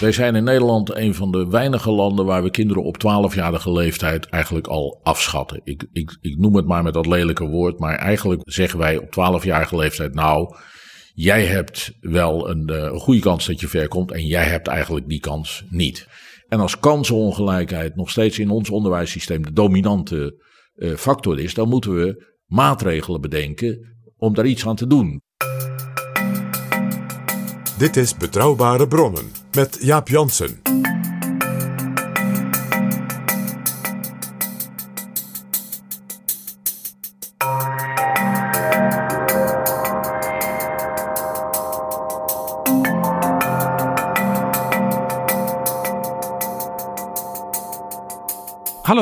[0.00, 4.26] Wij zijn in Nederland een van de weinige landen waar we kinderen op 12-jarige leeftijd
[4.26, 5.60] eigenlijk al afschatten.
[5.64, 9.40] Ik, ik, ik noem het maar met dat lelijke woord, maar eigenlijk zeggen wij op
[9.40, 10.56] 12-jarige leeftijd, nou,
[11.14, 14.66] jij hebt wel een, eh, een goede kans dat je ver komt en jij hebt
[14.66, 16.08] eigenlijk die kans niet.
[16.48, 21.94] En als kansenongelijkheid nog steeds in ons onderwijssysteem de dominante eh, factor is, dan moeten
[21.94, 25.20] we maatregelen bedenken om daar iets aan te doen.
[27.78, 30.63] Dit is Betrouwbare Bronnen met Jaap Jansen.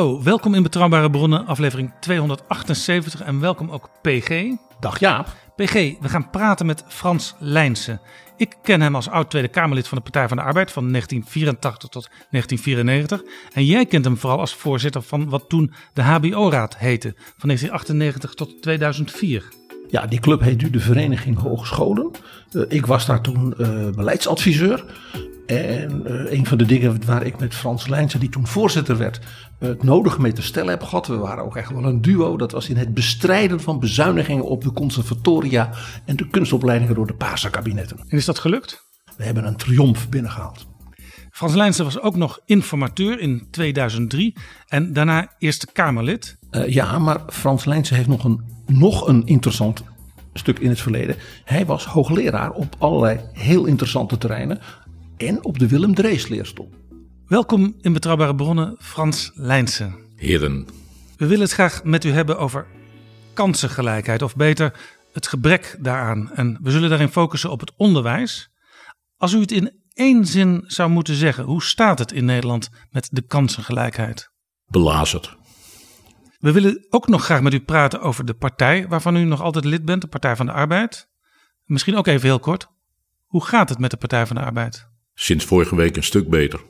[0.03, 4.45] Hallo, welkom in Betrouwbare Bronnen, aflevering 278 en welkom ook PG.
[4.81, 5.27] Dag Jaap.
[5.57, 8.01] PG, we gaan praten met Frans Lijnsen.
[8.37, 11.89] Ik ken hem als oud Tweede Kamerlid van de Partij van de Arbeid van 1984
[11.89, 13.23] tot 1994.
[13.53, 18.35] En jij kent hem vooral als voorzitter van wat toen de HBO-raad heette, van 1998
[18.35, 19.49] tot 2004.
[19.89, 22.11] Ja, die club heet nu de Vereniging Hogescholen.
[22.53, 24.85] Eh, ik was daar toen eh, beleidsadviseur.
[25.47, 29.21] En eh, een van de dingen waar ik met Frans Lijnsen, die toen voorzitter werd,
[29.59, 31.07] het nodige mee te stellen heb gehad.
[31.07, 32.37] We waren ook echt wel een duo.
[32.37, 35.71] Dat was in het bestrijden van bezuinigingen op de conservatoria
[36.05, 37.99] en de kunstopleidingen door de Paarse kabinetten.
[38.09, 38.91] En is dat gelukt?
[39.17, 40.67] We hebben een triomf binnengehaald.
[41.31, 44.37] Frans Lijnsen was ook nog informateur in 2003
[44.67, 46.39] en daarna Eerste Kamerlid.
[46.51, 49.83] Eh, ja, maar Frans Lijnsen heeft nog een, nog een interessant
[50.35, 51.17] stuk in het verleden.
[51.45, 54.61] Hij was hoogleraar op allerlei heel interessante terreinen.
[55.27, 56.71] En op de Willem Drees leerstoel.
[57.27, 59.95] Welkom in Betrouwbare Bronnen, Frans Lijnsen.
[60.17, 60.67] Heren,
[61.17, 62.67] We willen het graag met u hebben over
[63.35, 64.81] kansengelijkheid, of beter
[65.13, 66.31] het gebrek daaraan.
[66.33, 68.51] En we zullen daarin focussen op het onderwijs.
[69.17, 73.09] Als u het in één zin zou moeten zeggen, hoe staat het in Nederland met
[73.11, 74.31] de kansengelijkheid?
[74.67, 75.37] belazerd.
[76.39, 79.65] We willen ook nog graag met u praten over de partij waarvan u nog altijd
[79.65, 81.09] lid bent, de Partij van de Arbeid.
[81.65, 82.67] Misschien ook even heel kort.
[83.27, 84.91] Hoe gaat het met de Partij van de Arbeid?
[85.15, 86.61] Sinds vorige week een stuk beter.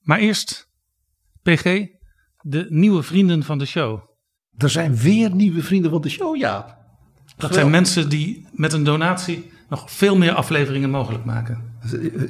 [0.00, 0.68] Maar eerst,
[1.42, 1.86] PG,
[2.40, 4.00] de nieuwe vrienden van de show.
[4.56, 6.66] Er zijn weer nieuwe vrienden van de show, Jaap.
[6.66, 6.76] Dat
[7.26, 7.56] Geweldig.
[7.56, 11.70] zijn mensen die met een donatie nog veel meer afleveringen mogelijk maken.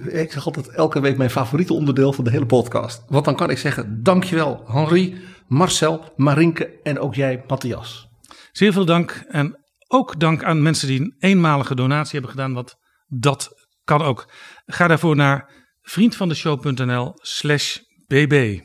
[0.08, 3.04] Ik zeg altijd elke week mijn favoriete onderdeel van de hele podcast.
[3.08, 8.08] Want dan kan ik zeggen, dankjewel Henri, Marcel, Marinke en ook jij Matthias.
[8.52, 9.56] Zeer veel dank en
[9.88, 13.61] ook dank aan mensen die een eenmalige donatie hebben gedaan, want dat
[13.96, 14.28] kan ook.
[14.66, 15.50] Ga daarvoor naar
[15.82, 18.60] vriendvandeshow.nl slash bb.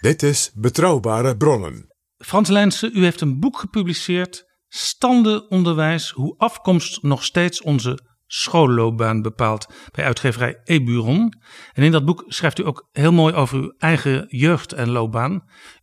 [0.00, 1.94] Dit is Betrouwbare Bronnen.
[2.16, 9.66] Frans Lijnsen, u heeft een boek gepubliceerd, Standenonderwijs, hoe afkomst nog steeds onze schoolloopbaan bepaalt,
[9.92, 11.32] bij uitgeverij Eburon.
[11.72, 15.32] En in dat boek schrijft u ook heel mooi over uw eigen jeugd en loopbaan.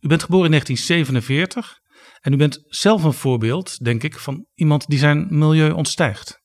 [0.00, 1.80] U bent geboren in 1947
[2.20, 6.41] en u bent zelf een voorbeeld, denk ik, van iemand die zijn milieu ontstijgt.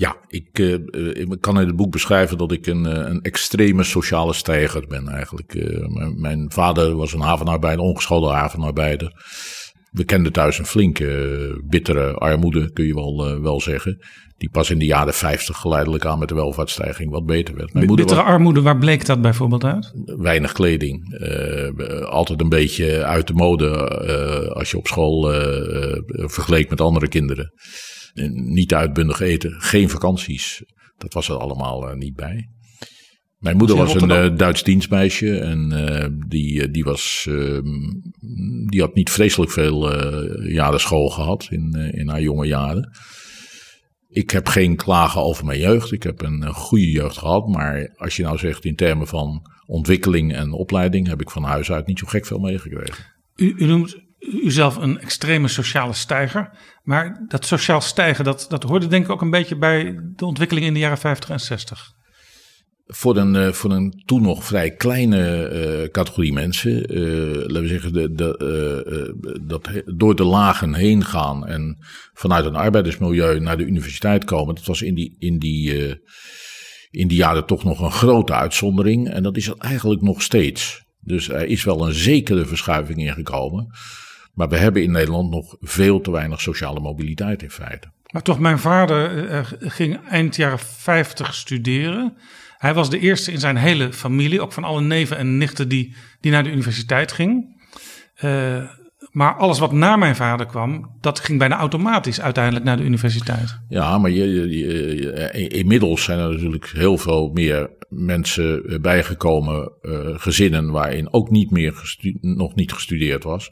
[0.00, 3.20] Ja, ik, eh, eh, ik kan in het boek beschrijven dat ik een, eh, een
[3.20, 5.54] extreme sociale stijger ben eigenlijk.
[5.88, 9.12] Mijn, mijn vader was een havenarbeider, ongeschoolde havenarbeider.
[9.90, 13.98] We kenden thuis een flinke, bittere armoede, kun je wel, wel zeggen.
[14.38, 17.72] Die pas in de jaren 50 geleidelijk aan met de welvaartsstijging wat beter werd.
[17.72, 19.92] Mijn Bittere was armoede, waar bleek dat bijvoorbeeld uit?
[20.04, 21.18] weinig kleding.
[22.04, 23.68] altijd een beetje uit de mode
[24.54, 25.32] als je op school
[26.06, 27.52] vergeleek met andere kinderen.
[28.32, 30.62] Niet uitbundig eten, geen vakanties.
[30.96, 32.48] Dat was er allemaal eh, niet bij.
[33.40, 37.64] Mijn moeder Was een eh, Duits dienstmeisje en eh, die, die, was, ehm,
[38.66, 42.90] die had niet vreselijk veel eh, jaren school gehad in, eh, in haar jonge jaren.
[44.08, 45.92] Ik heb geen klagen over mijn jeugd.
[45.92, 47.48] Ik heb een, een goede jeugd gehad.
[47.48, 51.72] Maar als je nou zegt in termen van ontwikkeling en opleiding, heb ik van huis
[51.72, 53.04] uit niet zo gek veel meegekregen.
[53.36, 56.50] U, u noemt uzelf een extreme sociale stijger.
[56.82, 60.66] Maar dat sociaal stijgen, dat, dat hoorde denk ik ook een beetje bij de ontwikkeling
[60.66, 61.98] in de jaren 50 en 60.
[62.86, 67.68] Voor een, uh, voor een toen nog vrij kleine uh, categorie mensen, uh, laten we
[67.68, 71.76] zeggen, de, de, dat door de lagen heen gaan en
[72.12, 75.98] vanuit een arbeidersmilieu naar de universiteit komen, dat was in die, in die,
[76.90, 79.08] in die jaren toch nog een grote uitzondering.
[79.08, 80.84] En dat is eigenlijk nog steeds.
[81.00, 83.68] Dus er is wel een zekere verschuiving ingekomen.
[84.40, 87.88] Maar we hebben in Nederland nog veel te weinig sociale mobiliteit in feite.
[88.10, 92.16] Maar toch, mijn vader uh, ging eind jaren 50 studeren.
[92.58, 95.94] Hij was de eerste in zijn hele familie, ook van alle neven en nichten, die,
[96.20, 97.62] die naar de universiteit ging.
[98.24, 98.70] Uh,
[99.10, 103.58] maar alles wat na mijn vader kwam, dat ging bijna automatisch uiteindelijk naar de universiteit.
[103.68, 104.48] Ja, maar je, je,
[104.98, 111.50] je, inmiddels zijn er natuurlijk heel veel meer mensen bijgekomen, uh, gezinnen waarin ook niet
[111.50, 113.50] meer nog niet gestudeerd was.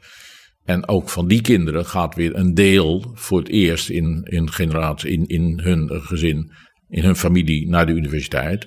[0.68, 5.10] En ook van die kinderen gaat weer een deel voor het eerst in, in generatie,
[5.10, 6.52] in, in hun gezin,
[6.88, 8.66] in hun familie naar de universiteit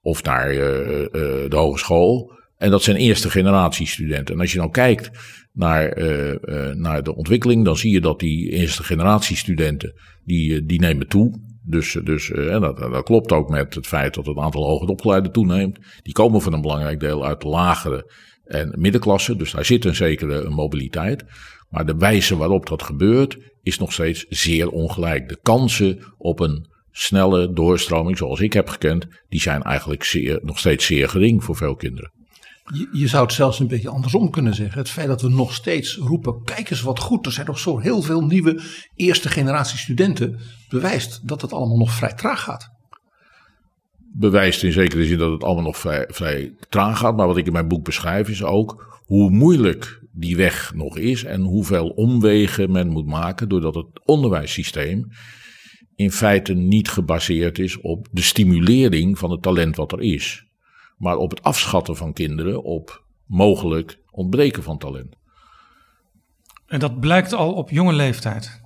[0.00, 1.06] of naar uh, uh,
[1.48, 2.32] de hogeschool.
[2.56, 4.34] En dat zijn eerste generatie studenten.
[4.34, 5.10] En als je nou kijkt
[5.52, 5.98] naar,
[6.76, 9.92] naar de ontwikkeling, dan zie je dat die eerste generatie studenten,
[10.24, 11.40] die, die nemen toe.
[11.62, 15.32] Dus, dus en dat, dat klopt ook met het feit dat het aantal hoger opgeleiden
[15.32, 15.78] toeneemt.
[16.02, 18.10] Die komen voor een belangrijk deel uit de lagere
[18.46, 19.36] en middenklasse.
[19.36, 21.24] Dus daar zit een zekere mobiliteit.
[21.68, 25.28] Maar de wijze waarop dat gebeurt is nog steeds zeer ongelijk.
[25.28, 30.58] De kansen op een snelle doorstroming zoals ik heb gekend, die zijn eigenlijk zeer, nog
[30.58, 32.12] steeds zeer gering voor veel kinderen.
[32.74, 34.78] Je, je, zou het zelfs een beetje andersom kunnen zeggen.
[34.78, 37.78] Het feit dat we nog steeds roepen, kijk eens wat goed, er zijn nog zo
[37.78, 38.60] heel veel nieuwe
[38.94, 40.38] eerste generatie studenten,
[40.68, 42.75] bewijst dat het allemaal nog vrij traag gaat
[44.18, 45.76] bewijst in zekere zin dat het allemaal nog
[46.08, 47.16] vrij, traag gaat.
[47.16, 51.24] Maar wat ik in mijn boek beschrijf is ook hoe moeilijk die weg nog is
[51.24, 55.08] en hoeveel omwegen men moet maken doordat het onderwijssysteem
[55.96, 60.46] in feite niet gebaseerd is op de stimulering van het talent wat er is,
[60.96, 65.16] maar op het afschatten van kinderen op mogelijk ontbreken van talent.
[66.66, 68.60] En dat blijkt al op jonge leeftijd.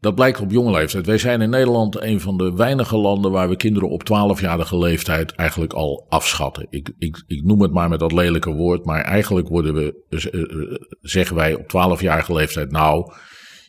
[0.00, 1.06] Dat blijkt op jonge leeftijd.
[1.06, 5.32] Wij zijn in Nederland een van de weinige landen waar we kinderen op 12-jarige leeftijd
[5.32, 6.66] eigenlijk al afschatten.
[6.70, 10.78] Ik, ik, ik noem het maar met dat lelijke woord, maar eigenlijk worden we, uh,
[11.00, 13.12] zeggen wij op 12-jarige leeftijd, nou,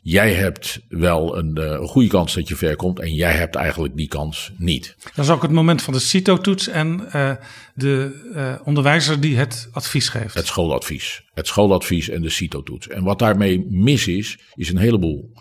[0.01, 3.55] jij hebt wel een, uh, een, goede kans dat je ver komt en jij hebt
[3.55, 4.95] eigenlijk die kans niet.
[5.15, 7.31] Dat is ook het moment van de CITO-toets en uh,
[7.73, 10.33] de uh, onderwijzer die het advies geeft.
[10.33, 11.23] Het schooladvies.
[11.33, 12.87] Het schooladvies en de CITO-toets.
[12.87, 15.31] En wat daarmee mis is, is een heleboel.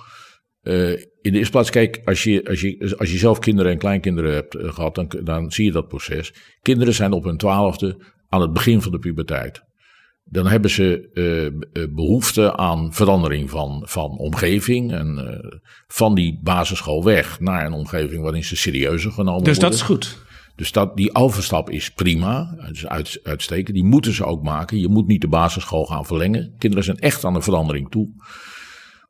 [0.63, 0.91] Uh,
[1.21, 4.35] in de eerste plaats, kijk, als je, als, je, als je zelf kinderen en kleinkinderen
[4.35, 6.33] hebt uh, gehad, dan, dan zie je dat proces.
[6.63, 7.97] Kinderen zijn op hun twaalfde
[8.29, 9.63] aan het begin van de puberteit.
[10.25, 11.11] Dan hebben ze
[11.73, 15.41] uh, behoefte aan verandering van, van omgeving en
[15.87, 19.71] van die basisschool weg naar een omgeving waarin ze serieuzer genomen dus worden.
[19.71, 20.29] Dus dat is goed.
[20.61, 23.75] Dus dat, die overstap is prima, dus uit, uitstekend.
[23.75, 24.79] Die moeten ze ook maken.
[24.79, 26.55] Je moet niet de basisschool gaan verlengen.
[26.59, 28.09] Kinderen zijn echt aan een verandering toe.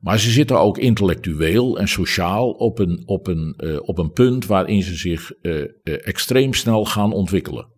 [0.00, 4.46] Maar ze zitten ook intellectueel en sociaal op een, op een, uh, op een punt
[4.46, 7.68] waarin ze zich uh, uh, extreem snel gaan ontwikkelen.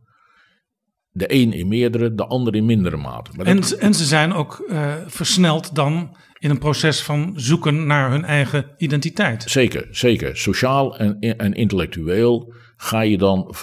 [1.10, 3.30] De een in meerdere, de ander in mindere mate.
[3.36, 3.70] Maar en, dat...
[3.70, 4.72] en ze zijn ook
[5.06, 9.42] versneld dan in een proces van zoeken naar hun eigen identiteit.
[9.42, 10.36] Zeker, zeker.
[10.36, 13.54] Sociaal en, en intellectueel ga je dan.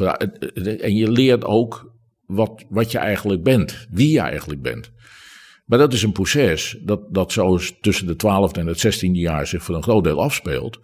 [0.80, 1.94] En je leert ook
[2.26, 4.92] wat, wat je eigenlijk bent, wie je eigenlijk bent.
[5.70, 9.48] Maar dat is een proces dat, dat zo tussen de 12e en het 16e jaar
[9.48, 10.80] zich voor een groot deel afspeelt.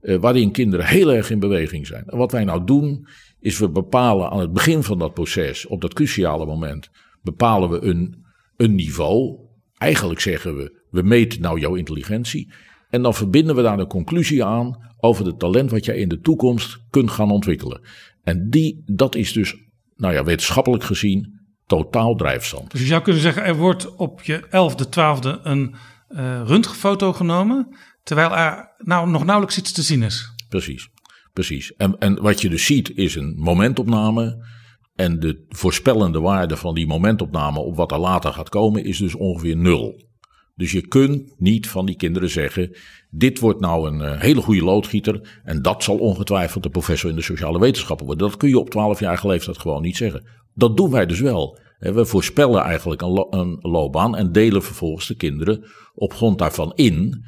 [0.00, 2.04] Eh, waarin kinderen heel erg in beweging zijn.
[2.06, 3.06] En wat wij nou doen,
[3.40, 6.90] is we bepalen aan het begin van dat proces, op dat cruciale moment,
[7.22, 8.24] bepalen we een,
[8.56, 9.38] een niveau.
[9.78, 12.52] Eigenlijk zeggen we, we meten nou jouw intelligentie.
[12.90, 16.20] En dan verbinden we daar een conclusie aan over het talent wat jij in de
[16.20, 17.80] toekomst kunt gaan ontwikkelen.
[18.22, 19.56] En die, dat is dus,
[19.96, 21.40] nou ja, wetenschappelijk gezien
[21.76, 22.70] totaal drijfzand.
[22.70, 25.74] Dus je zou kunnen zeggen, er wordt op je 11e, 12e een
[26.08, 30.34] uh, röntgenfoto genomen, terwijl er nou nog nauwelijks iets te zien is.
[30.48, 30.88] Precies,
[31.32, 31.74] precies.
[31.76, 34.50] En, en wat je dus ziet is een momentopname.
[34.94, 39.14] En de voorspellende waarde van die momentopname op wat er later gaat komen is dus
[39.14, 40.10] ongeveer nul.
[40.54, 42.76] Dus je kunt niet van die kinderen zeggen:
[43.10, 47.16] dit wordt nou een uh, hele goede loodgieter en dat zal ongetwijfeld de professor in
[47.16, 48.28] de sociale wetenschappen worden.
[48.28, 50.40] Dat kun je op 12-jarige leeftijd gewoon niet zeggen.
[50.54, 51.60] Dat doen wij dus wel.
[51.78, 57.24] We voorspellen eigenlijk een, een loopbaan en delen vervolgens de kinderen op grond daarvan in,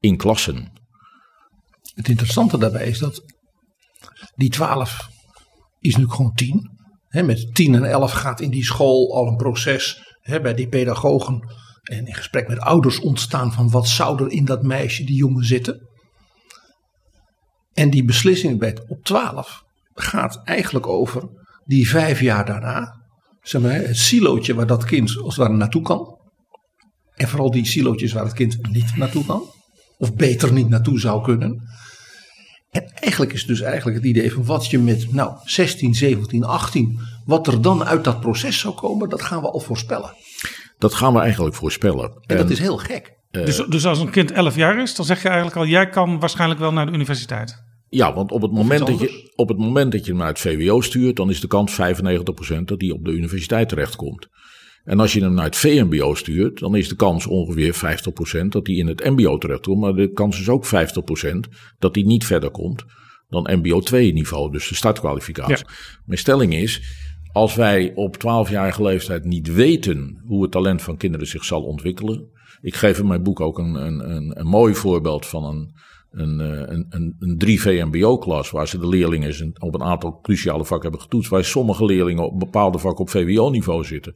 [0.00, 0.72] in klassen.
[1.94, 3.22] Het interessante daarbij is dat
[4.34, 5.08] die 12
[5.80, 6.70] is nu gewoon 10.
[7.08, 11.48] Hè, met 10 en 11 gaat in die school al een proces bij die pedagogen
[11.82, 15.44] en in gesprek met ouders ontstaan van wat zou er in dat meisje, die jongen
[15.44, 15.88] zitten.
[17.72, 19.64] En die beslissing bij op 12
[19.94, 21.28] gaat eigenlijk over
[21.64, 23.02] die vijf jaar daarna.
[23.42, 26.18] Zeg maar, het silootje waar dat kind als het ware naartoe kan.
[27.14, 29.42] En vooral die silootjes waar het kind niet naartoe kan.
[29.98, 31.62] Of beter niet naartoe zou kunnen.
[32.70, 37.00] En eigenlijk is dus eigenlijk het idee van wat je met nou 16, 17, 18,
[37.24, 40.14] wat er dan uit dat proces zou komen, dat gaan we al voorspellen.
[40.78, 42.22] Dat gaan we eigenlijk voorspellen.
[42.26, 43.12] En dat is heel gek.
[43.30, 46.20] Dus, dus als een kind 11 jaar is, dan zeg je eigenlijk al, jij kan
[46.20, 47.62] waarschijnlijk wel naar de universiteit.
[47.94, 50.38] Ja, want op het, moment dat je, op het moment dat je hem naar het
[50.38, 51.76] VWO stuurt, dan is de kans 95%
[52.64, 54.28] dat hij op de universiteit terechtkomt.
[54.84, 57.74] En als je hem naar het VMBO stuurt, dan is de kans ongeveer
[58.44, 59.80] 50% dat hij in het MBO terechtkomt.
[59.80, 60.70] Maar de kans is ook 50%
[61.78, 62.84] dat hij niet verder komt
[63.28, 65.66] dan MBO 2 niveau, dus de startkwalificatie.
[66.04, 66.82] Mijn stelling is,
[67.32, 72.28] als wij op 12-jarige leeftijd niet weten hoe het talent van kinderen zich zal ontwikkelen.
[72.60, 75.74] Ik geef in mijn boek ook een, een, een, een mooi voorbeeld van een,
[76.14, 80.64] een, eh, een, een, een 3 VMBO-klas, waar ze de leerlingen op een aantal cruciale
[80.64, 84.14] vakken hebben getoetst, waar sommige leerlingen op bepaalde vakken op VWO-niveau zitten.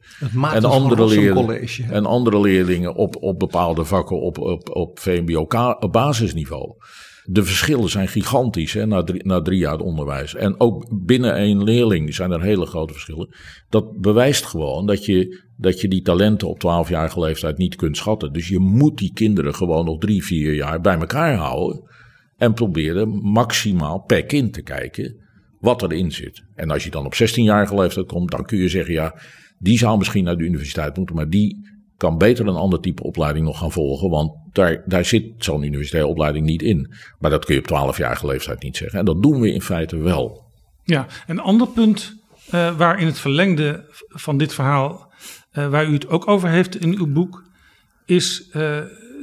[0.53, 6.75] En andere, leerlingen, en andere leerlingen op, op bepaalde vakken op, op, op VMBO-basisniveau.
[7.23, 10.35] De verschillen zijn gigantisch hè, na, drie, na drie jaar onderwijs.
[10.35, 13.35] En ook binnen één leerling zijn er hele grote verschillen.
[13.69, 18.33] Dat bewijst gewoon dat je, dat je die talenten op 12-jarige leeftijd niet kunt schatten.
[18.33, 21.89] Dus je moet die kinderen gewoon nog drie, vier jaar bij elkaar houden.
[22.37, 25.15] En proberen maximaal per kind te kijken
[25.59, 26.43] wat erin zit.
[26.55, 29.19] En als je dan op 16-jarige leeftijd komt, dan kun je zeggen: ja,
[29.57, 33.45] die zou misschien naar de universiteit moeten, maar die kan beter een ander type opleiding
[33.45, 34.09] nog gaan volgen.
[34.09, 36.93] Want daar, daar zit zo'n universitaire opleiding niet in.
[37.19, 38.99] Maar dat kun je op 12-jarige leeftijd niet zeggen.
[38.99, 40.43] En dat doen we in feite wel.
[40.83, 42.15] Ja, een ander punt
[42.53, 45.08] uh, waar in het verlengde van dit verhaal,
[45.53, 47.43] uh, waar u het ook over heeft in uw boek,
[48.05, 48.77] is uh,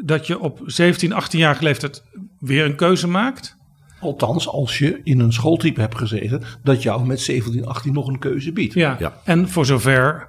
[0.05, 2.05] dat je op 17, 18 jaar leeftijd
[2.39, 3.57] weer een keuze maakt.
[4.01, 8.19] Althans, als je in een schooltype hebt gezeten, dat jou met 17, 18 nog een
[8.19, 8.75] keuze biedt.
[8.75, 9.21] Ja, ja.
[9.25, 10.29] en voor zover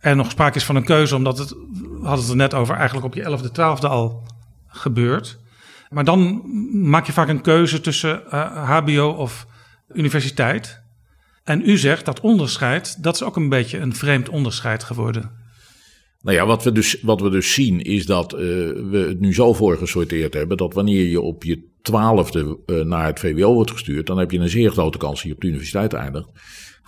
[0.00, 2.74] er nog sprake is van een keuze, omdat het, we hadden het er net over,
[2.74, 4.22] eigenlijk op je 11e, 12e al
[4.66, 5.38] gebeurt.
[5.90, 6.42] Maar dan
[6.72, 9.46] maak je vaak een keuze tussen uh, HBO of
[9.92, 10.82] universiteit.
[11.50, 15.30] En u zegt dat onderscheid, dat is ook een beetje een vreemd onderscheid geworden.
[16.22, 18.38] Nou ja, wat we dus, wat we dus zien is dat uh,
[18.90, 23.20] we het nu zo voorgesorteerd hebben dat wanneer je op je twaalfde uh, naar het
[23.20, 25.92] VWO wordt gestuurd, dan heb je een zeer grote kans dat je op de universiteit
[25.92, 26.28] eindigt.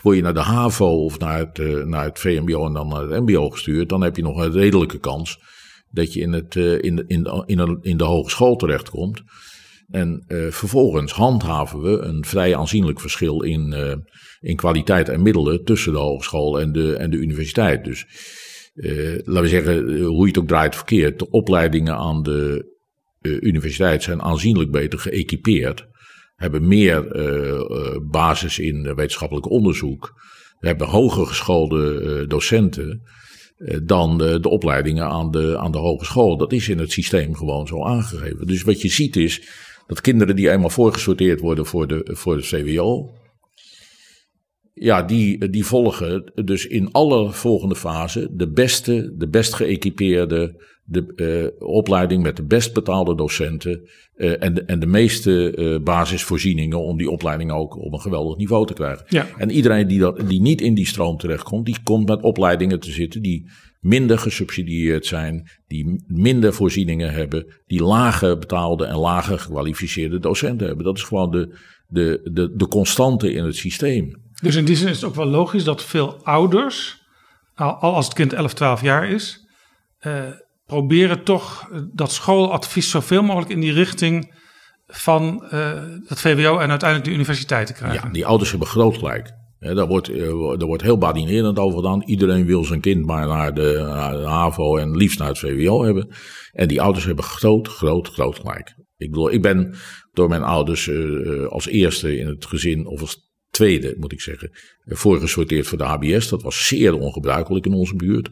[0.02, 3.08] Word je naar de HAVO of naar het, uh, naar het VMBO en dan naar
[3.08, 5.38] het MBO gestuurd, dan heb je nog een redelijke kans
[5.90, 9.22] dat je in, het, in, in, in, de, in de hogeschool terechtkomt.
[9.90, 13.74] En vervolgens handhaven we een vrij aanzienlijk verschil in,
[14.42, 17.84] in kwaliteit en middelen tussen de hogeschool en de, en de universiteit.
[17.84, 18.06] Dus
[18.74, 22.70] uh, laten we zeggen, hoe je het ook draait verkeerd, de opleidingen aan de
[23.20, 25.90] uh, universiteit zijn aanzienlijk beter geëquipeerd.
[26.34, 27.06] Hebben meer
[28.10, 30.12] basis in wetenschappelijk onderzoek.
[30.58, 33.02] Hebben hoger geschoolde docenten
[33.82, 36.36] dan de, de, opleidingen aan de, aan de hogeschool.
[36.36, 38.46] Dat is in het systeem gewoon zo aangegeven.
[38.46, 39.42] Dus wat je ziet is
[39.86, 43.10] dat kinderen die eenmaal voorgesorteerd worden voor de, voor de CWO,
[44.74, 51.12] ja, die, die volgen dus in alle volgende fasen de beste, de best geëquipeerde de,
[51.60, 56.80] uh, opleiding met de best betaalde docenten uh, en, de, en de meeste uh, basisvoorzieningen
[56.80, 59.04] om die opleiding ook op een geweldig niveau te krijgen.
[59.08, 59.26] Ja.
[59.36, 62.90] En iedereen die, dat, die niet in die stroom terechtkomt, die komt met opleidingen te
[62.90, 63.50] zitten die
[63.80, 70.84] minder gesubsidieerd zijn, die minder voorzieningen hebben, die lager betaalde en lager gekwalificeerde docenten hebben.
[70.84, 71.56] Dat is gewoon de,
[71.88, 74.20] de, de, de constante in het systeem.
[74.42, 77.02] Dus in die zin is het ook wel logisch dat veel ouders,
[77.54, 79.46] al als het kind 11, 12 jaar is,
[80.06, 80.22] uh,
[80.66, 84.34] proberen toch dat schooladvies zoveel mogelijk in die richting
[84.86, 85.72] van uh,
[86.06, 88.06] het VWO en uiteindelijk de universiteit te krijgen.
[88.06, 89.40] Ja, die ouders hebben groot gelijk.
[89.58, 90.26] Daar, wordt, uh,
[90.58, 92.02] daar wordt heel badinerend over gedaan.
[92.02, 96.08] Iedereen wil zijn kind maar naar de, naar HAVO en liefst naar het VWO hebben.
[96.52, 98.74] En die ouders hebben groot, groot, groot gelijk.
[98.96, 99.74] Ik bedoel, ik ben
[100.12, 100.90] door mijn ouders
[101.48, 104.50] als eerste in het gezin, of als tweede moet ik zeggen,
[104.84, 106.28] voorgesorteerd voor de HBS.
[106.28, 108.30] Dat was zeer ongebruikelijk in onze buurt.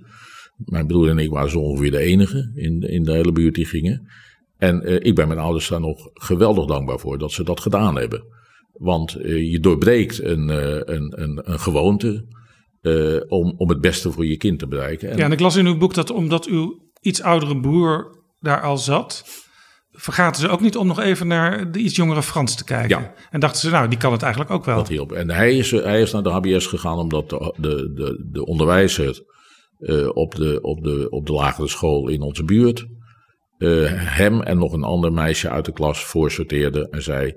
[0.56, 3.66] Mijn broer en ik waren zo ongeveer de enige in, in de hele buurt die
[3.66, 4.08] gingen.
[4.56, 7.96] En uh, ik ben mijn ouders daar nog geweldig dankbaar voor dat ze dat gedaan
[7.96, 8.24] hebben.
[8.72, 12.38] Want uh, je doorbreekt een, uh, een, een, een gewoonte
[13.28, 15.10] om, om het beste voor je kind te bereiken.
[15.10, 18.60] En ja, en ik las in uw boek dat omdat uw iets oudere broer daar
[18.60, 19.24] al zat,
[20.00, 23.00] vergaten ze ook niet om nog even naar de iets jongere Frans te kijken.
[23.00, 23.14] Ja.
[23.30, 24.76] En dachten ze, nou, die kan het eigenlijk ook wel.
[24.76, 25.12] Dat hielp.
[25.12, 29.24] En hij is, hij is naar de HBS gegaan omdat de, de, de, de onderwijzer
[29.78, 32.86] eh, op, de, op, de, op de lagere school in onze buurt
[33.58, 37.34] eh, hem en nog een ander meisje uit de klas voorsorteerde en zei: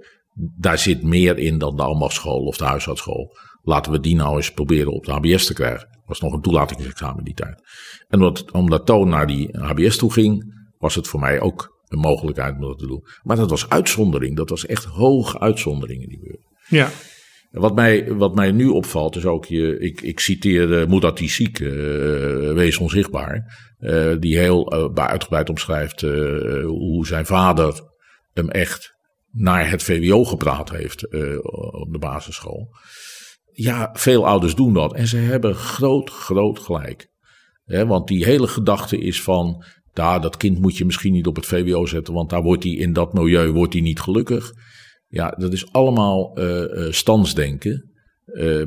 [0.57, 3.37] daar zit meer in dan de ambachtschool of de huisartsschool.
[3.61, 5.87] Laten we die nou eens proberen op de HBS te krijgen.
[6.05, 7.61] was nog een toelatingsexamen die tijd.
[8.07, 11.99] En omdat, omdat Toon naar die HBS toe ging, was het voor mij ook een
[11.99, 13.03] mogelijkheid om dat te doen.
[13.23, 14.35] Maar dat was uitzondering.
[14.35, 16.45] Dat was echt hoge uitzondering in die buurt.
[16.67, 16.89] Ja.
[17.51, 21.29] Wat mij, wat mij nu opvalt is ook, je, ik, ik citeer uh, Moedat die
[21.29, 23.61] ziek, uh, wees onzichtbaar.
[23.79, 26.01] Uh, die heel uh, uitgebreid omschrijft
[26.65, 27.81] hoe zijn vader
[28.33, 28.93] hem echt
[29.31, 31.05] naar het VWO gepraat heeft
[31.71, 32.69] op de basisschool.
[33.51, 37.11] Ja, veel ouders doen dat en ze hebben groot, groot gelijk.
[37.63, 41.35] He, want die hele gedachte is van, daar, dat kind moet je misschien niet op
[41.35, 44.51] het VWO zetten, want daar wordt hij in dat milieu wordt hij niet gelukkig.
[45.07, 47.91] Ja, dat is allemaal uh, standsdenken.
[48.25, 48.65] Uh,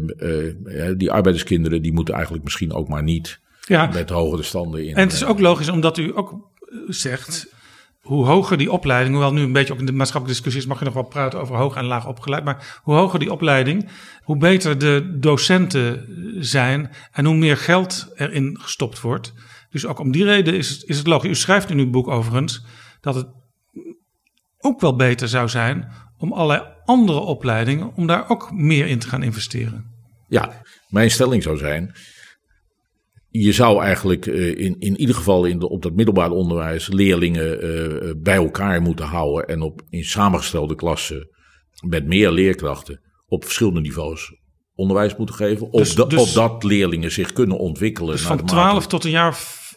[0.97, 3.87] die arbeiderskinderen die moeten eigenlijk misschien ook maar niet ja.
[3.87, 4.95] met hogere standen in.
[4.95, 6.51] En het is ook logisch omdat u ook
[6.87, 7.55] zegt,
[8.01, 10.79] hoe hoger die opleiding, hoewel nu een beetje ook in de maatschappelijke discussie is, mag
[10.79, 13.89] je nog wel praten over hoog en laag opgeleid, maar hoe hoger die opleiding,
[14.23, 16.07] hoe beter de docenten
[16.39, 19.33] zijn en hoe meer geld erin gestopt wordt.
[19.81, 21.31] Dus ook om die reden is, is het logisch.
[21.31, 22.65] U schrijft in uw boek overigens
[23.01, 23.27] dat het
[24.59, 29.09] ook wel beter zou zijn om allerlei andere opleidingen, om daar ook meer in te
[29.09, 29.95] gaan investeren.
[30.29, 31.95] Ja, mijn stelling zou zijn,
[33.29, 37.65] je zou eigenlijk uh, in, in ieder geval in de, op dat middelbaar onderwijs leerlingen
[37.65, 41.29] uh, bij elkaar moeten houden en op, in samengestelde klassen
[41.87, 44.35] met meer leerkrachten op verschillende niveaus
[44.77, 45.71] onderwijs moeten geven.
[45.71, 48.13] Dus- op, dus- opdat leerlingen zich kunnen ontwikkelen.
[48.13, 49.37] Dus van de mate- 12 tot een jaar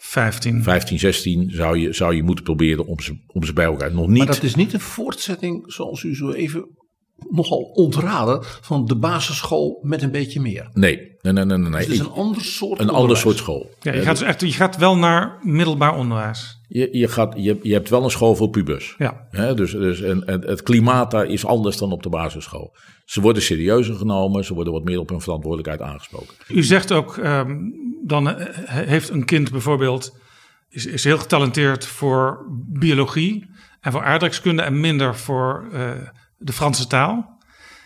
[0.10, 0.63] 15.
[0.63, 3.94] 15, 16 zou je, zou je moeten proberen om ze, om ze bij elkaar.
[3.94, 4.18] Nog niet.
[4.18, 6.68] Maar dat is niet een voortzetting, zoals u zo even
[7.30, 10.70] nogal ontraden, van de basisschool met een beetje meer.
[10.74, 11.58] Nee, nee, nee, nee.
[11.58, 11.70] nee.
[11.70, 13.70] Dus het is een ander soort een ander soort school.
[13.82, 16.60] Ja, je, gaat dus echt, je gaat wel naar middelbaar onderwijs.
[16.68, 18.96] Je, je, gaat, je, je hebt wel een school voor pubers.
[18.98, 19.27] Ja.
[19.29, 22.75] Hè, dus dus en, en het klimaat daar is anders dan op de basisschool.
[23.05, 26.36] Ze worden serieuzer genomen, ze worden wat meer op hun verantwoordelijkheid aangesproken.
[26.48, 27.58] U zegt ook, ehm,
[28.05, 30.18] dan eh, heeft een kind bijvoorbeeld,
[30.70, 33.50] is, is heel getalenteerd voor biologie
[33.82, 35.92] en voor aardrijkskunde en minder voor eh,
[36.40, 37.38] de Franse taal.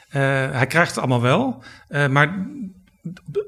[0.10, 2.48] Eh, hij krijgt het allemaal wel, eh, maar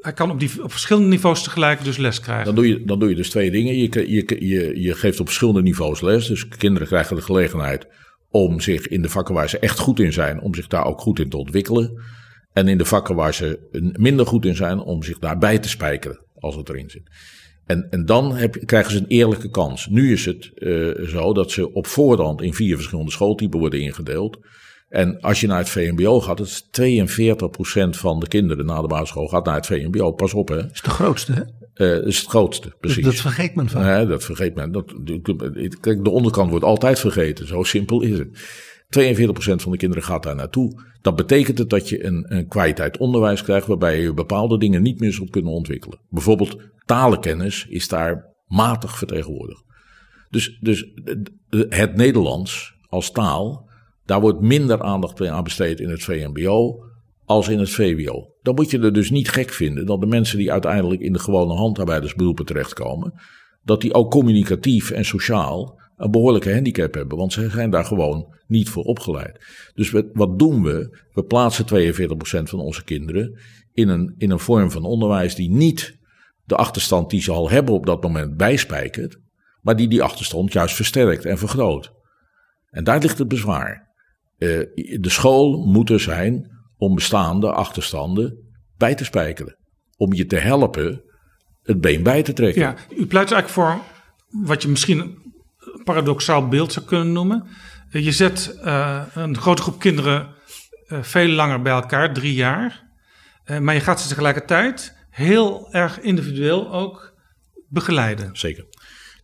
[0.02, 2.46] hij kan op, die, op verschillende niveaus tegelijk dus les krijgen.
[2.46, 3.78] Dan doe je, dan doe je dus twee dingen.
[3.78, 6.28] Je, je, je, je geeft op verschillende niveaus les.
[6.28, 7.88] Dus kinderen krijgen de gelegenheid
[8.30, 11.02] om zich in de vakken waar ze echt goed in zijn, om zich daar ook
[11.02, 12.02] goed in te ontwikkelen.
[12.54, 16.26] En in de vakken waar ze minder goed in zijn, om zich daarbij te spijkeren,
[16.36, 17.10] als het erin zit.
[17.66, 19.88] En, en dan krijgen ze een eerlijke kans.
[19.88, 24.38] Nu is het eh, zo dat ze op voorhand in vier verschillende schooltypen worden ingedeeld.
[24.96, 28.88] En als je naar het VMBO gaat, het is 42% van de kinderen na de
[28.88, 30.12] basisschool gaat naar het VMBO.
[30.12, 30.56] Pas op, hè.
[30.56, 31.42] Dat is de grootste, hè?
[31.74, 33.04] Dat is het grootste, precies.
[33.04, 33.84] Dat vergeet men vaak.
[33.84, 34.72] Nee, dat vergeet men.
[34.72, 34.94] Dat,
[35.80, 37.48] kijk, de onderkant wordt altijd vergeten.
[37.48, 38.28] Zo simpel is het.
[39.20, 40.82] 42% van de kinderen gaat daar naartoe.
[41.02, 45.00] Dat betekent het dat je een, een kwaliteit onderwijs krijgt waarbij je bepaalde dingen niet
[45.00, 46.00] meer zult kunnen ontwikkelen.
[46.10, 49.64] Bijvoorbeeld talenkennis is daar matig vertegenwoordigd.
[50.30, 50.94] Dus, dus
[51.70, 53.65] het Nederlands als taal,
[54.06, 56.84] daar wordt minder aandacht aan besteed in het VMBO
[57.26, 58.34] als in het VWO.
[58.42, 61.20] Dan moet je er dus niet gek vinden dat de mensen die uiteindelijk in de
[61.20, 63.14] gewone handarbeidersberoepen terechtkomen,
[63.64, 68.36] dat die ook communicatief en sociaal een behoorlijke handicap hebben, want ze zijn daar gewoon
[68.48, 69.46] niet voor opgeleid.
[69.74, 71.00] Dus wat doen we?
[71.14, 73.40] We plaatsen 42% van onze kinderen
[73.74, 75.98] in een, in een vorm van onderwijs die niet
[76.44, 79.20] de achterstand die ze al hebben op dat moment bijspijkert,
[79.62, 81.94] maar die die achterstand juist versterkt en vergroot.
[82.70, 83.85] En daar ligt het bezwaar.
[84.38, 84.60] Eh,
[85.00, 88.38] de school moet er zijn om bestaande achterstanden
[88.78, 89.58] bij te spijkeren.
[89.98, 91.02] Om je te helpen
[91.64, 92.62] het been bij te trekken.
[92.62, 93.82] Ja, u pleit eigenlijk voor
[94.46, 97.48] wat je misschien een paradoxaal beeld zou kunnen noemen.
[97.90, 100.34] Eh, Je zet eh, een grote groep kinderen
[100.88, 102.84] veel langer bij elkaar, drie jaar.
[103.60, 107.14] Maar je gaat ze tegelijkertijd heel erg individueel ook
[107.70, 108.36] begeleiden.
[108.38, 108.66] Zeker.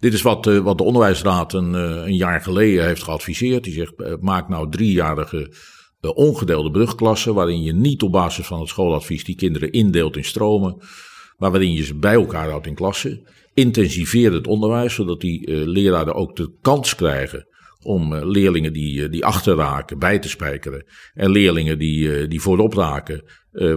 [0.02, 3.64] Dit is wat, eh, wat de onderwijsraad een, eh, een jaar geleden heeft geadviseerd.
[3.64, 5.54] Die zegt, eh, maak nou driejarige
[6.14, 7.34] ongedeelde brugklassen...
[7.34, 10.78] waarin je niet op basis van het schooladvies die kinderen indeelt in stromen...
[11.38, 13.28] maar waarin je ze bij elkaar houdt in klassen.
[13.54, 17.48] Intensiveer het onderwijs, zodat die leraren ook de kans krijgen...
[17.82, 20.86] om leerlingen die, die achterraken bij te spijkeren...
[21.14, 23.24] en leerlingen die, die voorop raken...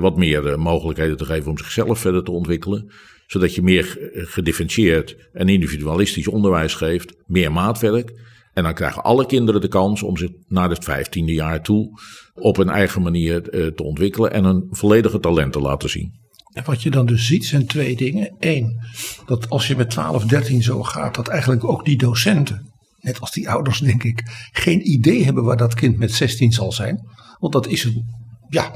[0.00, 2.92] wat meer mogelijkheden te geven om zichzelf verder te ontwikkelen
[3.26, 8.22] zodat je meer eh, gedifferentieerd en individualistisch onderwijs geeft, meer maatwerk.
[8.52, 12.00] En dan krijgen alle kinderen de kans om zich naar het vijftiende jaar toe
[12.34, 16.22] op een eigen manier eh, te ontwikkelen en een volledige talent te laten zien.
[16.52, 18.34] En wat je dan dus ziet zijn twee dingen.
[18.38, 18.80] Eén,
[19.26, 23.32] dat als je met 12, 13 zo gaat, dat eigenlijk ook die docenten, net als
[23.32, 27.08] die ouders denk ik, geen idee hebben waar dat kind met 16 zal zijn.
[27.38, 28.04] Want dat is een,
[28.48, 28.74] ja,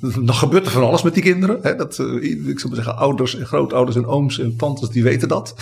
[0.00, 1.76] dan gebeurt er van alles met die kinderen.
[1.76, 5.28] Dat, eh, ik zou maar zeggen, ouders en grootouders en ooms en tantes, die weten
[5.28, 5.54] dat.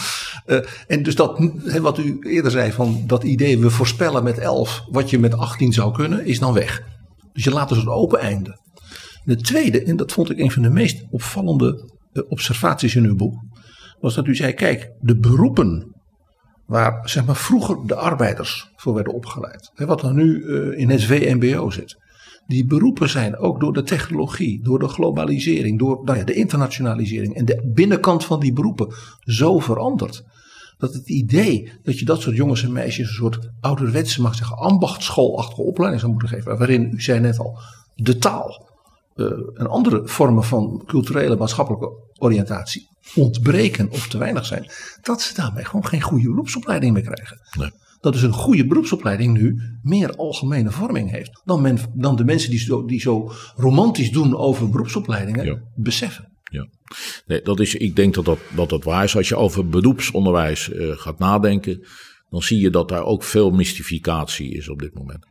[0.47, 4.85] Eh, en dus dat, wat u eerder zei, van dat idee, we voorspellen met 11
[4.91, 6.83] wat je met 18 zou kunnen, is dan weg.
[7.33, 8.59] Dus je laat dus een open einde.
[9.25, 13.05] En het tweede, en dat vond ik een van de meest opvallende eh, observaties in
[13.05, 13.35] uw boek,
[14.01, 15.95] was dat u zei: kijk, de beroepen
[16.67, 20.45] waar zeg maar, vroeger de arbeiders voor werden opgeleid, wat er nu
[20.77, 21.97] in het VMBO zit,
[22.47, 27.35] die beroepen zijn ook door de technologie, door de globalisering, door nou ja, de internationalisering
[27.35, 30.25] en de binnenkant van die beroepen zo veranderd.
[30.79, 34.57] Dat het idee dat je dat soort jongens en meisjes een soort ouderwetse, mag zeggen,
[34.57, 37.59] ambachtschoolachtige opleiding zou moeten geven, waarin u zei net al,
[37.95, 38.69] de taal,
[39.15, 44.71] uh, en andere vormen van culturele maatschappelijke oriëntatie ontbreken of te weinig zijn,
[45.03, 47.41] dat ze daarmee gewoon geen goede beroepsopleiding meer krijgen.
[47.59, 47.71] Nee.
[48.01, 52.51] Dat dus een goede beroepsopleiding nu meer algemene vorming heeft dan, men, dan de mensen
[52.51, 55.59] die zo, die zo romantisch doen over beroepsopleidingen Ja.
[55.75, 56.29] beseffen.
[56.53, 56.69] Ja,
[57.27, 59.17] nee, dat is, ik denk dat dat, dat dat waar is.
[59.17, 61.87] Als je over beroepsonderwijs eh, gaat nadenken,
[62.29, 65.27] dan zie je dat daar ook veel mystificatie is op dit moment.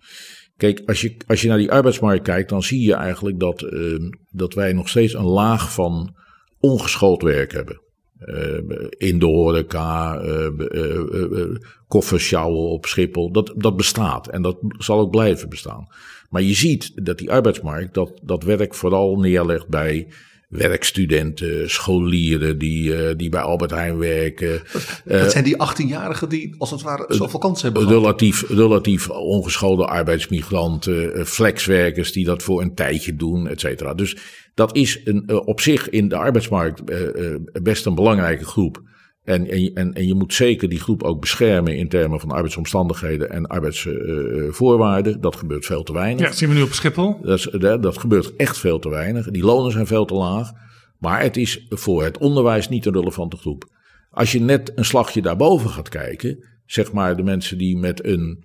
[0.57, 4.09] Kijk, als je, als je naar die arbeidsmarkt kijkt, dan zie je eigenlijk dat, eh,
[4.29, 6.15] dat wij nog steeds een laag van
[6.59, 7.81] ongeschoold werk hebben.
[8.19, 8.57] Eh,
[8.97, 11.55] in de horeca, eh, eh, eh, eh,
[11.87, 15.87] koffers sjouwen op Schiphol, dat, dat bestaat en dat zal ook blijven bestaan.
[16.29, 20.07] Maar je ziet dat die arbeidsmarkt dat, dat werk vooral neerlegt bij
[20.49, 24.61] werkstudenten, scholieren die, eh, die bij Albert Heijn werken.
[25.05, 28.01] Eh, dat zijn die 18-jarigen die als het ware zoveel kansen hebben gehad.
[28.01, 33.93] relatief, relatief ongeschoolde arbeidsmigranten, eh, flexwerkers die dat voor een tijdje doen, et cetera.
[33.93, 34.17] Dus
[34.59, 38.81] dat is een, eh, op zich in de arbeidsmarkt eh, eh, best een belangrijke groep.
[39.23, 43.47] En, en, en, je moet zeker die groep ook beschermen in termen van arbeidsomstandigheden en
[43.47, 45.21] arbeidsvoorwaarden.
[45.21, 46.19] dat gebeurt veel te weinig.
[46.19, 47.17] Ja, dat zien we nu op Schiphol.
[47.21, 49.31] Dat, is- dat dat gebeurt echt veel te weinig.
[49.31, 50.51] Die lonen zijn veel te laag.
[50.97, 53.63] Maar het is voor het onderwijs niet een relevante groep.
[54.09, 58.43] Als je net een slagje daarboven gaat kijken, zeg maar de mensen die met een,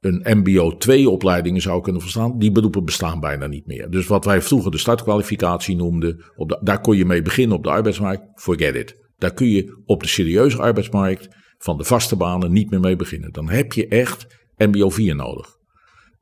[0.00, 3.90] een MBO 2-opleidingen zou kunnen verstaan, die beroepen bestaan bijna niet meer.
[3.90, 7.62] Dus wat wij vroeger de startkwalificatie noemden, op de- daar kon je mee beginnen op
[7.62, 8.96] de arbeidsmarkt, forget it.
[9.18, 13.32] Daar kun je op de serieuze arbeidsmarkt van de vaste banen niet meer mee beginnen.
[13.32, 15.46] Dan heb je echt MBO 4 nodig.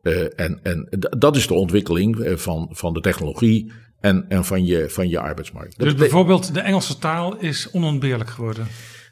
[0.03, 0.89] Eh, en en
[1.19, 5.19] dat is de ontwikkeling eh, van, van de technologie en, en van, je, van je
[5.21, 5.79] arbeidsmarkt.
[5.79, 8.67] Dus bijvoorbeeld de Engelse taal is onontbeerlijk geworden.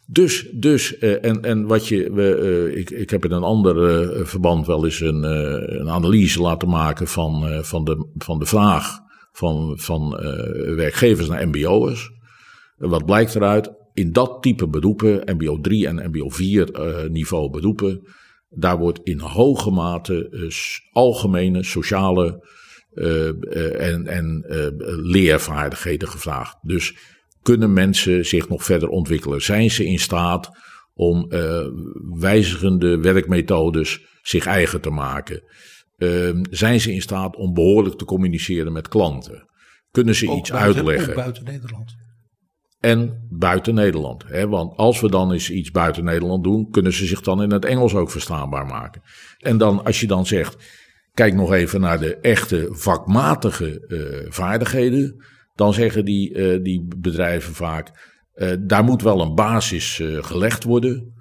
[0.08, 3.84] Dus, dus eh, en, en wat je, we, eh, ik, ik heb in een ander
[3.84, 5.22] eh, verband wel eens een,
[5.80, 8.98] een analyse laten maken van, van, de, van de vraag
[9.32, 10.10] van, van
[10.76, 12.10] werkgevers naar MBO'ers.
[12.76, 13.72] Wat blijkt eruit?
[13.94, 18.02] In dat type beroepen, MBO 3 en MBO 4 eh, niveau beroepen,
[18.48, 20.50] daar wordt in hoge mate
[20.92, 22.54] algemene sociale
[23.78, 24.44] en, en
[25.02, 26.56] leervaardigheden gevraagd.
[26.62, 26.94] Dus
[27.46, 29.42] kunnen mensen zich nog verder ontwikkelen?
[29.42, 30.50] Zijn ze in staat
[30.94, 31.66] om eh,
[32.18, 35.42] wijzigende werkmethodes zich eigen te maken?
[35.96, 39.48] Eh, zijn ze in staat om behoorlijk te communiceren met klanten?
[39.90, 41.08] Kunnen ze Ook iets buiten- uitleggen?
[41.08, 41.94] Ook buiten Nederland.
[42.80, 44.24] En buiten Nederland.
[44.26, 44.48] Hè?
[44.48, 47.64] Want als we dan eens iets buiten Nederland doen, kunnen ze zich dan in het
[47.64, 49.02] Engels ook verstaanbaar maken.
[49.38, 50.56] En dan, als je dan zegt,
[51.14, 55.24] kijk nog even naar de echte vakmatige eh, vaardigheden,
[55.56, 60.64] dan zeggen die, eh, die bedrijven vaak, eh, daar moet wel een basis eh, gelegd
[60.64, 61.14] worden.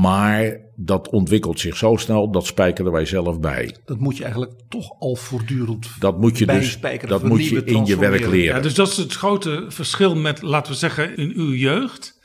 [0.00, 3.76] Maar dat ontwikkelt zich zo snel, dat spijkeren wij zelf bij.
[3.84, 7.84] Dat moet je eigenlijk toch al voortdurend Dat moet je dus dat moet je in
[7.84, 8.56] je werk leren.
[8.56, 12.20] Ja, dus dat is het grote verschil met, laten we zeggen, in uw jeugd.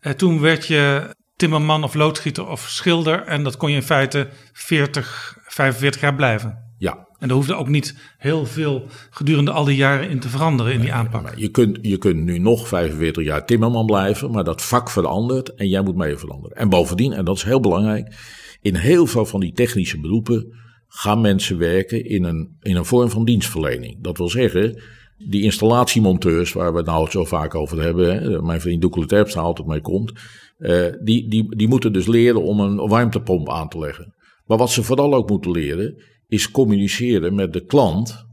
[0.00, 3.22] Eh, toen werd je timmerman of loodgieter of schilder.
[3.22, 6.74] En dat kon je in feite 40, 45 jaar blijven.
[6.78, 10.72] Ja, En daar hoefde ook niet heel veel gedurende al die jaren in te veranderen
[10.72, 11.34] in die aanpak.
[11.36, 15.68] Je kunt, je kunt nu nog 45 jaar timmerman blijven, maar dat vak verandert en
[15.68, 16.56] jij moet mee veranderen.
[16.56, 18.14] En bovendien, en dat is heel belangrijk,
[18.60, 20.54] in heel veel van die technische beroepen
[20.88, 24.02] gaan mensen werken in een, in een vorm van dienstverlening.
[24.02, 24.82] Dat wil zeggen,
[25.16, 29.40] die installatiemonteurs, waar we het nou zo vaak over hebben, hè, mijn vriend Doekele Terpstra
[29.40, 30.12] altijd mee komt,
[30.58, 34.14] eh, die, die, die moeten dus leren om een warmtepomp aan te leggen.
[34.46, 36.02] Maar wat ze vooral ook moeten leren,
[36.34, 38.26] is communiceren met de klant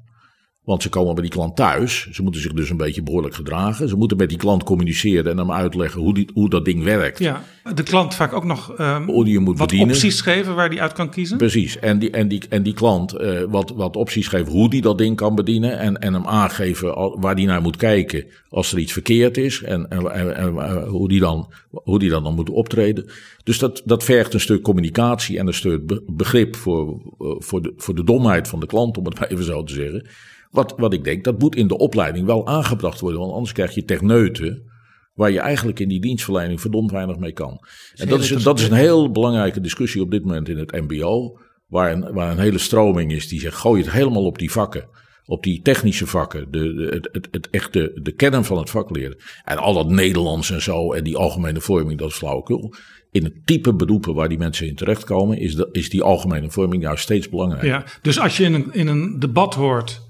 [0.63, 2.07] Want ze komen bij die klant thuis.
[2.11, 3.89] Ze moeten zich dus een beetje behoorlijk gedragen.
[3.89, 7.19] Ze moeten met die klant communiceren en hem uitleggen hoe, die, hoe dat ding werkt.
[7.19, 7.43] Ja,
[7.75, 9.95] de klant vaak ook nog um, hoe die je moet wat bedienen.
[9.95, 11.37] opties geven waar die uit kan kiezen.
[11.37, 11.79] Precies.
[11.79, 14.97] En die, en die, en die klant uh, wat, wat opties geven hoe die dat
[14.97, 15.79] ding kan bedienen.
[15.79, 19.61] En, en hem aangeven waar die naar moet kijken als er iets verkeerd is.
[19.61, 23.05] En, en, en, en uh, hoe, die dan, hoe die dan, dan moet optreden.
[23.43, 27.73] Dus dat, dat vergt een stuk communicatie en een stuk begrip voor, uh, voor, de,
[27.77, 30.07] voor de domheid van de klant, om het maar even zo te zeggen.
[30.51, 33.19] Wat, wat ik denk, dat moet in de opleiding wel aangebracht worden.
[33.19, 34.69] Want anders krijg je techneuten.
[35.13, 37.59] Waar je eigenlijk in die dienstverlening verdomd weinig mee kan.
[37.95, 41.39] En dat is, dat is een heel belangrijke discussie op dit moment in het MBO.
[41.67, 44.87] Waar een, waar een hele stroming is die zegt: gooi het helemaal op die vakken.
[45.25, 46.51] Op die technische vakken.
[46.51, 49.17] De, de, het, het, het echte, de kern van het vak leren.
[49.43, 50.93] En al dat Nederlands en zo.
[50.93, 52.73] En die algemene vorming, dat is flauwekul.
[53.11, 55.37] In het type beroepen waar die mensen in terechtkomen.
[55.37, 57.69] Is, de, is die algemene vorming juist steeds belangrijker.
[57.69, 60.09] Ja, dus als je in een, in een debat hoort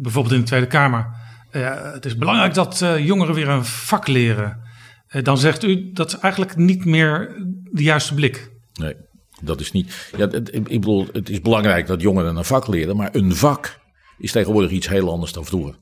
[0.00, 1.06] bijvoorbeeld in de Tweede Kamer.
[1.52, 4.60] Uh, het is belangrijk dat uh, jongeren weer een vak leren.
[5.08, 7.34] Uh, dan zegt u dat is eigenlijk niet meer
[7.70, 8.50] de juiste blik.
[8.72, 8.94] Nee,
[9.42, 10.10] dat is niet.
[10.16, 13.80] Ja, het, ik bedoel, het is belangrijk dat jongeren een vak leren, maar een vak
[14.18, 15.74] is tegenwoordig iets heel anders dan vroeger.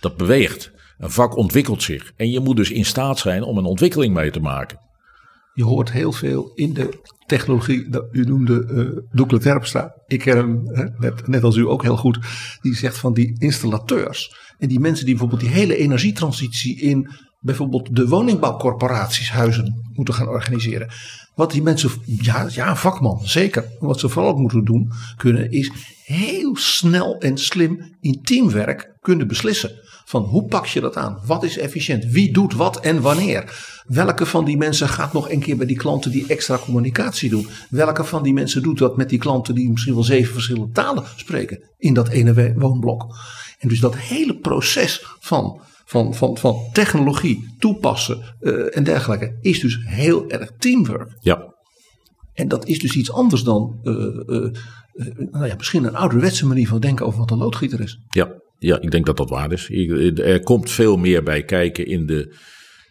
[0.00, 0.72] Dat beweegt.
[0.98, 2.12] Een vak ontwikkelt zich.
[2.16, 4.78] En je moet dus in staat zijn om een ontwikkeling mee te maken.
[5.54, 7.88] Je hoort heel veel in de technologie.
[8.10, 9.94] U noemde uh, Doekle Terpstra.
[10.06, 10.62] Ik ken hem,
[10.98, 12.18] net, net als u ook heel goed.
[12.60, 14.36] Die zegt van die installateurs.
[14.58, 17.10] En die mensen die bijvoorbeeld die hele energietransitie in
[17.40, 20.88] bijvoorbeeld de woningbouwcorporaties huizen moeten gaan organiseren.
[21.34, 23.64] Wat die mensen, ja, ja vakman, zeker.
[23.78, 25.70] Wat ze vooral ook moeten doen kunnen is
[26.04, 29.80] heel snel en slim in teamwerk kunnen beslissen.
[30.04, 31.18] Van hoe pak je dat aan?
[31.26, 32.04] Wat is efficiënt?
[32.04, 33.71] Wie doet wat en wanneer?
[33.86, 37.46] Welke van die mensen gaat nog een keer bij die klanten die extra communicatie doen?
[37.70, 41.04] Welke van die mensen doet dat met die klanten die misschien wel zeven verschillende talen
[41.16, 43.16] spreken in dat ene woonblok?
[43.58, 49.60] En dus dat hele proces van, van, van, van technologie toepassen uh, en dergelijke is
[49.60, 51.16] dus heel erg teamwork.
[51.20, 51.54] Ja.
[52.34, 53.94] En dat is dus iets anders dan uh,
[54.26, 54.52] uh,
[55.30, 57.98] nou ja, misschien een ouderwetse manier van denken over wat een loodgieter is.
[58.08, 58.40] Ja.
[58.58, 59.70] Ja, ik denk dat dat waar is.
[60.18, 62.36] Er komt veel meer bij kijken in de,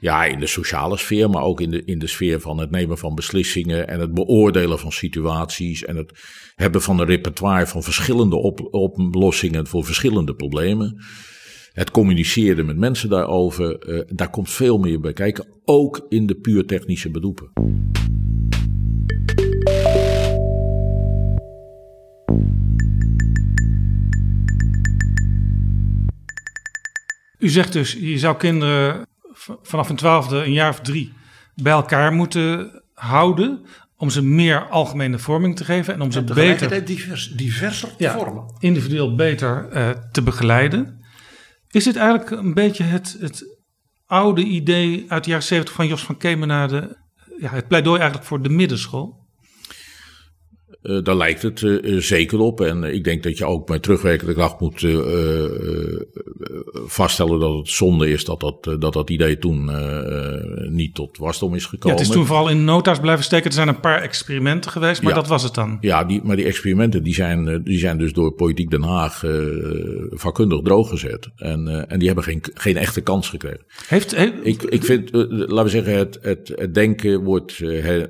[0.01, 2.97] ja, in de sociale sfeer, maar ook in de, in de sfeer van het nemen
[2.97, 6.11] van beslissingen en het beoordelen van situaties en het
[6.55, 11.03] hebben van een repertoire van verschillende op, oplossingen voor verschillende problemen.
[11.71, 16.35] Het communiceren met mensen daarover, uh, daar komt veel meer bij kijken, ook in de
[16.35, 17.51] puur technische beroepen.
[27.39, 29.09] U zegt dus, je zou kinderen
[29.61, 31.13] vanaf een twaalfde, een jaar of drie,
[31.55, 33.65] bij elkaar moeten houden.
[33.97, 36.85] Om ze meer algemene vorming te geven en om ze beter.
[36.85, 38.55] Divers, diverser te ja, vormen.
[38.59, 41.03] Individueel beter uh, te begeleiden.
[41.69, 43.59] Is dit eigenlijk een beetje het, het
[44.05, 46.97] oude idee uit de jaren 70 van Jos van Kemenade?
[47.39, 49.20] Ja, het pleidooi eigenlijk voor de middenschool?
[50.83, 52.61] Uh, daar lijkt het uh, zeker op.
[52.61, 55.45] En ik denk dat je ook met terugwerkende kracht moet uh,
[56.85, 59.71] vaststellen dat het zonde is dat dat, dat, dat idee toen
[60.69, 61.97] niet tot wasdom is gekomen.
[61.97, 63.45] Ja, het is toen vooral in nota's blijven steken.
[63.45, 65.17] Er zijn een paar experimenten geweest, maar ja.
[65.17, 65.77] dat was het dan.
[65.81, 69.23] Ja, die, maar die experimenten die zijn, die zijn dus door Politiek Den Haag
[70.11, 71.29] vakkundig drooggezet.
[71.35, 73.65] En, en die hebben geen, geen echte kans gekregen.
[73.87, 77.57] Heeft, heeft ik, ik vind, laten we zeggen, het, het, het denken wordt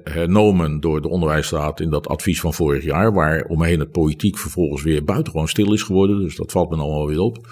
[0.04, 4.84] hernomen door de onderwijsraad in dat advies van vorig jaar, waar omheen het politiek vervolgens
[4.84, 6.20] weer buitengewoon stil is geworden.
[6.20, 7.48] Dus dat valt me dan wel weer op.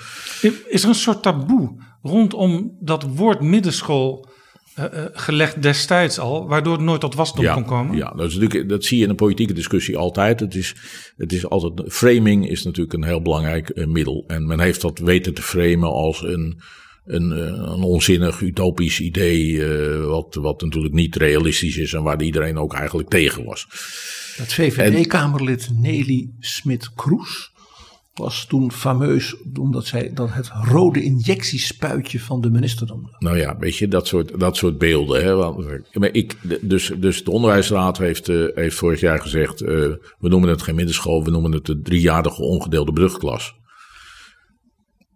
[0.67, 4.27] Is er een soort taboe rondom dat woord middenschool
[4.79, 7.97] uh, uh, gelegd destijds al, waardoor het nooit tot wasdom ja, kon komen?
[7.97, 10.39] Ja, dat, is natuurlijk, dat zie je in een politieke discussie altijd.
[10.39, 10.75] Het is,
[11.17, 14.23] het is altijd, framing is natuurlijk een heel belangrijk uh, middel.
[14.27, 16.61] En men heeft dat weten te framen als een,
[17.09, 17.31] een,
[17.71, 22.73] een onzinnig, utopisch idee, uh, wat, wat natuurlijk niet realistisch is en waar iedereen ook
[22.73, 23.67] eigenlijk tegen was.
[24.37, 27.51] Dat VVD-Kamerlid Nelly Smit-Kroes
[28.13, 33.15] was toen fameus omdat zij dat het rode injectiespuitje van de minister noemde.
[33.19, 35.23] Nou ja, weet je, dat soort, dat soort beelden.
[35.23, 35.35] Hè?
[35.35, 39.69] Want, maar ik, dus, dus de onderwijsraad heeft, uh, heeft vorig jaar gezegd, uh,
[40.19, 43.53] we noemen het geen middenschool, we noemen het de driejarige ongedeelde brugklas.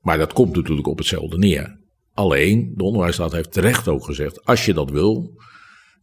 [0.01, 1.81] Maar dat komt natuurlijk op hetzelfde neer.
[2.13, 5.41] Alleen, de onderwijsraad heeft terecht ook gezegd, als je dat wil,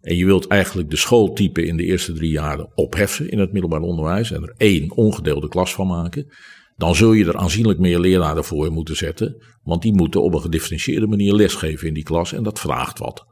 [0.00, 3.80] en je wilt eigenlijk de schooltype in de eerste drie jaren opheffen in het middelbaar
[3.80, 6.32] onderwijs en er één ongedeelde klas van maken,
[6.76, 10.40] dan zul je er aanzienlijk meer leraren voor moeten zetten, want die moeten op een
[10.40, 13.26] gedifferentieerde manier lesgeven in die klas en dat vraagt wat.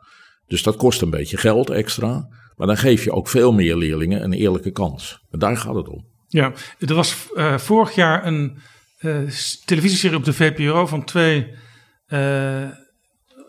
[0.47, 4.25] Dus dat kost een beetje geld extra, maar dan geef je ook veel meer leerlingen
[4.25, 5.25] een eerlijke kans.
[5.31, 6.07] En daar gaat het om.
[6.29, 8.59] Ja, er was uh, vorig jaar een
[8.99, 9.19] eh,
[9.65, 11.57] televisieserie op de VPRO van twee uh,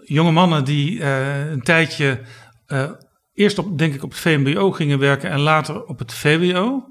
[0.06, 2.20] jonge mannen die uh, een tijdje
[3.34, 6.84] eerst op, denk ik, op het VMBO gingen werken en later op het VWO.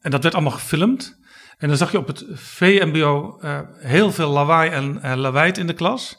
[0.00, 1.22] En dat werd allemaal gefilmd.
[1.58, 3.38] En dan zag je op het VMBO
[3.78, 6.16] heel veel lawaai en lawaai in de klas.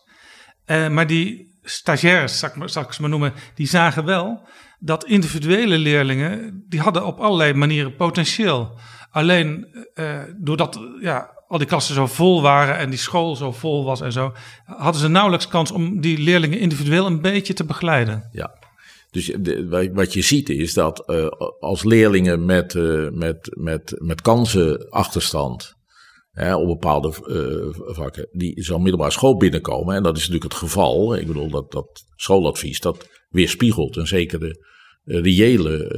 [0.66, 4.48] maar die stagiaires, zal ik, zal ik ze maar noemen, die zagen wel
[4.80, 8.80] dat individuele leerlingen, die hadden op allerlei manieren potentieel.
[9.16, 13.86] Alleen uh, doordat ja, al die klassen zo vol waren en die school zo vol
[13.86, 14.34] was en zo,
[14.66, 18.30] hadden ze nauwelijks kans om die leerlingen individueel een beetje te begeleiden.
[18.32, 18.54] Ja.
[19.12, 21.08] Dus de, wat je ziet is dat
[21.60, 25.74] als leerlingen met, uh, met, met, met kansenachterstand
[26.32, 27.14] hè, op bepaalde
[27.74, 31.72] vakken, die zo'n middelbare school binnenkomen, en dat is natuurlijk het geval, ik bedoel dat,
[31.72, 34.74] dat schooladvies dat weerspiegelt een zekere
[35.06, 35.94] reële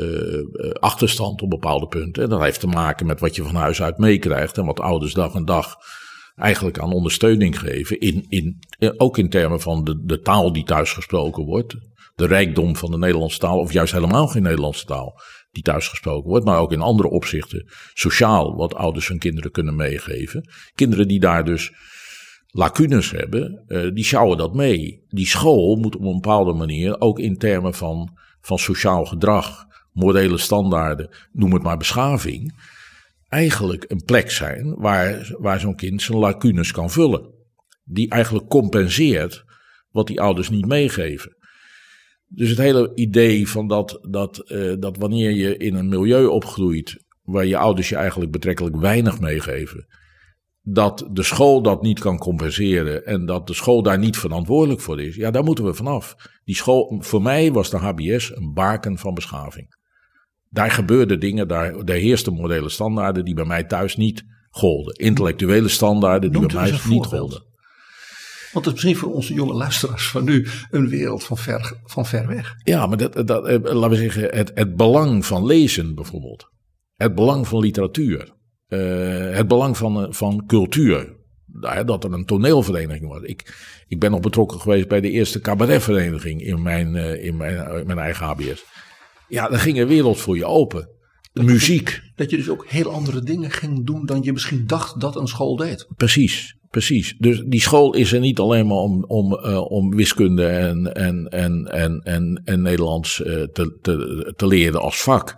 [0.53, 2.23] uh, achterstand op bepaalde punten.
[2.23, 5.13] En dat heeft te maken met wat je van huis uit meekrijgt en wat ouders
[5.13, 5.75] dag en dag
[6.35, 7.99] eigenlijk aan ondersteuning geven.
[7.99, 8.59] In, in,
[8.97, 11.75] ook in termen van de, de taal die thuis gesproken wordt.
[12.15, 16.29] De rijkdom van de Nederlandse taal, of juist helemaal geen Nederlandse taal die thuis gesproken
[16.29, 16.45] wordt.
[16.45, 20.49] Maar ook in andere opzichten sociaal wat ouders hun kinderen kunnen meegeven.
[20.75, 21.71] Kinderen die daar dus
[22.47, 25.05] lacunes hebben, die sjouwen dat mee.
[25.07, 28.17] Die school moet op een bepaalde manier ook in termen van
[28.47, 32.59] van sociaal gedrag, morele standaarden, noem het maar beschaving,
[33.29, 37.33] eigenlijk een plek zijn waar, waar zo'n kind zijn lacunes kan vullen.
[37.83, 39.43] Die eigenlijk compenseert
[39.91, 41.35] wat die ouders niet meegeven.
[42.27, 47.03] Dus het hele idee van dat, dat, uh, dat wanneer je in een milieu opgroeit
[47.21, 49.87] waar je ouders je eigenlijk betrekkelijk weinig meegeven,
[50.69, 55.01] dat de school dat niet kan compenseren en dat de school daar niet verantwoordelijk voor
[55.01, 56.15] is, ja, daar moeten we vanaf.
[56.43, 59.75] Die school, voor mij was de HBS een baken van beschaving.
[60.49, 64.95] Daar gebeurden dingen, daar, daar heersten morele standaarden die bij mij thuis niet golden.
[64.95, 67.45] Intellectuele standaarden die bij mij niet golden.
[68.51, 72.05] Want het is misschien voor onze jonge luisteraars van nu een wereld van ver, van
[72.05, 72.53] ver weg.
[72.63, 76.51] Ja, maar dat, dat, eh, laten we zeggen, het, het belang van lezen bijvoorbeeld.
[76.95, 78.35] Het belang van literatuur
[78.69, 81.15] uh, het belang van, eh, van cultuur.
[81.85, 83.21] Dat er een toneelvereniging was.
[83.21, 83.55] Ik,
[83.87, 87.99] ik ben nog betrokken geweest bij de eerste cabaretvereniging in mijn, uh, in mijn, mijn
[87.99, 88.65] eigen HBS.
[89.27, 90.89] Ja, dan ging een wereld voor je open.
[91.33, 92.01] De muziek.
[92.15, 95.27] dat je dus ook heel andere dingen ging doen dan je misschien dacht dat een
[95.27, 95.87] school deed.
[95.95, 97.15] Precies, precies.
[97.17, 101.27] Dus die school is er niet alleen maar om, om, uh, om wiskunde en, en,
[101.27, 105.35] en, en, en, en Nederlands uh, te, te, te leren als vak.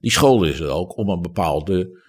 [0.00, 1.99] Die school is er ook om een bepaalde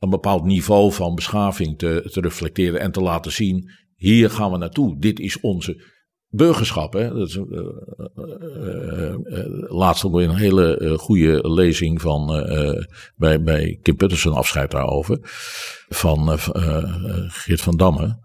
[0.00, 4.58] een bepaald niveau van beschaving te, te reflecteren en te laten zien: hier gaan we
[4.58, 4.98] naartoe.
[4.98, 6.92] Dit is onze burgerschap.
[6.92, 7.14] Hè?
[7.14, 7.44] Dat is, uh,
[8.16, 12.26] uh, uh, laatst ook weer een hele goede lezing van,
[13.16, 15.18] bij, bij Kim Putterson afscheid daarover.
[15.88, 16.38] Van
[17.28, 18.18] Geert van Damme,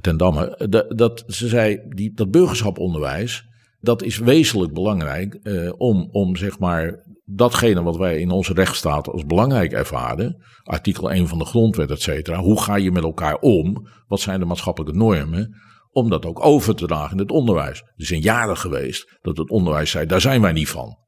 [0.00, 0.66] ten Damme.
[0.68, 3.44] Dat, dat ze zei, die, dat burgerschaponderwijs,
[3.80, 5.38] dat is wezenlijk belangrijk
[5.76, 11.28] om, om zeg maar datgene wat wij in onze rechtsstaat als belangrijk ervaren, artikel 1
[11.28, 13.88] van de grondwet, et cetera, hoe ga je met elkaar om?
[14.06, 15.54] Wat zijn de maatschappelijke normen?
[15.90, 17.82] Om dat ook over te dragen in het onderwijs.
[17.82, 20.98] Er zijn jaren geweest dat het onderwijs zei, daar zijn wij niet van.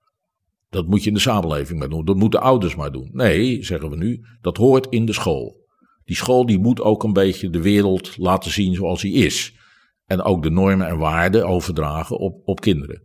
[0.69, 3.11] Dat moet je in de samenleving maar doen, dat moeten ouders maar doen.
[3.13, 5.67] Nee, zeggen we nu, dat hoort in de school.
[6.05, 9.57] Die school die moet ook een beetje de wereld laten zien zoals die is.
[10.09, 13.03] En ook de normen en waarden overdragen op, op kinderen.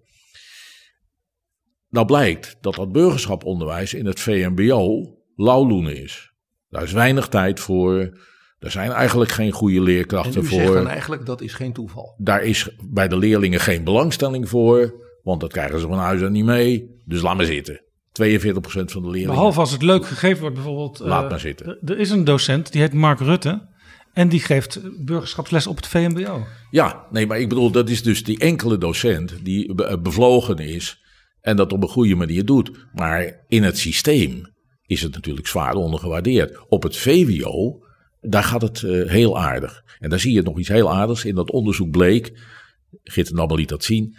[1.89, 6.33] Nou blijkt dat dat burgerschaponderwijs in het VMBO lauwloenen is.
[6.69, 8.17] Daar is weinig tijd voor.
[8.59, 10.59] Er zijn eigenlijk geen goede leerkrachten en u voor.
[10.59, 12.15] Zegt dan eigenlijk dat is geen toeval.
[12.17, 16.31] Daar is bij de leerlingen geen belangstelling voor, want dat krijgen ze van huis uit
[16.31, 17.01] niet mee.
[17.05, 17.83] Dus laat maar zitten.
[18.21, 18.23] 42%
[18.63, 19.27] van de leerlingen.
[19.27, 20.99] Behalve als het leuk gegeven wordt, bijvoorbeeld.
[20.99, 21.77] Laat uh, maar zitten.
[21.85, 23.72] Er is een docent die heet Mark Rutte.
[24.13, 26.45] En die geeft burgerschapsles op het VMBO.
[26.69, 31.03] Ja, nee, maar ik bedoel, dat is dus die enkele docent die bevlogen is
[31.41, 32.71] en dat op een goede manier doet.
[32.93, 34.53] Maar in het systeem
[34.85, 36.69] is het natuurlijk zwaar ondergewaardeerd.
[36.69, 37.79] Op het VWO,
[38.21, 39.81] daar gaat het uh, heel aardig.
[39.99, 41.25] En daar zie je nog iets heel aardigs.
[41.25, 42.39] In dat onderzoek bleek,
[43.03, 44.15] Gitte Nabbel liet dat zien,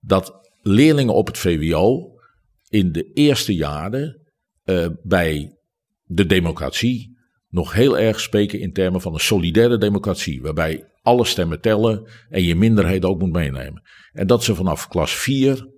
[0.00, 2.14] dat leerlingen op het VWO
[2.68, 4.30] in de eerste jaren
[4.64, 5.56] uh, bij
[6.04, 7.09] de democratie
[7.50, 10.42] nog heel erg spreken in termen van een solidaire democratie.
[10.42, 13.82] Waarbij alle stemmen tellen en je minderheid ook moet meenemen.
[14.12, 15.68] En dat ze vanaf klas 4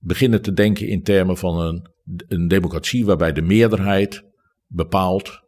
[0.00, 1.90] beginnen te denken in termen van een,
[2.28, 4.22] een democratie waarbij de meerderheid
[4.66, 5.42] bepaalt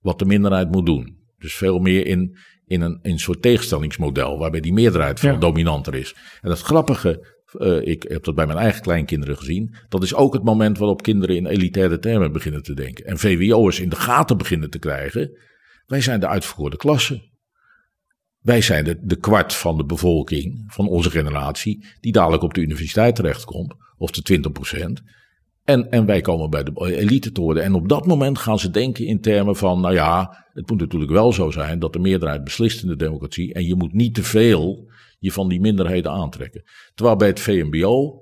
[0.00, 1.20] wat de minderheid moet doen.
[1.38, 5.38] Dus veel meer in, in, een, in een soort tegenstellingsmodel, waarbij die meerderheid veel ja.
[5.38, 6.14] dominanter is.
[6.40, 10.32] En het grappige, uh, ik heb dat bij mijn eigen kleinkinderen gezien, dat is ook
[10.32, 13.04] het moment waarop kinderen in elitaire termen beginnen te denken.
[13.04, 15.38] En VWO'ers in de gaten beginnen te krijgen
[15.86, 17.30] Wij zijn de uitverkoren klasse.
[18.38, 22.60] Wij zijn de, de kwart van de bevolking van onze generatie die dadelijk op de
[22.60, 25.02] universiteit terechtkomt, of de 20 procent.
[25.64, 27.62] En, en wij komen bij de elite te worden.
[27.62, 31.10] En op dat moment gaan ze denken in termen van, nou ja, het moet natuurlijk
[31.10, 33.54] wel zo zijn dat de meerderheid beslist in de democratie.
[33.54, 34.91] En je moet niet te veel
[35.22, 36.62] je van die minderheden aantrekken.
[36.94, 38.20] Terwijl bij het VMBO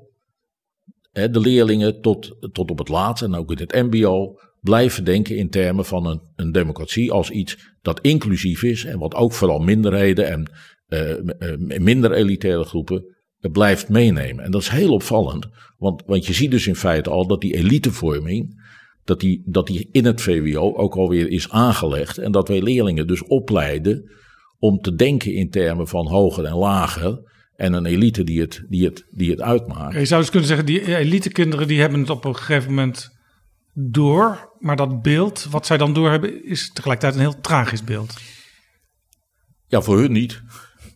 [1.12, 5.36] hè, de leerlingen tot, tot op het laatst en ook in het MBO blijven denken
[5.36, 9.58] in termen van een, een democratie als iets dat inclusief is en wat ook vooral
[9.58, 10.50] minderheden en
[10.88, 13.16] uh, minder elitaire groepen
[13.52, 14.44] blijft meenemen.
[14.44, 15.48] En dat is heel opvallend,
[15.78, 18.62] want, want je ziet dus in feite al dat die elitevorming,
[19.04, 23.06] dat die, dat die in het VWO ook alweer is aangelegd en dat wij leerlingen
[23.06, 24.10] dus opleiden
[24.60, 28.84] om te denken in termen van hoger en lager en een elite die het, die
[28.84, 29.94] het, die het uitmaakt.
[29.94, 33.18] Je zou dus kunnen zeggen, die elitekinderen die hebben het op een gegeven moment
[33.72, 38.14] door, maar dat beeld wat zij dan doorhebben is tegelijkertijd een heel tragisch beeld.
[39.66, 40.42] Ja, voor hun niet.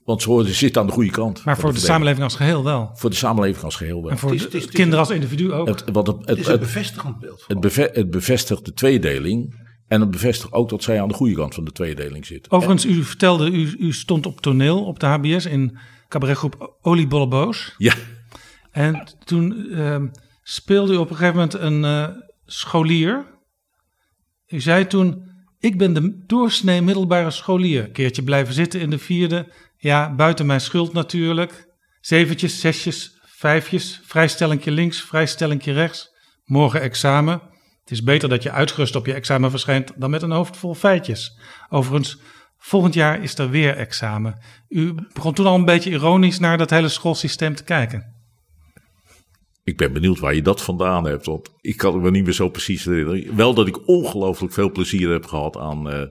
[0.05, 1.45] Want ze zitten aan de goede kant.
[1.45, 2.91] Maar voor de, samenleving als geheel wel.
[2.95, 4.11] Voor de samenleving als geheel wel.
[4.11, 5.67] En voor het is, het is, kinderen als individu ook.
[5.67, 7.45] Het, wat het, het, is een bevestigend beeld.
[7.47, 9.63] Het, beve, het bevestigt de tweedeling.
[9.95, 12.53] En het bevestigt ook dat zij aan de goede kant van de tweedeling zitten.
[12.53, 15.79] Overigens, u vertelde, u, u stond op toneel op de HBS in
[16.09, 17.75] cabaretgroep Oliebolleboos.
[17.79, 17.95] Ja.
[18.71, 20.03] En toen uh,
[20.43, 22.09] speelde u op een gegeven moment een uh,
[22.47, 23.27] scholier.
[24.47, 27.91] U zei toen, ik ben de doorsnee middelbare scholier.
[27.91, 29.53] Keertje blijven zitten in de vierde.
[29.77, 31.69] Ja, buiten mijn schuld natuurlijk.
[32.01, 36.15] Zeventjes, zesjes, vijfjes, vrijstellingje links, vrijstellingje rechts.
[36.45, 37.41] Morgen examen.
[37.85, 40.75] Het is beter dat je uitgerust op je examen verschijnt dan met een hoofd vol
[40.75, 41.39] feitjes.
[41.69, 42.19] Overigens,
[42.59, 44.41] volgend jaar is er weer examen.
[44.69, 48.13] U begon toen al een beetje ironisch naar dat hele schoolsysteem te kijken.
[49.65, 52.33] Ik ben benieuwd waar je dat vandaan hebt, want ik kan het me niet meer
[52.33, 53.37] zo precies herinneren.
[53.37, 56.03] Wel dat ik ongelooflijk veel plezier heb gehad aan, uh,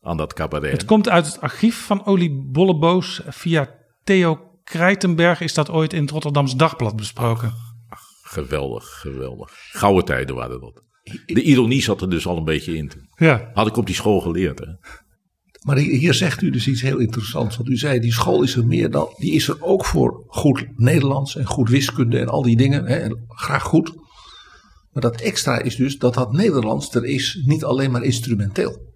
[0.00, 0.72] aan dat cabaret.
[0.72, 3.22] Het komt uit het archief van Olie Bolleboos.
[3.26, 3.74] Via
[4.04, 7.52] Theo Krijtenberg is dat ooit in het Rotterdams Dagblad besproken.
[7.88, 9.50] Ach, geweldig, geweldig.
[9.54, 10.88] Gouden tijden waren dat.
[11.26, 12.90] De ironie zat er dus al een beetje in.
[13.16, 13.50] Ja.
[13.54, 14.58] Had ik op die school geleerd.
[14.58, 14.66] Hè?
[15.60, 17.56] Maar hier zegt u dus iets heel interessants.
[17.56, 19.08] Want u zei, die school is er meer dan.
[19.18, 22.84] Die is er ook voor goed Nederlands en goed wiskunde en al die dingen.
[22.86, 23.92] Hè, en graag goed.
[24.92, 28.89] Maar dat extra is dus dat dat Nederlands er is niet alleen maar instrumenteel.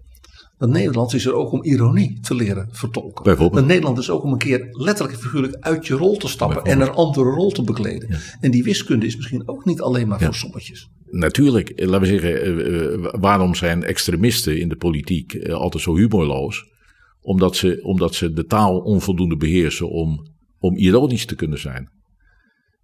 [0.65, 3.25] Dat Nederlands is er ook om ironie te leren vertolken.
[3.25, 3.61] Bijvoorbeeld.
[3.61, 6.65] Dat Nederland is ook om een keer letterlijk en figuurlijk uit je rol te stappen
[6.65, 8.09] en een andere rol te bekleden.
[8.11, 8.19] Ja.
[8.41, 10.25] En die wiskunde is misschien ook niet alleen maar ja.
[10.25, 10.89] voor sommetjes.
[11.11, 16.65] Natuurlijk, laten we zeggen, waarom zijn extremisten in de politiek altijd zo humorloos?
[17.21, 20.27] Omdat ze, omdat ze de taal onvoldoende beheersen om,
[20.59, 21.91] om ironisch te kunnen zijn.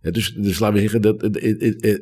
[0.01, 1.23] Ja, dus, dus laten we zeggen, dat,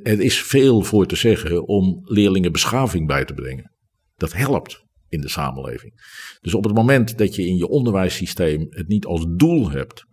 [0.02, 3.72] er is veel voor te zeggen om leerlingen beschaving bij te brengen.
[4.16, 5.92] Dat helpt in de samenleving.
[6.40, 10.04] Dus op het moment dat je in je onderwijssysteem het niet als doel hebt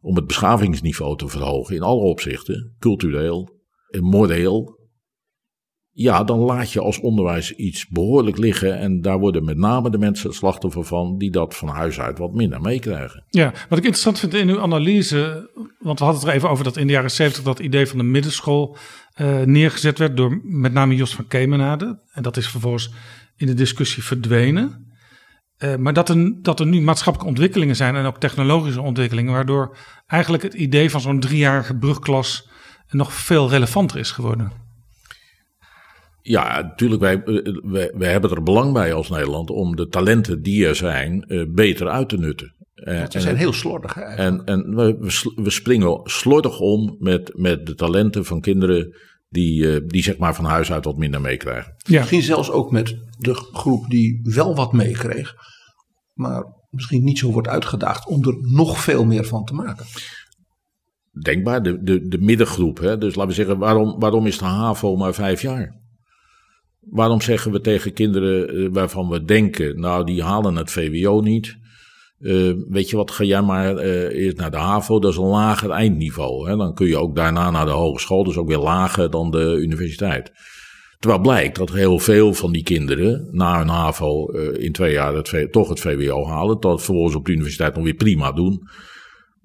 [0.00, 3.60] om het beschavingsniveau te verhogen in alle opzichten, cultureel
[3.90, 4.80] en moreel,
[5.94, 8.78] ja, dan laat je als onderwijs iets behoorlijk liggen.
[8.78, 12.18] En daar worden met name de mensen het slachtoffer van die dat van huis uit
[12.18, 13.24] wat minder meekrijgen.
[13.28, 16.64] Ja, wat ik interessant vind in uw analyse, want we hadden het er even over
[16.64, 18.76] dat in de jaren 70 dat idee van de middenschool
[19.20, 21.98] uh, neergezet werd door met name Jos van Kemenade.
[22.12, 22.90] En dat is vervolgens
[23.42, 24.94] in de discussie verdwenen.
[25.58, 29.76] Uh, maar dat er, dat er nu maatschappelijke ontwikkelingen zijn en ook technologische ontwikkelingen, waardoor
[30.06, 32.48] eigenlijk het idee van zo'n driejarige brugklas
[32.90, 34.52] nog veel relevanter is geworden.
[36.20, 37.22] Ja, natuurlijk, wij,
[37.62, 41.44] wij, wij hebben er belang bij als Nederland om de talenten die er zijn uh,
[41.48, 42.54] beter uit te nutten.
[42.74, 44.96] Uh, ze zijn heel slordig En, en we,
[45.34, 48.94] we springen slordig om met, met de talenten van kinderen
[49.28, 51.74] die, uh, die zeg maar van huis uit wat minder meekrijgen.
[51.76, 51.98] Ja.
[51.98, 55.34] Misschien zelfs ook met de groep die wel wat meekreeg,
[56.12, 59.86] maar misschien niet zo wordt uitgedaagd om er nog veel meer van te maken.
[61.22, 62.78] Denkbaar, de, de, de middengroep.
[62.78, 62.98] Hè?
[62.98, 65.80] Dus laten we zeggen, waarom, waarom is de HAVO maar vijf jaar?
[66.80, 71.60] Waarom zeggen we tegen kinderen waarvan we denken, nou die halen het VWO niet.
[72.18, 75.24] Uh, weet je wat, ga jij maar uh, eerst naar de HAVO, dat is een
[75.24, 76.48] lager eindniveau.
[76.48, 76.56] Hè?
[76.56, 80.32] Dan kun je ook daarna naar de hogeschool, dus ook weer lager dan de universiteit.
[81.02, 85.14] Terwijl blijkt dat heel veel van die kinderen na hun HAVO uh, in twee jaar
[85.14, 86.60] het, toch het VWO halen.
[86.60, 88.68] Dat vervolgens op de universiteit nog weer prima doen.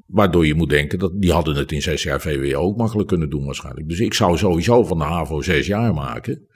[0.05, 3.29] Waardoor je moet denken dat die hadden het in zes jaar VWO ook makkelijk kunnen
[3.29, 3.89] doen waarschijnlijk.
[3.89, 6.47] Dus ik zou sowieso van de HAVO zes jaar maken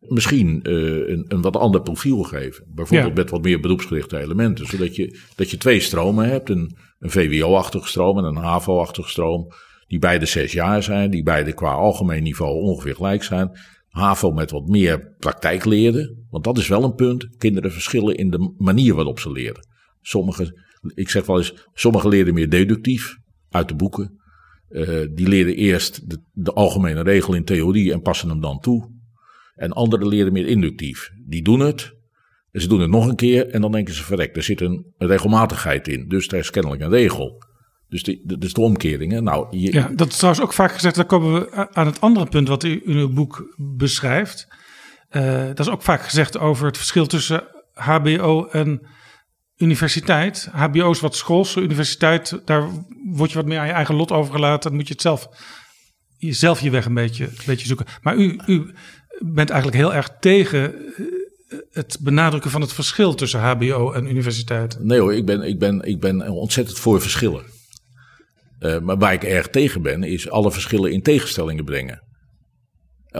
[0.00, 2.64] misschien uh, een, een, wat ander profiel geven.
[2.74, 3.22] Bijvoorbeeld ja.
[3.22, 4.66] met wat meer beroepsgerichte elementen.
[4.66, 6.48] Zodat je, dat je twee stromen hebt.
[6.48, 9.52] Een, een VWO-achtige stroom en een HAVO-achtige stroom.
[9.86, 11.10] Die beide zes jaar zijn.
[11.10, 13.50] Die beide qua algemeen niveau ongeveer gelijk zijn.
[13.96, 16.26] HAVO met wat meer praktijkleerden.
[16.30, 17.28] Want dat is wel een punt.
[17.36, 19.68] Kinderen verschillen in de manier waarop ze leren.
[20.02, 20.62] Sommige,
[20.94, 23.16] ik zeg wel eens, sommige leren meer deductief
[23.50, 24.20] uit de boeken.
[24.68, 28.90] Uh, die leren eerst de, de, algemene regel in theorie en passen hem dan toe.
[29.54, 31.10] En anderen leren meer inductief.
[31.26, 31.94] Die doen het.
[32.52, 35.88] Ze doen het nog een keer en dan denken ze verrek, er zit een, regelmatigheid
[35.88, 36.08] in.
[36.08, 37.42] Dus er is kennelijk een regel.
[37.88, 39.12] Dus de, de, dus de omkering.
[39.12, 39.20] Hè?
[39.20, 40.94] Nou, je, ja, dat is trouwens ook vaak gezegd.
[40.94, 44.48] Dan komen we aan het andere punt wat u in uw boek beschrijft.
[45.10, 48.86] Uh, dat is ook vaak gezegd over het verschil tussen HBO en
[49.56, 50.48] universiteit.
[50.52, 52.68] HBO is wat schools, universiteit, daar
[53.04, 54.70] word je wat meer aan je eigen lot overgelaten.
[54.70, 55.28] Dan moet je het zelf,
[56.16, 57.86] jezelf je weg een beetje, een beetje zoeken.
[58.02, 58.74] Maar u, u
[59.18, 61.04] bent eigenlijk heel erg tegen eh,
[61.70, 64.78] het benadrukken van het verschil tussen HBO en universiteit.
[64.80, 67.42] Nee hoor, ik ben, ik ben, ik ben ontzettend voor verschillen.
[68.60, 72.06] Uh, maar waar ik erg tegen ben, is alle verschillen in tegenstellingen brengen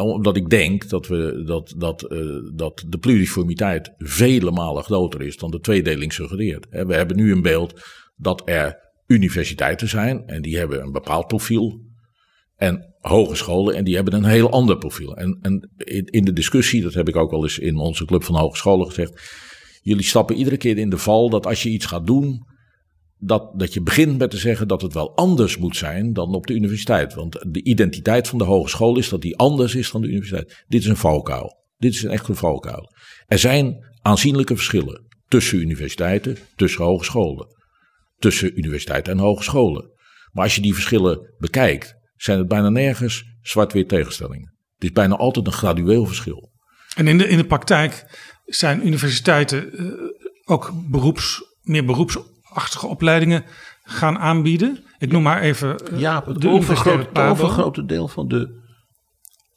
[0.03, 5.37] omdat ik denk dat, we, dat, dat, uh, dat de pluriformiteit vele malen groter is
[5.37, 6.67] dan de tweedeling suggereert.
[6.71, 7.81] We hebben nu een beeld
[8.17, 11.85] dat er universiteiten zijn en die hebben een bepaald profiel.
[12.57, 15.17] En hogescholen en die hebben een heel ander profiel.
[15.17, 15.71] En, en
[16.05, 19.21] in de discussie, dat heb ik ook wel eens in onze club van hogescholen gezegd.
[19.83, 22.47] Jullie stappen iedere keer in de val dat als je iets gaat doen,
[23.19, 26.47] dat, dat je begint met te zeggen dat het wel anders moet zijn dan op
[26.47, 27.15] de universiteit.
[27.15, 30.65] Want de identiteit van de hogeschool is dat die anders is dan de universiteit.
[30.69, 31.65] Dit is een valkuil.
[31.79, 32.93] Dit is een echte valkuil.
[33.27, 37.47] Er zijn aanzienlijke verschillen tussen universiteiten, tussen hogescholen.
[38.17, 39.91] Tussen universiteiten en hogescholen.
[40.33, 44.55] Maar als je die verschillen bekijkt, zijn het bijna nergens zwart-wit tegenstellingen.
[44.75, 46.53] Het is bijna altijd een gradueel verschil.
[46.97, 48.05] En in de, in de praktijk
[48.45, 49.93] zijn universiteiten uh,
[50.45, 52.19] ook beroeps, meer beroeps
[52.57, 53.45] achtige opleidingen
[53.83, 54.85] gaan aanbieden.
[54.99, 55.83] Ik noem maar even.
[55.93, 58.65] Uh, ja, het de overgrote, overgrote deel van de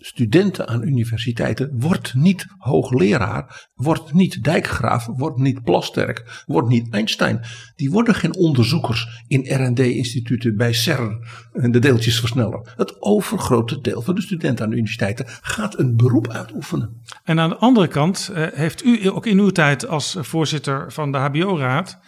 [0.02, 7.42] studenten aan universiteiten wordt niet hoogleraar, wordt niet dijkgraaf, wordt niet Plasterk, wordt niet Einstein.
[7.76, 12.74] Die worden geen onderzoekers in R&D-instituten bij CERN en de deeltjesversneller.
[12.76, 17.02] Het overgrote deel van de studenten aan de universiteiten gaat een beroep uitoefenen.
[17.24, 21.12] En aan de andere kant uh, heeft u ook in uw tijd als voorzitter van
[21.12, 22.00] de HBO-raad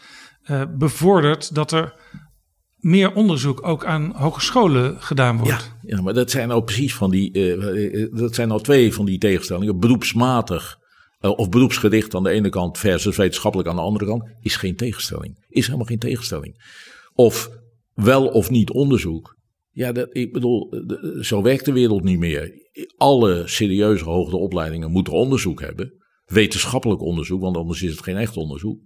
[0.51, 1.93] uh, bevordert dat er
[2.77, 5.75] meer onderzoek ook aan hogescholen gedaan wordt.
[5.81, 9.17] Ja, maar dat zijn nou precies van die, uh, dat zijn nou twee van die
[9.17, 9.79] tegenstellingen.
[9.79, 10.79] Beroepsmatig
[11.19, 15.45] of beroepsgericht aan de ene kant versus wetenschappelijk aan de andere kant, is geen tegenstelling.
[15.47, 16.63] Is helemaal geen tegenstelling.
[17.13, 17.49] Of
[17.93, 19.37] wel of niet onderzoek.
[19.71, 20.73] Ja, dat, ik bedoel,
[21.21, 22.51] zo werkt de wereld niet meer.
[22.97, 25.93] Alle serieuze hoogere opleidingen moeten onderzoek hebben.
[26.25, 28.79] Wetenschappelijk onderzoek, want anders is het geen echt onderzoek.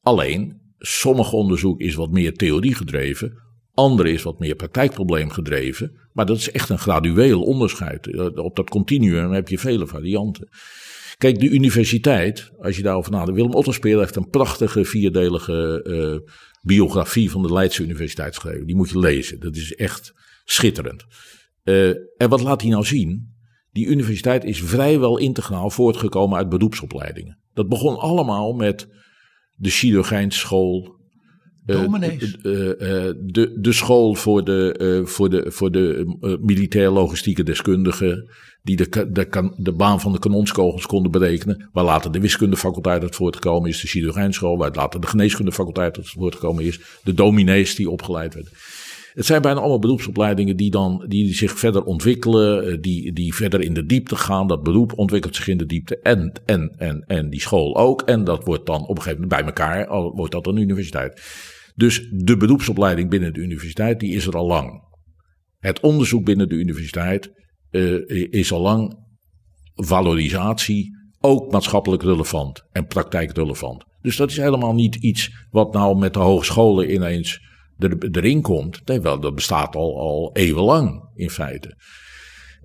[0.00, 3.44] Alleen, sommig onderzoek is wat meer theorie gedreven,
[3.76, 5.96] andere is wat meer praktijkprobleem gedreven.
[6.12, 8.06] Maar dat is echt een gradueel onderscheid.
[8.06, 10.48] Eh, op dat continuum heb je vele varianten.
[11.18, 13.34] Kijk, de universiteit, als je daarover nadenkt.
[13.34, 16.30] Willem Otterspeer heeft een prachtige vierdelige uh,
[16.62, 18.66] biografie van de Leidse Universiteit geschreven.
[18.66, 19.40] Die moet je lezen.
[19.40, 20.12] Dat is echt
[20.44, 21.04] schitterend.
[21.64, 23.34] Uh, en wat laat hij nou zien?
[23.72, 27.38] Die universiteit is vrijwel integraal voortgekomen uit beroepsopleidingen.
[27.54, 28.88] Dat begon allemaal met
[29.56, 30.94] de chirurgijnschool.
[31.66, 32.36] Uh, Dominees.
[32.36, 38.30] Uh, de, de school voor de, voor de, voor de militair-logistieke deskundigen.
[38.62, 41.68] die de, de, de baan van de kanonskogels konden berekenen.
[41.72, 43.80] Waar later de wiskundefaculteit uit voortgekomen is.
[43.80, 46.80] De chirurgijnschool, waar later de geneeskundefaculteit uit voortgekomen is.
[47.04, 48.52] De dominees die opgeleid werden.
[49.16, 53.74] Het zijn bijna allemaal beroepsopleidingen die, dan, die zich verder ontwikkelen, die, die verder in
[53.74, 54.46] de diepte gaan.
[54.46, 58.02] Dat beroep ontwikkelt zich in de diepte en, en, en, en die school ook.
[58.02, 61.22] En dat wordt dan op een gegeven moment bij elkaar, wordt dat een universiteit.
[61.74, 64.82] Dus de beroepsopleiding binnen de universiteit, die is er al lang.
[65.58, 67.30] Het onderzoek binnen de universiteit
[67.70, 68.98] uh, is al lang
[69.74, 70.90] valorisatie,
[71.20, 73.84] ook maatschappelijk relevant en praktijkrelevant.
[74.00, 77.44] Dus dat is helemaal niet iets wat nou met de hogescholen ineens
[77.78, 81.76] er, erin komt, dat bestaat al, al eeuwenlang in feite.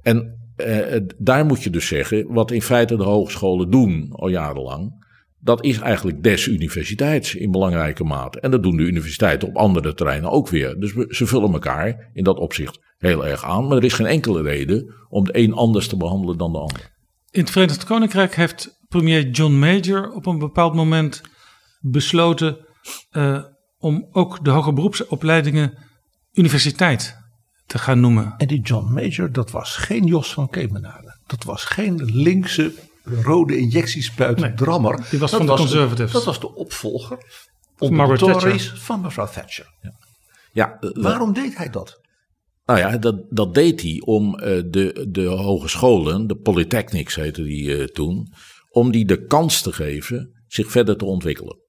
[0.01, 5.01] En eh, daar moet je dus zeggen, wat in feite de hogescholen doen al jarenlang,
[5.39, 8.39] dat is eigenlijk des universiteits in belangrijke mate.
[8.39, 10.80] En dat doen de universiteiten op andere terreinen ook weer.
[10.80, 13.68] Dus ze vullen elkaar in dat opzicht heel erg aan.
[13.68, 16.91] Maar er is geen enkele reden om de een anders te behandelen dan de ander.
[17.32, 21.22] In het Verenigd Koninkrijk heeft premier John Major op een bepaald moment
[21.80, 22.57] besloten
[23.12, 23.43] uh,
[23.82, 25.78] om ook de hoger beroepsopleidingen
[26.34, 27.18] universiteit
[27.66, 28.34] te gaan noemen.
[28.38, 31.20] En die John Major, dat was geen Jos van Kemenade.
[31.26, 32.74] Dat was geen linkse
[33.04, 35.08] rode injectiespuit nee, drammer.
[35.10, 36.12] Die was van de conservatives.
[36.12, 37.18] dat was de opvolger
[37.76, 37.88] van,
[38.78, 39.74] van mevrouw Thatcher.
[39.82, 40.00] Ja.
[40.54, 42.00] Ja, uh, Waarom deed hij dat?
[42.66, 47.78] Nou ja, dat, dat deed hij om uh, de, de hogescholen, de polytechnics heette die
[47.78, 48.34] uh, toen,
[48.70, 51.61] om die de kans te geven zich verder te ontwikkelen.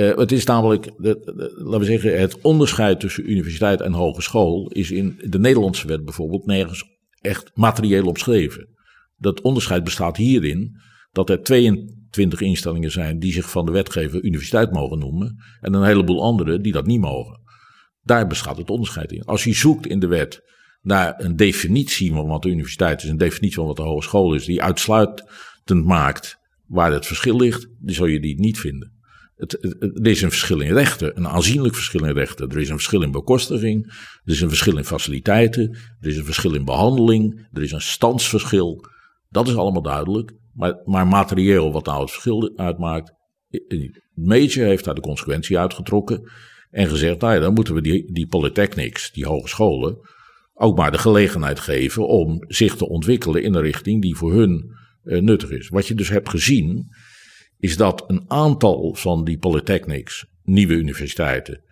[0.00, 5.20] Uh, het is namelijk, laten we zeggen, het onderscheid tussen universiteit en hogeschool is in
[5.24, 6.84] de Nederlandse wet bijvoorbeeld nergens
[7.20, 8.68] echt materieel omschreven.
[9.16, 10.80] Dat onderscheid bestaat hierin
[11.12, 15.84] dat er 22 instellingen zijn die zich van de wetgever universiteit mogen noemen en een
[15.84, 17.40] heleboel andere die dat niet mogen.
[18.02, 19.24] Daar bestaat het onderscheid in.
[19.24, 20.42] Als je zoekt in de wet
[20.80, 24.44] naar een definitie van wat de universiteit is, een definitie van wat de hogeschool is,
[24.44, 28.89] die uitsluitend maakt waar het verschil ligt, dan zul je die niet vinden.
[29.40, 32.48] Het, er is een verschil in rechten, een aanzienlijk verschil in rechten.
[32.48, 33.86] Er is een verschil in bekostiging,
[34.24, 37.80] er is een verschil in faciliteiten, er is een verschil in behandeling, er is een
[37.80, 38.84] standsverschil.
[39.28, 40.32] Dat is allemaal duidelijk.
[40.52, 43.12] Maar, maar materieel, wat nou het verschil uitmaakt,
[44.14, 46.30] Major heeft daar de consequentie uitgetrokken.
[46.70, 49.98] En gezegd, nou dan moeten we die, die polytechnics, die hogescholen,
[50.54, 54.76] ook maar de gelegenheid geven om zich te ontwikkelen in een richting die voor hun
[55.04, 55.68] uh, nuttig is.
[55.68, 56.88] Wat je dus hebt gezien,
[57.60, 61.62] is dat een aantal van die polytechnics, nieuwe universiteiten,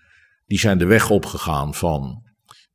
[0.47, 2.22] die zijn de weg opgegaan van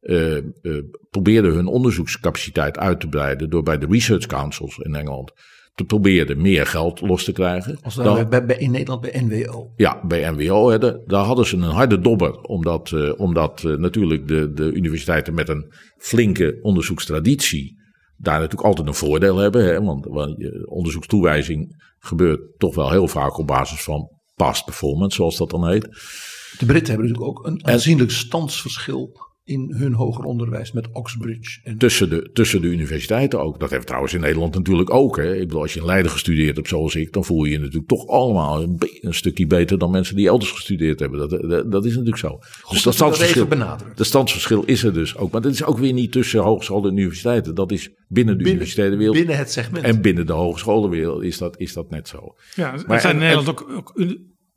[0.01, 5.31] uh, uh, probeerden hun onderzoekscapaciteit uit te breiden door bij de research councils in Engeland
[5.73, 7.77] te proberen meer geld los te krijgen.
[7.81, 9.71] Als dan, bij, bij, in Nederland bij NWO.
[9.75, 10.69] Ja, bij NWO.
[10.69, 12.41] Hè, daar hadden ze een harde dobber.
[12.41, 17.81] Omdat, uh, omdat natuurlijk de, de universiteiten met een flinke onderzoekstraditie
[18.17, 19.65] daar natuurlijk altijd een voordeel hebben.
[19.65, 21.75] Hè, want, want onderzoekstoewijzing
[22.05, 25.83] gebeurt toch wel heel vaak op basis van past performance, zoals dat dan heet.
[26.57, 29.11] De Britten hebben natuurlijk ook een aanzienlijk standsverschil
[29.45, 31.59] in hun hoger onderwijs met Oxbridge.
[31.63, 31.77] En...
[31.77, 33.51] Tussen, de, tussen de universiteiten ook.
[33.51, 35.17] Dat hebben we trouwens in Nederland natuurlijk ook.
[35.17, 35.35] Hè.
[35.35, 37.87] Ik bedoel, als je in Leiden gestudeerd hebt zoals ik, dan voel je je natuurlijk
[37.87, 41.19] toch allemaal een, een stukje beter dan mensen die elders gestudeerd hebben.
[41.19, 42.37] Dat, dat, dat is natuurlijk zo.
[42.61, 43.47] Goed, dus dat standsverschil,
[43.95, 45.31] de standsverschil is er dus ook.
[45.31, 47.55] Maar dat is ook weer niet tussen hogescholen en universiteiten.
[47.55, 49.17] Dat is binnen de universiteitenwereld.
[49.17, 49.85] Binnen het segment.
[49.85, 52.35] En binnen de hogescholenwereld is dat, is dat net zo.
[52.55, 53.93] Ja, er zijn in Nederland ook, ook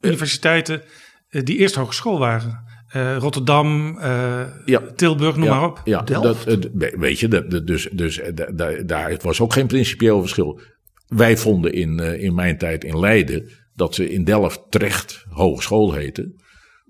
[0.01, 0.83] universiteiten
[1.29, 2.65] eh, die eerst hogeschool waren.
[2.95, 4.81] Uh, Rotterdam, uh, ja.
[4.97, 5.81] Tilburg, noem ja, maar op.
[5.85, 8.21] Ja, dat, weet je, dat, dus, dus
[8.55, 10.61] daar, daar was ook geen principieel verschil.
[11.07, 15.93] Wij vonden in, uh, in mijn tijd in Leiden dat ze in Delft terecht hogeschool
[15.93, 16.43] heten.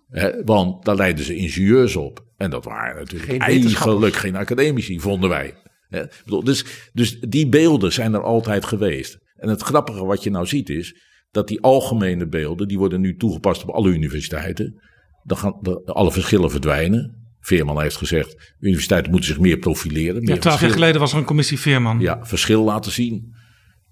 [0.09, 2.25] Hè, want daar leidden ze ingenieurs op.
[2.37, 5.55] En dat waren natuurlijk geen eigenlijk geen academici, vonden wij.
[5.89, 6.03] Hè?
[6.43, 9.19] Dus, dus die beelden zijn er altijd geweest.
[9.37, 10.97] En het grappige wat je nou ziet is
[11.31, 14.81] dat die algemene beelden, die worden nu toegepast op alle universiteiten
[15.27, 17.25] dan gaan de, alle verschillen verdwijnen.
[17.41, 20.23] Veerman heeft gezegd, universiteiten moeten zich meer profileren.
[20.23, 22.01] Meer ja, twaalf jaar geleden was er een commissie Veerman.
[22.01, 23.35] Ja, verschil laten zien.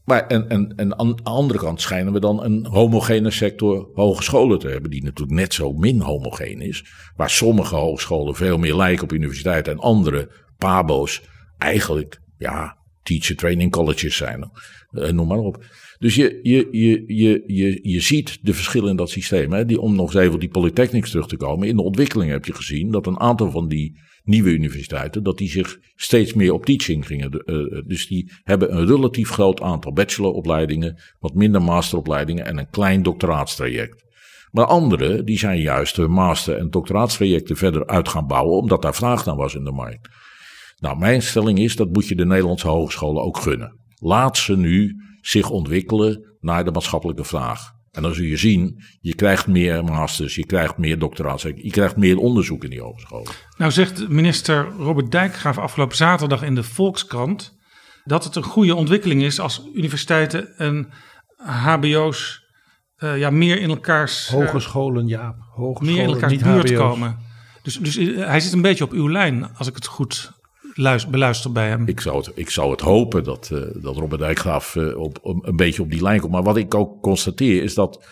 [0.04, 4.58] Maar en, en, en aan de andere kant schijnen we dan een homogene sector hogescholen
[4.58, 6.84] te hebben, die natuurlijk net zo min homogeen is.
[7.16, 11.22] Waar sommige hogescholen veel meer lijken op universiteiten en andere pabo's
[11.58, 14.50] eigenlijk, ja, teacher training colleges zijn.
[14.90, 15.64] Uh, noem maar op.
[16.04, 19.52] Dus je, je, je, je, je, je ziet de verschillen in dat systeem.
[19.52, 19.64] Hè?
[19.64, 21.68] Die, om nog eens even op die polytechnics terug te komen.
[21.68, 25.48] In de ontwikkeling heb je gezien dat een aantal van die nieuwe universiteiten, dat die
[25.48, 27.42] zich steeds meer op teaching gingen.
[27.44, 33.02] Uh, dus die hebben een relatief groot aantal bacheloropleidingen, wat minder masteropleidingen en een klein
[33.02, 34.04] doctoraatstraject.
[34.50, 38.94] Maar andere, die zijn juist de master- en doctoraatstrajecten verder uit gaan bouwen, omdat daar
[38.94, 40.08] vraag naar was in de markt.
[40.78, 43.78] Nou, mijn stelling is, dat moet je de Nederlandse hogescholen ook gunnen.
[44.00, 47.72] Laat ze nu zich ontwikkelen naar de maatschappelijke vraag.
[47.90, 51.96] En dan zul je zien, je krijgt meer masters, je krijgt meer doctoraat, je krijgt
[51.96, 53.32] meer onderzoek in die hogescholen.
[53.56, 57.56] Nou zegt minister Robert Dijkgraaf afgelopen zaterdag in de Volkskrant
[58.04, 60.88] dat het een goede ontwikkeling is als universiteiten en
[61.36, 62.42] hbo's
[62.98, 64.28] uh, ja, meer in elkaars...
[64.28, 65.34] Uh, hogescholen, ja.
[65.54, 66.78] Hogescholen, meer in elkaars buurt HBO's.
[66.78, 67.18] komen.
[67.62, 70.32] Dus, dus uh, hij zit een beetje op uw lijn, als ik het goed
[70.74, 71.88] luister, bij hem.
[71.88, 75.56] Ik zou het, ik zou het hopen dat, uh, dat Robert Dijkgraaf uh, op, een
[75.56, 76.32] beetje op die lijn komt.
[76.32, 78.04] Maar wat ik ook constateer is dat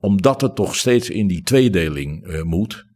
[0.00, 2.86] omdat het toch steeds in die tweedeling uh, moet.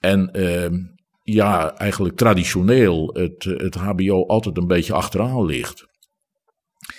[0.00, 0.74] En ehm,
[1.22, 5.86] ja, eigenlijk traditioneel het, het HBO altijd een beetje achteraan ligt.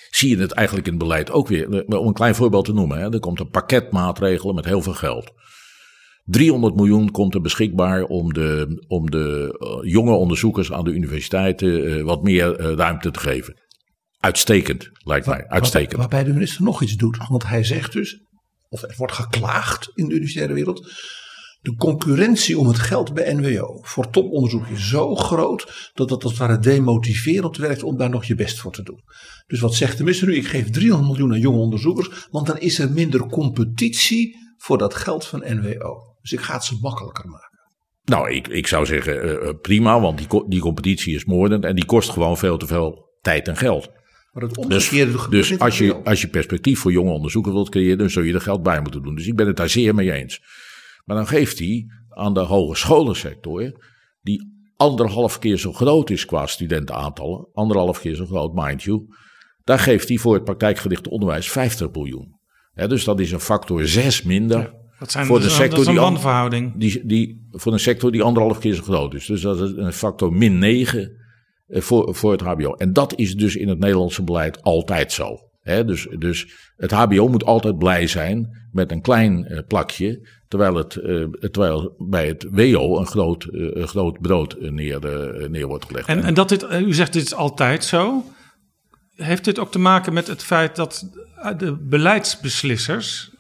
[0.09, 1.85] Zie je het eigenlijk in het beleid ook weer.
[1.85, 2.97] Om een klein voorbeeld te noemen.
[2.97, 5.33] Hè, er komt een pakket maatregelen met heel veel geld.
[6.26, 11.88] 300 miljoen komt er beschikbaar om de, om de uh, jonge onderzoekers aan de universiteiten
[11.88, 13.63] uh, wat meer uh, ruimte te geven.
[14.19, 15.47] Uitstekend, lijkt mij.
[15.47, 15.91] Uitstekend.
[15.91, 17.17] Waar, waarbij de minister nog iets doet.
[17.28, 18.23] Want hij zegt dus,
[18.69, 20.93] of er wordt geklaagd in de universitaire wereld.
[21.61, 26.32] De concurrentie om het geld bij NWO voor toponderzoek is zo groot dat dat als
[26.32, 28.99] het ware demotiverend werkt om daar nog je best voor te doen.
[29.47, 30.36] Dus wat zegt de minister nu?
[30.36, 34.93] Ik geef 300 miljoen aan jonge onderzoekers, want dan is er minder competitie voor dat
[34.93, 36.14] geld van NWO.
[36.26, 37.59] Dus ik ga het ze makkelijker maken.
[38.03, 41.76] Nou, ik, ik zou zeggen eh, eh, prima, want die, die competitie is moordend en
[41.76, 43.89] die kost gewoon veel te veel tijd en geld.
[44.32, 44.89] Maar het Dus,
[45.30, 48.41] dus als, je, als je perspectief voor jonge onderzoekers wilt creëren, dan zul je er
[48.41, 49.15] geld bij moeten doen.
[49.15, 50.41] Dus ik ben het daar zeer mee eens.
[51.03, 53.86] Maar dan geeft hij aan de hogescholensector,
[54.21, 59.05] die anderhalf keer zo groot is qua studentenaantallen, anderhalf keer zo groot, mind you,
[59.63, 62.39] daar geeft hij voor het praktijkgerichte onderwijs 50 miljoen.
[62.73, 65.87] Dus dat is een factor 6 minder Dat, zijn, voor de een- sector dat is
[65.87, 66.73] een die, wanverhouding.
[66.77, 69.25] die, die voor een sector die anderhalf keer zo groot is.
[69.25, 71.11] Dus dat is een factor min 9
[71.67, 72.73] eh, voor, voor het HBO.
[72.73, 75.37] En dat is dus in het Nederlandse beleid altijd zo.
[75.85, 80.95] Dus, dus het HBO moet altijd blij zijn met een klein eh, plakje, terwijl, het,
[80.95, 84.99] eh, terwijl bij het WO een groot, een groot brood neer,
[85.49, 86.07] neer wordt gelegd.
[86.07, 88.23] En, en dat dit, u zegt dit is altijd zo.
[89.15, 91.09] Heeft dit ook te maken met het feit dat
[91.57, 93.31] de beleidsbeslissers,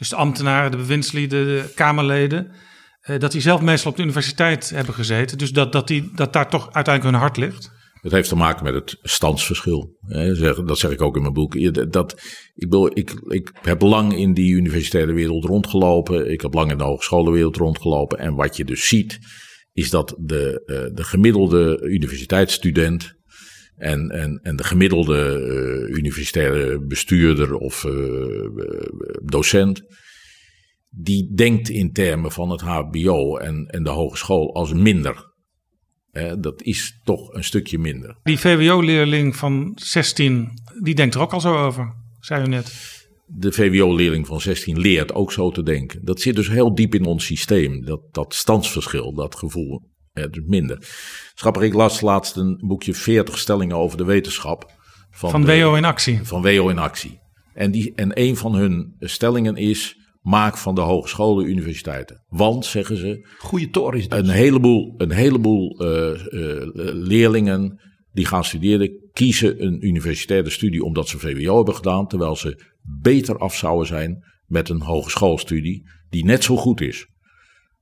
[0.00, 2.52] dus de ambtenaren, de bewindslieden, de Kamerleden,
[3.00, 5.38] eh, dat die zelf meestal op de universiteit hebben gezeten.
[5.38, 7.70] Dus dat, dat, die, dat daar toch uiteindelijk hun hart ligt.
[8.00, 9.96] Het heeft te maken met het standsverschil.
[10.64, 11.74] Dat zeg ik ook in mijn boek.
[11.92, 12.12] Dat,
[12.54, 16.30] ik, bedoel, ik, ik heb lang in die universitaire wereld rondgelopen.
[16.30, 18.18] Ik heb lang in de hogescholenwereld rondgelopen.
[18.18, 19.18] En wat je dus ziet,
[19.72, 23.14] is dat de, eh, de gemiddelde universiteitsstudent.
[23.80, 27.92] En, en, en de gemiddelde eh, universitaire bestuurder of eh,
[29.22, 29.82] docent.
[30.90, 35.28] Die denkt in termen van het HBO en, en de hogeschool als minder.
[36.38, 38.16] Dat is toch een stukje minder.
[38.22, 40.48] Die VWO-leerling van 16,
[40.82, 42.98] die denkt er ook al zo over, zei u net.
[43.26, 46.04] De VWO-leerling van 16 leert ook zo te denken.
[46.04, 47.84] Dat zit dus heel diep in ons systeem.
[47.84, 49.89] Dat, dat standsverschil, dat gevoel.
[50.12, 50.78] Hè, dus minder.
[51.34, 54.70] Schapper, ik las laatst een boekje 40 stellingen over de wetenschap.
[55.10, 56.20] Van de- WO in actie.
[56.22, 57.18] Van WO in actie.
[57.54, 62.24] En, die, en een van hun stellingen is: maak van de hogescholen universiteiten.
[62.28, 64.18] Want, zeggen ze, Goede dat.
[64.18, 67.80] een heleboel, een heleboel eh, eh, leerlingen
[68.12, 72.64] die gaan studeren, kiezen een universitaire studie omdat ze VWO hebben gedaan, terwijl ze
[73.02, 77.06] beter af zouden zijn met een hogeschoolstudie die net zo goed is.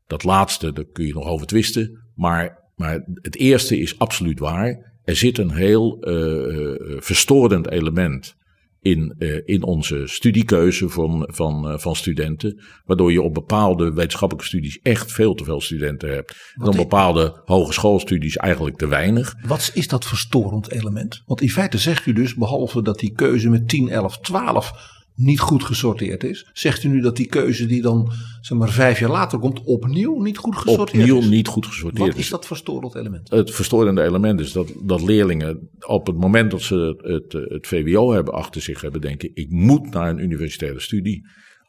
[0.07, 5.01] Dat laatste, daar kun je nog over twisten, maar, maar het eerste is absoluut waar.
[5.05, 8.37] Er zit een heel eh, verstorend element
[8.81, 12.61] in, eh, in onze studiekeuze van, van, van studenten.
[12.85, 16.53] Waardoor je op bepaalde wetenschappelijke studies echt veel te veel studenten hebt.
[16.55, 19.35] En op bepaalde hogeschoolstudies eigenlijk te weinig.
[19.47, 21.23] Wat is dat verstorend element?
[21.27, 25.41] Want in feite zegt u dus, behalve dat die keuze met 10, 11, 12 niet
[25.41, 29.11] goed gesorteerd is, zegt u nu dat die keuze die dan zeg maar vijf jaar
[29.11, 31.29] later komt, opnieuw niet goed gesorteerd Opnieuw is?
[31.29, 33.31] niet goed gesorteerd Wat is dat verstorend element?
[33.31, 37.67] Het verstorende element is dat, dat leerlingen op het moment dat ze het, het, het
[37.67, 41.27] VWO hebben achter zich hebben denken, ik moet naar een universitaire studie.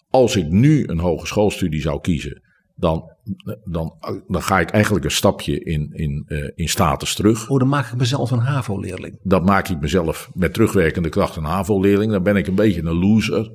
[0.09, 2.41] Als ik nu een hogeschoolstudie zou kiezen,
[2.79, 3.03] dan,
[3.63, 3.93] dan,
[4.27, 7.49] dan ga ik eigenlijk een stapje in, in, eh, in status terug.
[7.49, 9.19] Oh, dan maak ik mezelf een HAVO-leerling.
[9.23, 12.11] Dat maak ik mezelf met terugwerkende kracht een HAVO-leerling.
[12.11, 13.51] Dan ben ik een beetje een loser.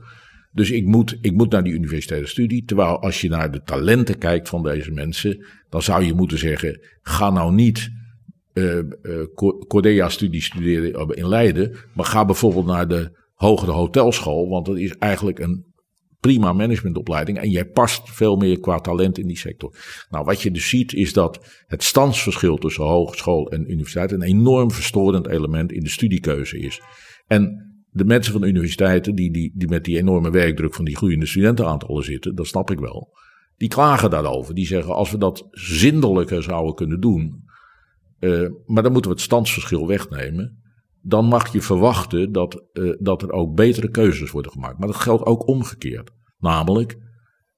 [0.52, 2.64] Dus ik moet, ik moet naar die universitaire studie.
[2.64, 6.80] Terwijl als je naar de talenten kijkt van deze mensen, dan zou je moeten zeggen:
[7.02, 7.90] ga nou niet
[8.52, 8.84] eh eh,
[9.34, 14.96] Co- Cordea-studie studeren in Leiden, maar ga bijvoorbeeld naar de hogere hotelschool, want dat is
[14.98, 15.64] eigenlijk een
[16.24, 19.76] prima managementopleiding en jij past veel meer qua talent in die sector.
[20.10, 24.70] Nou, wat je dus ziet is dat het standsverschil tussen hogeschool en universiteit een enorm
[24.70, 26.82] verstorend element in de studiekeuze is.
[27.26, 30.96] En de mensen van de universiteiten die, die, die met die enorme werkdruk van die
[30.96, 33.16] groeiende studentenaantallen zitten, dat snap ik wel.
[33.56, 34.54] Die klagen daarover.
[34.54, 37.44] Die zeggen als we dat zindelijker zouden kunnen doen,
[38.18, 40.62] eh, maar dan moeten we het standsverschil wegnemen.
[41.06, 44.78] Dan mag je verwachten dat, eh, dat er ook betere keuzes worden gemaakt.
[44.78, 46.10] Maar dat geldt ook omgekeerd.
[46.38, 46.96] Namelijk,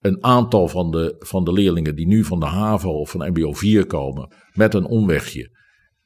[0.01, 3.53] een aantal van de, van de leerlingen die nu van de HAVO of van MBO
[3.53, 5.55] 4 komen met een omwegje.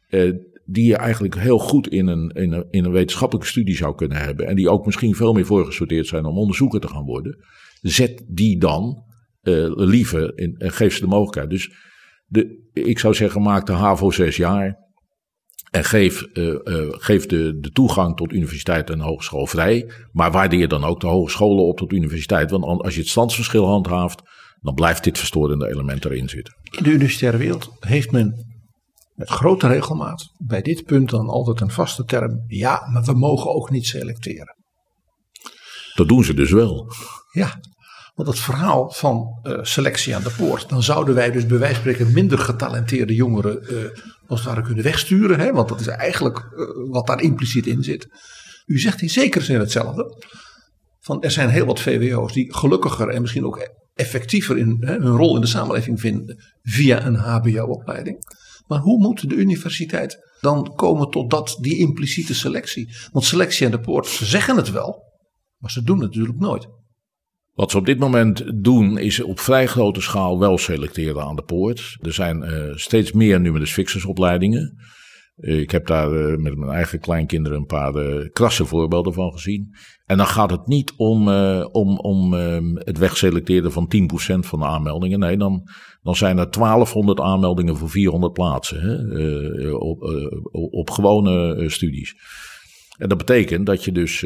[0.08, 0.32] eh,
[0.64, 4.18] die je eigenlijk heel goed in een, in, een, in een wetenschappelijke studie zou kunnen
[4.18, 4.46] hebben.
[4.46, 7.44] En die ook misschien veel meer voorgesorteerd zijn om onderzoeker te gaan worden.
[7.80, 9.04] Zet die dan
[9.40, 11.50] eh, liever en geef ze de mogelijkheid.
[11.50, 11.72] Dus
[12.26, 14.89] de, ik zou zeggen, maak de HAVO zes jaar.
[15.70, 16.24] En geef,
[16.90, 19.90] geef de, de toegang tot universiteit en hogeschool vrij.
[20.12, 22.50] Maar waardeer dan ook de hogescholen op tot universiteit.
[22.50, 24.22] Want als je het standsverschil handhaaft,
[24.60, 26.54] dan blijft dit verstorende element erin zitten.
[26.70, 28.50] In de universitaire wereld heeft men
[29.14, 32.44] met grote regelmaat bij dit punt dan altijd een vaste term.
[32.46, 34.56] Ja, maar we mogen ook niet selecteren.
[35.94, 36.86] Dat doen ze dus wel.
[37.32, 37.60] Ja,
[38.24, 40.68] want het verhaal van eh, selectie aan de poort.
[40.68, 43.76] Dan zouden wij dus bij wijze spreken minder getalenteerde jongeren eh,
[44.26, 45.40] als het ware kunnen wegsturen.
[45.40, 45.52] Hè?
[45.52, 48.08] Want dat is eigenlijk eh, wat daar impliciet in zit.
[48.66, 50.24] U zegt in zekere zin hetzelfde.
[51.00, 55.16] Van er zijn heel wat VWO's die gelukkiger en misschien ook effectiever in hè, hun
[55.16, 58.18] rol in de samenleving vinden via een HBO-opleiding.
[58.66, 62.94] Maar hoe moet de universiteit dan komen tot dat, die impliciete selectie?
[63.12, 65.02] Want selectie aan de poort, ze zeggen het wel,
[65.58, 66.68] maar ze doen het natuurlijk nooit.
[67.60, 71.42] Wat ze op dit moment doen is op vrij grote schaal wel selecteren aan de
[71.42, 71.96] poort.
[72.00, 74.76] Er zijn uh, steeds meer numerus fixus opleidingen.
[75.36, 79.74] Uh, ik heb daar uh, met mijn eigen kleinkinderen een paar krasse voorbeelden van gezien.
[80.06, 81.28] En dan gaat het niet om,
[81.64, 83.92] om, om ehm, het wegselecteren van
[84.34, 85.18] 10% van de aanmeldingen.
[85.18, 85.68] Nee, dan,
[86.02, 90.02] dan zijn er 1200 aanmeldingen voor 400 plaatsen hè, op,
[90.70, 92.14] op gewone studies.
[92.98, 94.24] En dat betekent dat je dus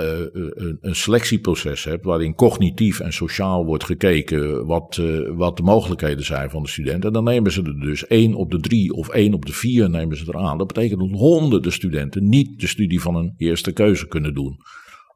[0.00, 5.62] uh, een, een, selectieproces hebt waarin cognitief en sociaal wordt gekeken wat, uh, wat de
[5.62, 7.12] mogelijkheden zijn van de studenten.
[7.12, 10.16] Dan nemen ze er dus één op de drie of één op de vier nemen
[10.16, 10.58] ze eraan.
[10.58, 14.56] Dat betekent dat honderden studenten niet de studie van een eerste keuze kunnen doen.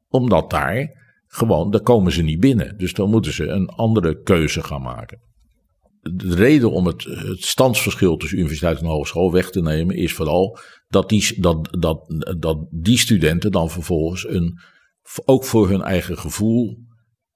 [0.08, 0.90] Omdat daar
[1.26, 2.78] gewoon, daar komen ze niet binnen.
[2.78, 5.20] Dus dan moeten ze een andere keuze gaan maken.
[6.00, 10.58] De reden om het, het standsverschil tussen universiteit en hogeschool weg te nemen is vooral
[10.88, 14.58] dat die, dat, dat, dat die studenten dan vervolgens een,
[15.24, 16.78] ook voor hun eigen gevoel,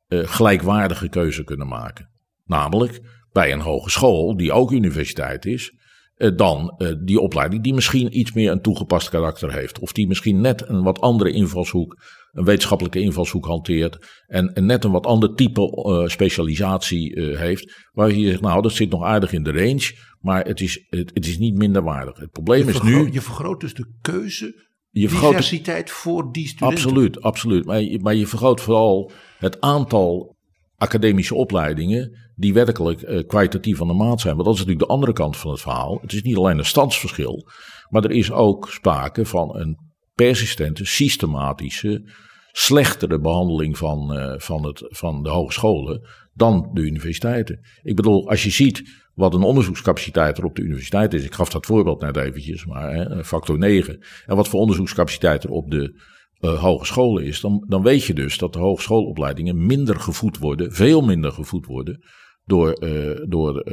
[0.09, 2.11] uh, gelijkwaardige keuze kunnen maken.
[2.45, 3.01] Namelijk
[3.33, 5.73] bij een hogeschool, die ook universiteit is,
[6.17, 9.79] uh, dan uh, die opleiding die misschien iets meer een toegepast karakter heeft.
[9.79, 12.03] Of die misschien net een wat andere invalshoek,
[12.33, 14.23] een wetenschappelijke invalshoek hanteert.
[14.27, 17.89] En, en net een wat ander type specialisatie heeft.
[17.93, 19.95] Waar je zegt, nou dat zit nog aardig in de range.
[20.21, 22.19] Maar het is, het, het is niet minder waardig.
[22.19, 23.13] Het probleem is nu.
[23.13, 24.71] Je vergroot dus de keuze.
[24.91, 26.85] Je diversiteit voor die studenten.
[26.85, 27.65] Absoluut, absoluut.
[27.65, 30.37] Maar je, maar je vergroot vooral het aantal
[30.77, 34.35] academische opleidingen die werkelijk uh, kwalitatief van de maat zijn.
[34.35, 35.99] Want dat is natuurlijk de andere kant van het verhaal.
[36.01, 37.49] Het is niet alleen een standsverschil,
[37.89, 42.11] maar er is ook sprake van een persistente, systematische,
[42.53, 47.61] slechtere behandeling van, uh, van, het, van de hogescholen dan de universiteiten.
[47.83, 51.25] Ik bedoel, als je ziet wat een onderzoekscapaciteit er op de universiteit is.
[51.25, 54.05] Ik gaf dat voorbeeld net eventjes, maar hè, factor 9.
[54.27, 56.01] En wat voor onderzoekscapaciteit er op de
[56.41, 57.41] uh, hogescholen is.
[57.41, 62.05] Dan, dan weet je dus dat de hogeschoolopleidingen minder gevoed worden, veel minder gevoed worden
[62.45, 63.65] door, uh, door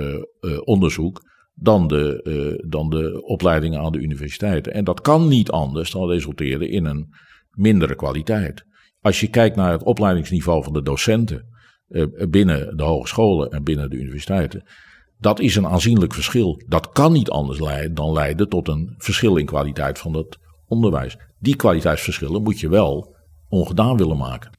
[0.64, 1.22] onderzoek
[1.62, 4.74] dan de, dan de opleidingen aan de universiteiten.
[4.74, 7.14] En dat kan niet anders dan resulteren in een
[7.50, 8.64] mindere kwaliteit.
[9.02, 11.46] Als je kijkt naar het opleidingsniveau van de docenten
[12.30, 14.64] binnen de hogescholen en binnen de universiteiten,
[15.20, 16.62] dat is een aanzienlijk verschil.
[16.68, 20.38] Dat kan niet anders leiden dan leiden tot een verschil in kwaliteit van het
[20.68, 21.18] onderwijs.
[21.40, 23.16] Die kwaliteitsverschillen moet je wel
[23.50, 24.52] ongedaan willen maken.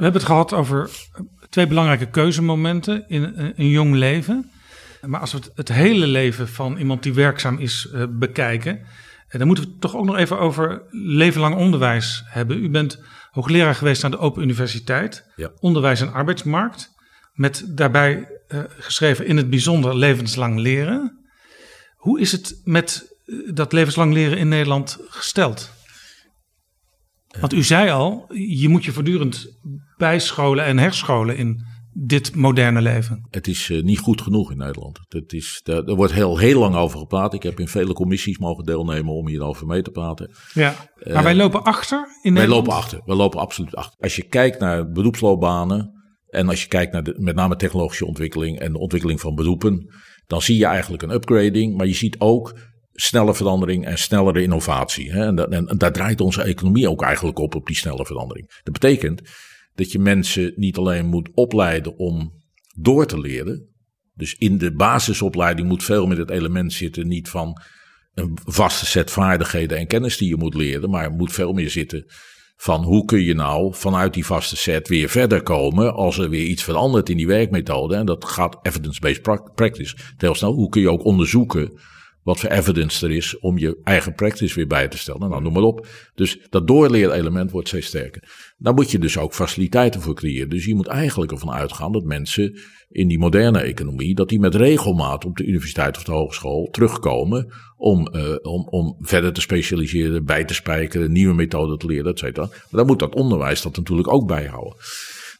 [0.00, 0.90] We hebben het gehad over
[1.48, 4.50] twee belangrijke keuzemomenten in een jong leven.
[5.06, 9.38] Maar als we het, het hele leven van iemand die werkzaam is uh, bekijken, uh,
[9.38, 12.62] dan moeten we het toch ook nog even over leven lang onderwijs hebben.
[12.62, 15.50] U bent hoogleraar geweest aan de Open Universiteit, ja.
[15.58, 16.90] onderwijs en arbeidsmarkt,
[17.32, 21.18] met daarbij uh, geschreven in het bijzonder levenslang leren.
[21.96, 23.14] Hoe is het met
[23.52, 25.70] dat levenslang leren in Nederland gesteld?
[27.40, 29.58] Want u zei al, je moet je voortdurend
[29.96, 33.26] bijscholen en herscholen in dit moderne leven?
[33.30, 35.00] Het is uh, niet goed genoeg in Nederland.
[35.08, 37.34] Het is, daar, er wordt heel, heel lang over gepraat.
[37.34, 40.30] Ik heb in vele commissies mogen deelnemen om hierover mee te praten.
[40.52, 40.74] Ja,
[41.04, 42.48] maar uh, wij lopen achter in wij Nederland?
[42.48, 43.00] Wij lopen achter.
[43.04, 44.00] We lopen absoluut achter.
[44.00, 45.90] Als je kijkt naar beroepsloopbanen
[46.28, 49.94] en als je kijkt naar de, met name technologische ontwikkeling en de ontwikkeling van beroepen,
[50.26, 51.76] dan zie je eigenlijk een upgrading.
[51.76, 52.58] Maar je ziet ook
[53.00, 55.12] snelle verandering en snellere innovatie.
[55.12, 55.26] Hè?
[55.26, 58.60] En, dat, daar draait onze economie ook eigenlijk op, op die snelle verandering.
[58.62, 59.22] Dat betekent
[59.74, 62.32] dat je mensen niet alleen moet opleiden om
[62.76, 63.68] door te leren.
[64.14, 67.62] Dus in de basisopleiding moet veel meer het element zitten, niet van
[68.14, 72.04] een vaste set vaardigheden en kennis die je moet leren, maar moet veel meer zitten
[72.56, 76.44] van hoe kun je nou vanuit die vaste set weer verder komen als er weer
[76.44, 77.96] iets verandert in die werkmethode.
[77.96, 79.22] En dat gaat evidence-based
[79.54, 80.52] practice heel snel.
[80.52, 81.80] Hoe kun je ook onderzoeken
[82.22, 85.28] wat voor evidence er is om je eigen practice weer bij te stellen.
[85.28, 85.86] Nou, noem maar op.
[86.14, 88.54] Dus dat doorleerelement wordt steeds sterker.
[88.58, 90.48] Daar moet je dus ook faciliteiten voor creëren.
[90.48, 92.58] Dus je moet eigenlijk ervan uitgaan dat mensen
[92.88, 97.52] in die moderne economie, dat die met regelmaat op de universiteit of de hogeschool terugkomen
[97.76, 102.18] om, uh, om, om verder te specialiseren, bij te spijkeren, nieuwe methoden te leren, et
[102.18, 102.46] cetera.
[102.46, 104.76] Maar dan moet dat onderwijs dat natuurlijk ook bijhouden.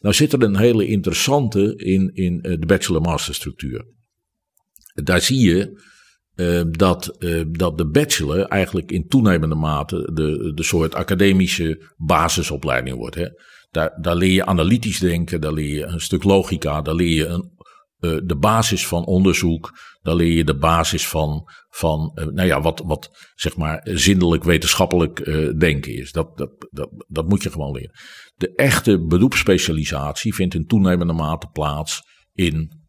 [0.00, 3.86] Nou zit er een hele interessante in, in de bachelor-master structuur.
[4.94, 5.88] Daar zie je
[6.40, 12.96] uh, dat, uh, dat de bachelor eigenlijk in toenemende mate de, de soort academische basisopleiding
[12.96, 13.14] wordt.
[13.14, 13.26] Hè.
[13.70, 17.26] Daar, daar leer je analytisch denken, daar leer je een stuk logica, daar leer je
[17.26, 17.58] een
[18.00, 19.72] uh, de basis van onderzoek.
[20.02, 25.26] Dan leer je de basis van, van nou ja, wat, wat zeg maar zindelijk wetenschappelijk
[25.26, 26.12] uh, denken is.
[26.12, 27.98] Dat, dat, dat, dat moet je gewoon leren.
[28.36, 32.79] De echte beroepsspecialisatie vindt in toenemende mate plaats in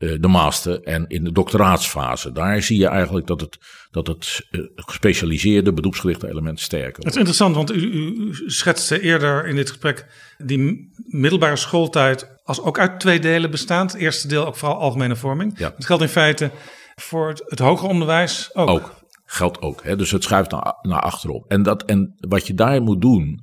[0.00, 2.32] de master en in de doctoraatsfase.
[2.32, 3.58] Daar zie je eigenlijk dat het,
[3.90, 7.04] dat het gespecialiseerde beroepsgerichte element sterker wordt.
[7.04, 10.06] Het is interessant, want u, u schetste eerder in dit gesprek
[10.38, 13.92] die middelbare schooltijd als ook uit twee delen bestaand.
[13.92, 15.58] Het eerste deel ook vooral algemene vorming.
[15.58, 15.70] Ja.
[15.70, 16.50] Dat geldt in feite
[16.94, 18.68] voor het, het hoger onderwijs ook.
[18.68, 18.94] Ook,
[19.24, 19.84] geldt ook.
[19.84, 19.96] Hè?
[19.96, 21.44] Dus het schuift naar, naar achterop.
[21.48, 23.40] En, dat, en wat je daar moet doen,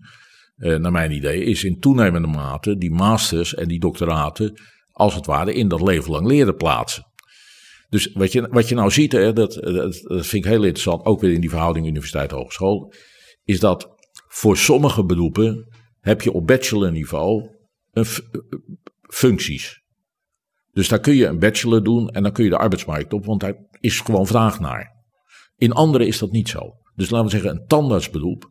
[0.57, 4.59] eh, naar mijn idee, is in toenemende mate die masters en die doctoraten
[4.97, 7.05] als het ware in dat leven lang leren plaatsen.
[7.89, 9.53] Dus wat je, wat je nou ziet, hè, dat,
[10.07, 12.93] vind ik heel interessant, ook weer in die verhouding universiteit-hogeschool,
[13.43, 13.89] is dat
[14.27, 17.49] voor sommige beroepen heb je op bachelorniveau
[17.91, 18.05] een
[19.01, 19.81] functies.
[20.71, 23.39] Dus daar kun je een bachelor doen en dan kun je de arbeidsmarkt op, want
[23.39, 24.95] daar is gewoon vraag naar.
[25.55, 26.59] In andere is dat niet zo.
[26.95, 28.49] Dus laten we zeggen, een tandartsberoep,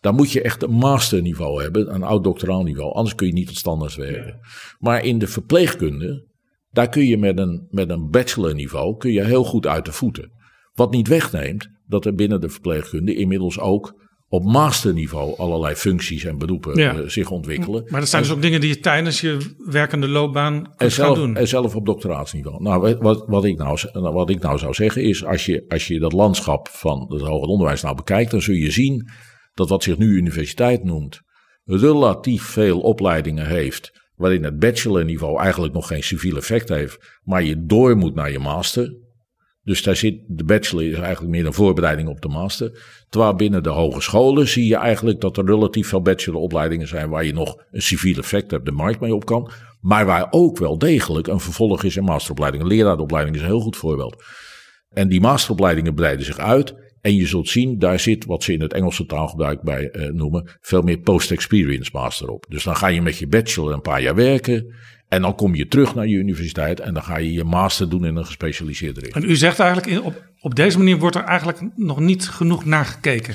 [0.00, 3.56] daar moet je echt een masterniveau hebben, een oud-doctoraal niveau, anders kun je niet tot
[3.56, 4.38] standaards werken.
[4.78, 6.24] Maar in de verpleegkunde,
[6.70, 10.30] daar kun je met een, met een bachelorniveau kun je heel goed uit de voeten.
[10.72, 13.98] Wat niet wegneemt dat er binnen de verpleegkunde inmiddels ook
[14.28, 16.94] op masterniveau allerlei functies en beroepen Ja.
[16.94, 17.84] eh, zich ontwikkelen.
[17.88, 21.36] Maar dat zijn dus ook dingen die je tijdens je werkende loopbaan kunt gaan doen.
[21.36, 22.62] en zelf op doctoraatsniveau.
[22.62, 25.98] Nou, wat, wat, ik nou, wat ik nou zou zeggen is, als je, als je
[25.98, 29.10] dat landschap van het hoger onderwijs nou bekijkt, dan zul je zien
[29.60, 31.20] dat wat zich nu universiteit noemt,
[31.64, 37.64] relatief veel opleidingen heeft, waarin het bachelorniveau eigenlijk nog geen civiel effect heeft, maar je
[37.66, 38.98] door moet naar je master.
[39.62, 42.82] Dus daar zit, de bachelor is eigenlijk meer een voorbereiding op de master.
[43.08, 47.32] Terwijl binnen de hogescholen zie je eigenlijk dat er relatief veel bacheloropleidingen zijn waar je
[47.32, 49.50] nog een civiel effect hebt, de markt mee op kan.
[49.80, 52.62] Maar waar ook wel degelijk een vervolg is in masteropleiding.
[52.62, 54.24] Een leraaropleiding is een heel goed voorbeeld.
[54.88, 56.74] En die masteropleidingen breiden zich uit.
[57.00, 60.48] En je zult zien, daar zit wat ze in het Engelse taalgebruik bij eh, noemen,
[60.60, 62.46] veel meer post-experience master op.
[62.48, 64.74] Dus dan ga je met je bachelor een paar jaar werken.
[65.08, 68.04] En dan kom je terug naar je universiteit en dan ga je je master doen
[68.04, 69.24] in een gespecialiseerde richting.
[69.24, 72.84] En u zegt eigenlijk, op, op deze manier wordt er eigenlijk nog niet genoeg naar
[72.84, 73.34] gekeken.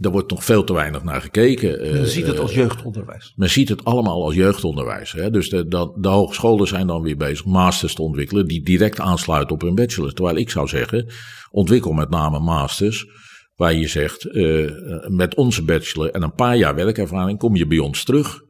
[0.00, 1.80] Daar wordt nog veel te weinig naar gekeken.
[1.80, 3.32] Eh, ziet het als eh, jeugdonderwijs.
[3.36, 5.12] Men ziet het allemaal als jeugdonderwijs.
[5.12, 5.30] Hè?
[5.30, 9.54] Dus de, de, de hogescholen zijn dan weer bezig masters te ontwikkelen die direct aansluiten
[9.54, 10.12] op hun bachelor.
[10.12, 11.06] Terwijl ik zou zeggen,
[11.50, 13.06] ontwikkel met name masters
[13.54, 14.70] waar je zegt, eh,
[15.08, 18.40] met onze bachelor en een paar jaar werkervaring kom je bij ons terug.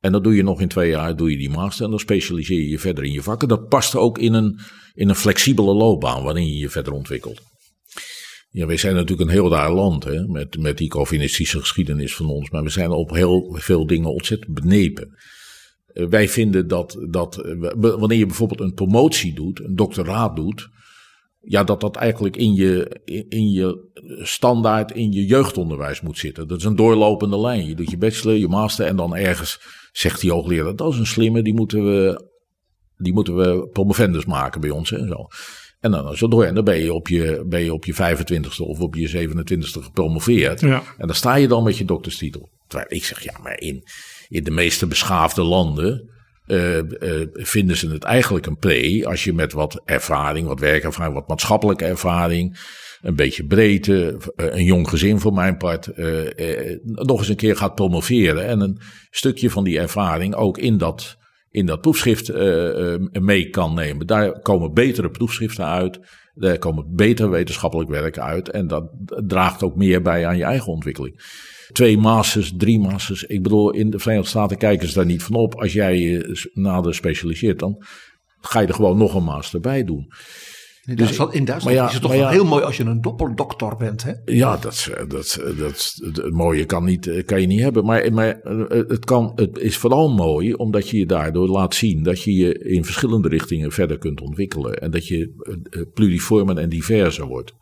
[0.00, 2.58] En dan doe je nog in twee jaar doe je die master en dan specialiseer
[2.58, 3.48] je je verder in je vakken.
[3.48, 4.60] Dat past ook in een,
[4.94, 7.40] in een flexibele loopbaan waarin je je verder ontwikkelt.
[8.50, 12.26] Ja, wij zijn natuurlijk een heel raar land hè, met, met die Calvinistische geschiedenis van
[12.26, 12.50] ons.
[12.50, 15.16] Maar we zijn op heel veel dingen ontzettend benepen.
[15.86, 20.68] Eh, wij vinden dat, dat eh, wanneer je bijvoorbeeld een promotie doet, een doctoraat doet.
[21.40, 23.90] Ja, dat dat eigenlijk in je, in, in je
[24.22, 26.48] standaard, in je jeugdonderwijs moet zitten.
[26.48, 27.66] Dat is een doorlopende lijn.
[27.66, 29.60] Je doet je bachelor, je master en dan ergens
[29.92, 32.28] zegt die hoogleraar, dat is een slimme, die moeten we,
[32.96, 35.26] die moeten we promovendus maken bij ons en zo.
[35.80, 36.44] En dan zo door.
[36.44, 39.82] En dan ben je op je, ben je op je 25ste of op je 27ste
[39.82, 40.60] gepromoveerd.
[40.60, 40.82] Ja.
[40.98, 42.48] En dan sta je dan met je dokterstitel.
[42.66, 43.82] Terwijl ik zeg, ja, maar in,
[44.28, 46.16] in de meeste beschaafde landen
[46.48, 51.14] eh, eh, vinden ze het eigenlijk een pre als je met wat ervaring, wat werkervaring,
[51.14, 52.58] wat maatschappelijke ervaring,
[53.00, 55.96] een beetje breedte, eh, een jong gezin voor mijn part,
[56.82, 61.16] nog eens een keer gaat promoveren en een stukje van die ervaring ook in dat,
[61.50, 64.06] in dat proefschrift eh, eh, mee kan nemen.
[64.06, 66.00] Daar komen betere proefschriften uit,
[66.34, 68.90] daar komen betere wetenschappelijk werken uit en dat
[69.26, 71.20] draagt ook meer bij aan je eigen ontwikkeling.
[71.72, 73.24] Twee masters, drie masters.
[73.24, 75.54] Ik bedoel, in de Verenigde Staten kijken ze daar niet van op.
[75.54, 77.84] Als jij je nader specialiseert, dan
[78.40, 80.12] ga je er gewoon nog een master bij doen.
[80.88, 82.28] In Dus- Duitsland, in Duitsland ja, is het toch wel ja.
[82.28, 84.02] heel mooi als je een doppeldokter bent.
[84.02, 84.12] Hè?
[84.24, 87.84] Ja, dat, eh, dat, eh, dat, het mooie kan, niet, eh, kan je niet hebben.
[87.84, 92.02] Maar, maar eh, het, kan, het is vooral mooi omdat je je daardoor laat zien
[92.02, 94.74] dat je je in verschillende richtingen verder kunt ontwikkelen.
[94.74, 97.52] En dat je eh, eh, pluriformer en diverser wordt.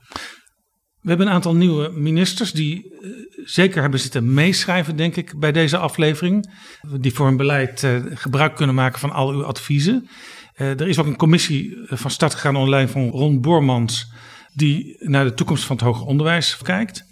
[1.06, 3.10] We hebben een aantal nieuwe ministers die eh,
[3.44, 6.54] zeker hebben zitten meeschrijven, denk ik, bij deze aflevering.
[7.00, 10.08] Die voor hun beleid eh, gebruik kunnen maken van al uw adviezen.
[10.56, 14.12] Eh, er is ook een commissie eh, van start gegaan online van Ron Bormans,
[14.54, 17.04] die naar de toekomst van het hoger onderwijs kijkt.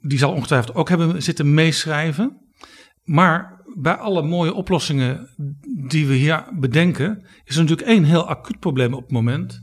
[0.00, 2.40] Die zal ongetwijfeld ook hebben zitten meeschrijven.
[3.04, 5.28] Maar bij alle mooie oplossingen
[5.88, 9.62] die we hier bedenken, is er natuurlijk één heel acuut probleem op het moment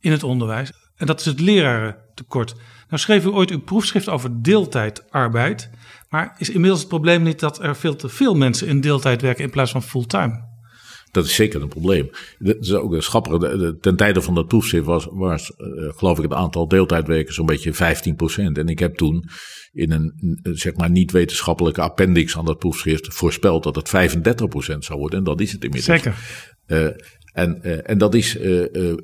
[0.00, 0.72] in het onderwijs.
[0.96, 2.54] En dat is het lerarentekort.
[2.88, 5.70] Nou schreef u ooit uw proefschrift over deeltijdarbeid.
[6.08, 9.44] Maar is inmiddels het probleem niet dat er veel te veel mensen in deeltijd werken
[9.44, 10.49] in plaats van fulltime?
[11.10, 12.10] Dat is zeker een probleem.
[12.38, 13.76] Dat is ook een grappige.
[13.80, 17.74] Ten tijde van dat proefschrift was, was uh, geloof ik het aantal deeltijdwerkers zo'n beetje
[17.74, 17.76] 15%.
[18.52, 19.24] En ik heb toen
[19.72, 24.98] in een zeg maar niet wetenschappelijke appendix aan dat proefschrift voorspeld dat het 35% zou
[24.98, 25.18] worden.
[25.18, 26.00] En dat is het inmiddels.
[26.00, 26.14] Zeker.
[26.66, 26.86] Uh,
[27.32, 28.36] en, uh, en dat is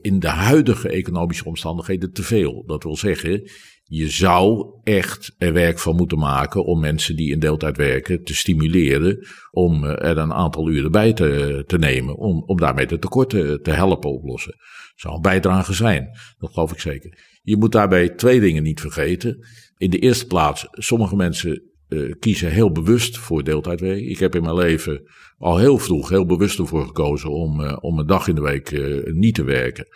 [0.01, 2.65] in de huidige economische omstandigheden te veel.
[2.67, 3.51] Dat wil zeggen,
[3.89, 8.35] je zou echt er werk van moeten maken om mensen die in deeltijd werken te
[8.35, 12.17] stimuleren om er een aantal uren bij te, te nemen.
[12.17, 14.53] Om, om daarmee de tekorten te helpen oplossen.
[14.57, 16.09] Dat zou een bijdrage zijn,
[16.39, 17.39] dat geloof ik zeker.
[17.43, 19.47] Je moet daarbij twee dingen niet vergeten.
[19.77, 24.01] In de eerste plaats, sommige mensen uh, kiezen heel bewust voor deeltijdwerk.
[24.01, 25.03] Ik heb in mijn leven
[25.39, 28.71] al heel vroeg heel bewust ervoor gekozen om, uh, om een dag in de week
[29.13, 29.87] niet te werken.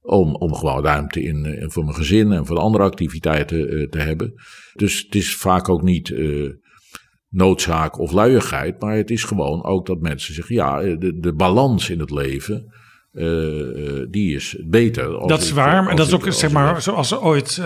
[0.00, 4.32] Om, om gewoon ruimte in, in voor mijn gezin en voor andere activiteiten te hebben.
[4.74, 6.14] Dus het is vaak ook niet
[7.28, 11.90] noodzaak of luiigheid, maar het is gewoon ook dat mensen zeggen: ja, de, de balans
[11.90, 12.72] in het leven.
[14.10, 15.26] die is beter.
[15.26, 17.62] Dat is waar, maar dat is ook zeg maar zoals ze ooit,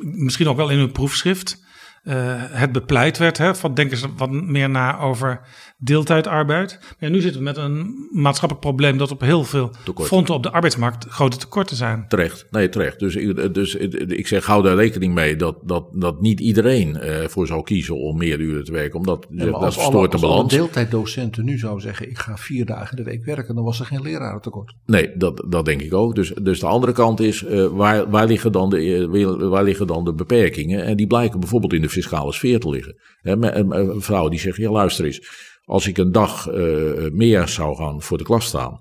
[0.00, 1.62] misschien ook wel in hun proefschrift,
[2.04, 3.38] uh, het bepleit werd.
[3.38, 5.40] Hè, van denken ze wat meer na over
[5.84, 6.78] deeltijdarbeid.
[7.00, 10.08] Maar nu zitten we met een maatschappelijk probleem dat op heel veel Tekort.
[10.08, 12.04] fronten op de arbeidsmarkt grote tekorten zijn.
[12.08, 12.98] Terecht, nee terecht.
[12.98, 13.14] Dus,
[13.52, 13.74] dus
[14.06, 17.96] ik zeg hou daar rekening mee dat, dat, dat niet iedereen uh, voor zal kiezen
[17.96, 18.98] om meer uren te werken.
[18.98, 20.42] Omdat ja, dat als verstoort de balans.
[20.42, 23.86] Als deeltijddocenten nu zou zeggen ik ga vier dagen de week werken, dan was er
[23.86, 24.74] geen lerarentekort.
[24.86, 26.14] Nee, dat, dat denk ik ook.
[26.14, 30.04] Dus, dus de andere kant is uh, waar, waar, liggen dan de, waar liggen dan
[30.04, 30.84] de beperkingen?
[30.84, 32.96] En die blijken bijvoorbeeld in de fiscale sfeer te liggen.
[33.20, 37.76] He, een vrouw die zegt ja luister eens als ik een dag uh, meer zou
[37.76, 38.80] gaan voor de klas staan,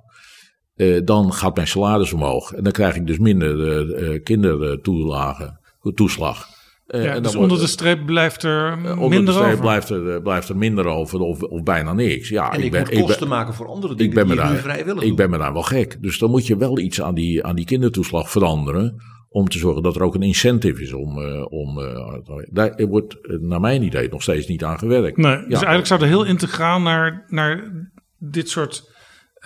[0.75, 2.53] uh, dan gaat mijn salaris omhoog.
[2.53, 3.55] En dan krijg ik dus minder
[4.01, 5.59] uh, kindertoelagen,
[5.93, 6.47] toeslag.
[6.87, 9.03] ja, dus onder de streep blijft er minder over?
[9.03, 9.59] Onder de streep over.
[9.59, 12.29] Blijft, er, blijft er minder over of, of bijna niks.
[12.29, 14.35] Ja, en ik, ik ben, moet kosten ben, maken voor andere dingen ik ben die
[14.35, 15.97] me daar, nu vrijwillig Ik ben me daar wel gek.
[16.01, 19.01] Dus dan moet je wel iets aan die, aan die kindertoeslag veranderen
[19.33, 21.17] om te zorgen dat er ook een incentive is om.
[21.17, 22.13] Uh, om uh,
[22.49, 25.17] daar wordt naar mijn idee nog steeds niet aan gewerkt.
[25.17, 25.49] Nee, dus ja.
[25.49, 27.71] eigenlijk zou er heel integraal naar, naar
[28.17, 28.89] dit soort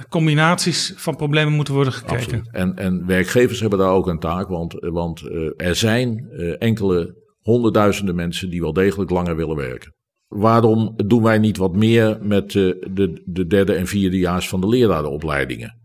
[0.09, 2.17] combinaties van problemen moeten worden gekeken.
[2.17, 2.49] Absoluut.
[2.51, 6.29] En, en werkgevers hebben daar ook een taak, want, want uh, er zijn
[6.59, 9.93] enkele honderdduizenden mensen die wel degelijk langer willen werken.
[10.27, 15.83] Waarom doen wij niet wat meer met de, de derde en vierdejaars van de lerarenopleidingen?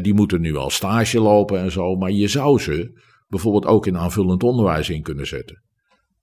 [0.00, 3.00] die moeten nu al stage lopen en zo, maar je zou ze
[3.32, 5.62] bijvoorbeeld ook in aanvullend onderwijs in kunnen zetten.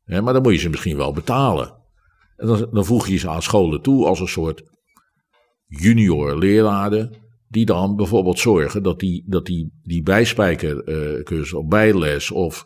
[0.06, 1.74] Maar dan moet je ze misschien wel betalen.
[2.36, 4.64] En dan, voeg je ze aan scholen toe als een soort
[5.66, 7.18] junior leraren.
[7.48, 12.64] Die dan bijvoorbeeld zorgen dat die, dat die, die bijspijkercursus of bijles of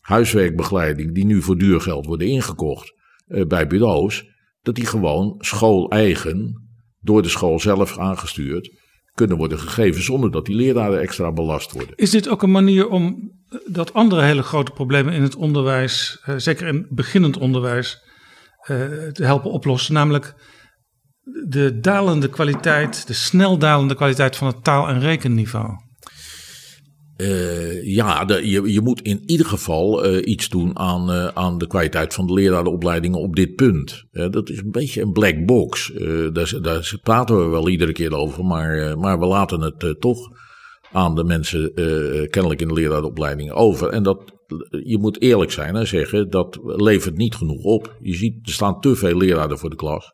[0.00, 2.94] huiswerkbegeleiding die nu voor duur geld worden ingekocht
[3.28, 4.24] uh, bij bureaus.
[4.60, 6.68] Dat die gewoon schooleigen,
[7.00, 8.70] door de school zelf aangestuurd,
[9.14, 11.96] kunnen worden gegeven zonder dat die leraren extra belast worden.
[11.96, 13.32] Is dit ook een manier om
[13.66, 18.02] dat andere hele grote problemen in het onderwijs, uh, zeker in beginnend onderwijs,
[18.58, 18.66] uh,
[19.12, 19.94] te helpen oplossen?
[19.94, 20.34] Namelijk
[21.48, 25.68] de dalende kwaliteit, de snel dalende kwaliteit van het taal- en rekenniveau.
[27.16, 31.66] Uh, ja, je, je moet in ieder geval uh, iets doen aan, uh, aan de
[31.66, 34.04] kwaliteit van de lerarenopleidingen op dit punt.
[34.10, 35.92] dat is een beetje een black box.
[36.32, 40.30] daar, praten we wel iedere keer over, maar, maar we laten het toch
[40.92, 41.72] aan de mensen
[42.30, 43.88] kennelijk in de lerarenopleidingen over.
[43.88, 44.32] En dat,
[44.84, 47.96] je moet eerlijk zijn en zeggen, dat levert niet genoeg op.
[48.00, 50.12] Je ziet, er staan te veel leraren voor de klas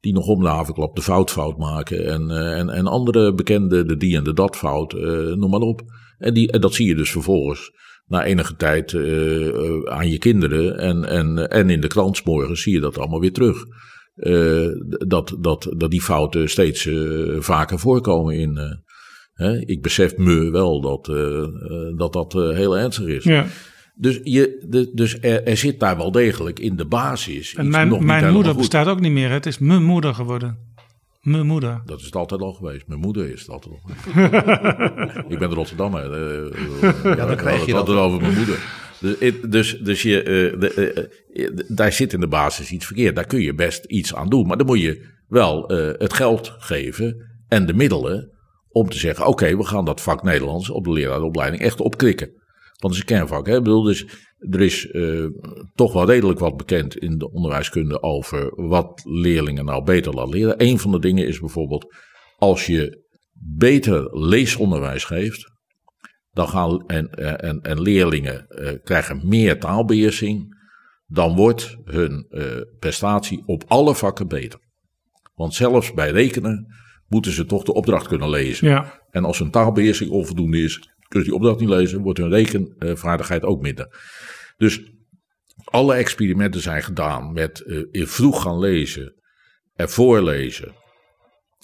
[0.00, 2.06] die nog om de havenklap de foutfout maken.
[2.06, 4.92] En, en, en andere bekende, de die en de dat fout,
[5.36, 5.82] noem maar op.
[6.22, 7.70] En, die, en dat zie je dus vervolgens
[8.06, 10.78] na enige tijd uh, aan je kinderen.
[10.78, 13.64] En, en, en in de krant morgens zie je dat allemaal weer terug.
[15.06, 16.88] dat, dat, dat die fouten steeds
[17.38, 18.80] vaker voorkomen in.
[19.32, 19.58] Hè?
[19.58, 21.06] Ik besef me wel dat
[21.96, 23.24] dat, dat heel ernstig is.
[23.24, 23.46] Ja.
[23.94, 27.54] Dus, je, de, dus er, er, zit daar wel degelijk in de basis.
[27.54, 29.30] En mijn, mijn moeder bestaat ook niet meer.
[29.30, 30.71] Het is mijn moeder geworden.
[31.22, 31.82] Mijn moeder.
[31.84, 32.86] Dat is het altijd al geweest.
[32.86, 35.16] Mijn moeder is het altijd al geweest.
[35.32, 36.04] ik ben Rotterdammer.
[36.04, 38.58] Uh, ja, dan krijg je het altijd over mijn moeder.
[39.00, 43.14] Dus, dus, dus je, uh, de, uh, daar zit in de basis iets verkeerd.
[43.14, 44.46] Daar kun je best iets aan doen.
[44.46, 45.68] Maar dan moet je wel
[45.98, 48.30] het geld geven en de middelen
[48.68, 52.30] om te zeggen: oké, okay, we gaan dat vak Nederlands op de leraaropleiding echt opkrikken.
[52.78, 53.46] Want het is een kernvak.
[53.46, 53.56] Hè?
[53.56, 54.06] Ik bedoel, dus
[54.50, 55.26] er is uh,
[55.74, 60.54] toch wel redelijk wat bekend in de onderwijskunde over wat leerlingen nou beter laten leren.
[60.62, 61.94] Een van de dingen is bijvoorbeeld,
[62.36, 63.04] als je
[63.56, 65.50] beter leesonderwijs geeft,
[66.30, 67.10] dan gaan en,
[67.40, 70.60] en, en leerlingen uh, krijgen meer taalbeheersing,
[71.06, 72.44] dan wordt hun uh,
[72.78, 74.60] prestatie op alle vakken beter.
[75.34, 76.66] Want zelfs bij rekenen
[77.08, 78.68] moeten ze toch de opdracht kunnen lezen.
[78.68, 79.00] Ja.
[79.10, 80.76] En als hun taalbeheersing onvoldoende is,
[81.08, 83.86] kunnen ze die opdracht niet lezen, wordt hun rekenvaardigheid ook minder.
[84.62, 84.80] Dus
[85.64, 89.14] alle experimenten zijn gedaan met uh, vroeg gaan lezen
[89.74, 90.74] en voorlezen.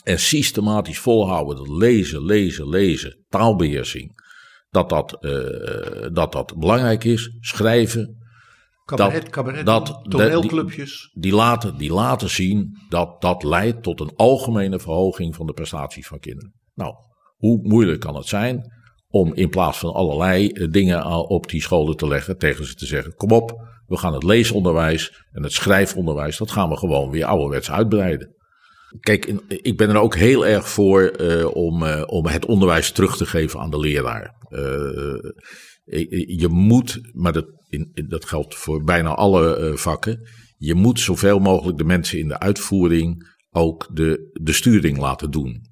[0.05, 4.27] En systematisch volhouden dat lezen, lezen, lezen, taalbeheersing.
[4.71, 7.37] Dat dat, uh, dat, dat belangrijk is.
[7.41, 8.17] Schrijven.
[8.85, 11.11] Cabaret, dat, cabaret, dat, toneelclubjes.
[11.13, 15.53] Die, die, laten, die laten zien dat dat leidt tot een algemene verhoging van de
[15.53, 16.55] prestaties van kinderen.
[16.75, 16.95] Nou,
[17.37, 18.78] hoe moeilijk kan het zijn
[19.11, 23.15] om in plaats van allerlei dingen op die scholen te leggen, tegen ze te zeggen:
[23.15, 27.71] kom op, we gaan het leesonderwijs en het schrijfonderwijs, dat gaan we gewoon weer ouderwets
[27.71, 28.37] uitbreiden.
[29.01, 33.27] Kijk, ik ben er ook heel erg voor uh, om, om het onderwijs terug te
[33.27, 34.37] geven aan de leraar.
[36.27, 41.79] Je moet, maar dat, in, dat geldt voor bijna alle vakken, je moet zoveel mogelijk
[41.79, 45.67] de mensen in de uitvoering ook de, de sturing laten doen.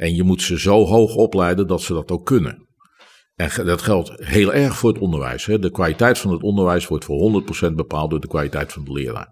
[0.00, 2.68] En je moet ze zo hoog opleiden dat ze dat ook kunnen.
[3.34, 5.46] En dat geldt heel erg voor het onderwijs.
[5.46, 5.58] Hè.
[5.58, 9.28] De kwaliteit van het onderwijs wordt voor 100% bepaald door de kwaliteit van de leraar.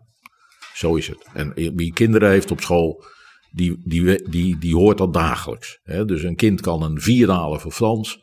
[0.75, 1.27] Zo is het.
[1.33, 3.05] En wie kinderen heeft op school,
[3.51, 5.79] die, die, die, die hoort dat dagelijks.
[5.83, 6.05] Hè.
[6.05, 8.19] Dus een kind kan een vier halen voor Frans.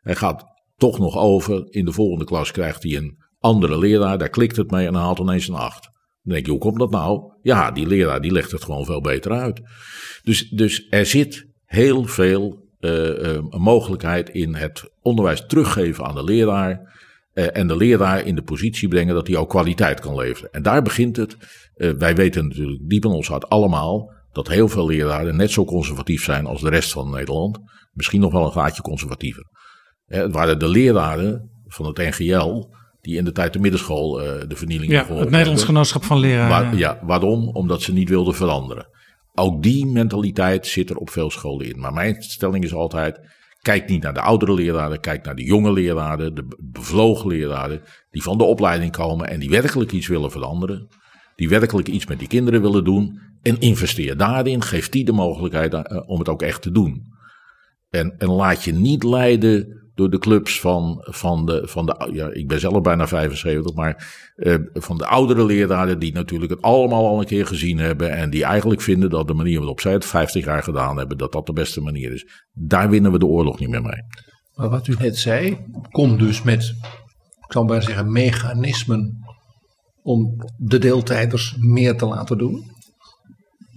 [0.00, 0.44] Hij gaat
[0.76, 1.66] toch nog over.
[1.70, 4.18] In de volgende klas krijgt hij een andere leraar.
[4.18, 5.82] Daar klikt het mee en dan haalt ineens een acht.
[6.22, 7.32] Dan denk je, hoe komt dat nou?
[7.42, 9.60] Ja, die leraar die legt het gewoon veel beter uit.
[10.22, 16.24] Dus, dus er zit heel veel uh, uh, mogelijkheid in het onderwijs teruggeven aan de
[16.24, 16.98] leraar.
[17.34, 20.52] Uh, en de leraar in de positie brengen dat hij ook kwaliteit kan leveren.
[20.52, 21.36] En daar begint het.
[21.98, 26.24] wij weten natuurlijk diep in ons hart allemaal dat heel veel leraren net zo conservatief
[26.24, 27.58] zijn als de rest van Nederland.
[27.92, 29.44] Misschien nog wel een gaatje conservatiever.
[30.06, 32.66] het waren de leraren van het NGL
[33.00, 34.12] die in de tijd de middenschool
[34.48, 36.48] de vernieling Ja, het Nederlands Genootschap van Leraren.
[36.48, 37.48] Waar, ja, waarom?
[37.48, 38.88] Omdat ze niet wilden veranderen.
[39.34, 41.80] Ook die mentaliteit zit er op veel scholen in.
[41.80, 43.20] Maar mijn stelling is altijd:
[43.60, 48.22] kijk niet naar de oudere leraren, kijk naar de jonge leraren, de bevlogen leraren, die
[48.22, 50.88] van de opleiding komen en die werkelijk iets willen veranderen.
[51.36, 53.20] Die werkelijk iets met die kinderen willen doen.
[53.42, 57.02] En investeer daarin, geef die de mogelijkheid uh, om het ook echt te doen.
[57.90, 62.10] En, en laat je niet leiden door de clubs van, van, de, van de.
[62.12, 65.98] Ja, ik ben zelf bijna 75, maar uh, van de oudere leraren.
[65.98, 68.10] die natuurlijk het allemaal al een keer gezien hebben.
[68.10, 71.18] en die eigenlijk vinden dat de manier waarop zij het 50 jaar gedaan hebben.
[71.18, 72.26] dat dat de beste manier is.
[72.52, 74.02] Daar winnen we de oorlog niet meer mee.
[74.54, 75.58] Maar wat u net zei,
[75.90, 76.62] komt dus met.
[77.46, 79.18] ik zal maar zeggen, mechanismen.
[80.02, 82.78] om de deeltijders meer te laten doen.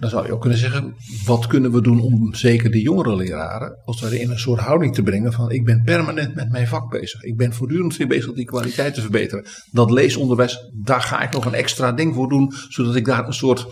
[0.04, 3.82] Dan zou je ook kunnen zeggen, wat kunnen we doen om zeker de jongere leraren,
[3.84, 6.90] als we in een soort houding te brengen van ik ben permanent met mijn vak
[6.90, 7.22] bezig.
[7.22, 9.46] Ik ben voortdurend weer bezig die kwaliteit te verbeteren.
[9.70, 13.34] Dat leesonderwijs, daar ga ik nog een extra ding voor doen, zodat ik daar een
[13.34, 13.66] soort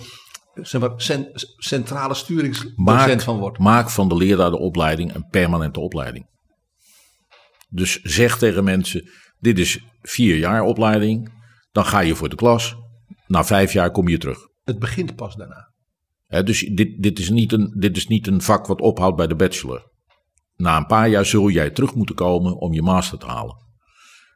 [0.54, 0.92] zeg maar,
[1.56, 3.58] centrale sturingsdocent van word.
[3.58, 6.26] Maak van de leraar de opleiding een permanente opleiding.
[7.68, 11.32] Dus zeg tegen mensen, dit is vier jaar opleiding,
[11.72, 12.74] dan ga je voor de klas,
[13.26, 14.38] na vijf jaar kom je terug.
[14.64, 15.71] Het begint pas daarna.
[16.40, 19.34] Dus dit, dit, is niet een, dit is niet een vak wat ophoudt bij de
[19.34, 19.90] bachelor.
[20.56, 23.56] Na een paar jaar zul jij terug moeten komen om je master te halen.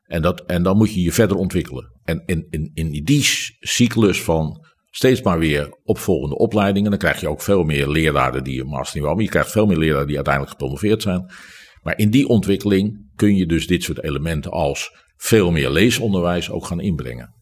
[0.02, 2.00] En, dat, en dan moet je je verder ontwikkelen.
[2.04, 3.22] En in, in, in die
[3.60, 8.60] cyclus van steeds maar weer opvolgende opleidingen, dan krijg je ook veel meer leraren die
[8.60, 11.30] een master niet Maar je krijgt veel meer leraren die uiteindelijk gepromoveerd zijn.
[11.82, 16.66] Maar in die ontwikkeling kun je dus dit soort elementen als veel meer leesonderwijs ook
[16.66, 17.34] gaan inbrengen.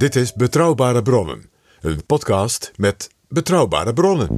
[0.00, 1.50] Dit is Betrouwbare Bronnen,
[1.80, 4.28] een podcast met betrouwbare bronnen.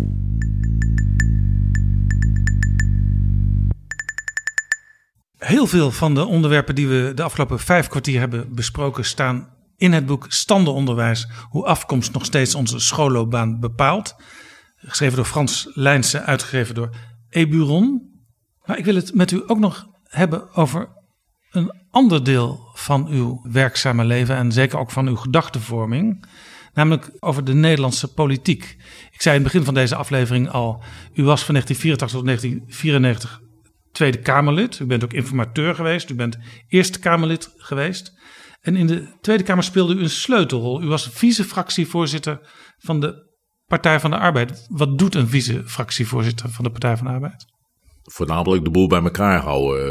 [5.38, 9.92] Heel veel van de onderwerpen die we de afgelopen vijf kwartier hebben besproken staan in
[9.92, 14.16] het boek Standenonderwijs, hoe afkomst nog steeds onze schoolloopbaan bepaalt.
[14.76, 16.90] Geschreven door Frans Lijnse, uitgegeven door
[17.28, 18.10] Eburon.
[18.64, 20.88] Maar ik wil het met u ook nog hebben over
[21.52, 26.24] een ander deel van uw werkzame leven en zeker ook van uw gedachtenvorming,
[26.74, 28.76] namelijk over de Nederlandse politiek.
[29.10, 30.82] Ik zei in het begin van deze aflevering al,
[31.14, 33.40] u was van 1984 tot 1994
[33.92, 34.78] Tweede Kamerlid.
[34.78, 36.38] U bent ook informateur geweest, u bent
[36.68, 38.12] Eerste Kamerlid geweest.
[38.60, 40.82] En in de Tweede Kamer speelde u een sleutelrol.
[40.82, 42.40] U was vice-fractievoorzitter
[42.78, 43.30] van de
[43.66, 44.66] Partij van de Arbeid.
[44.68, 47.44] Wat doet een vice-fractievoorzitter van de Partij van de Arbeid?
[48.02, 49.84] Voornamelijk de boel bij elkaar houden.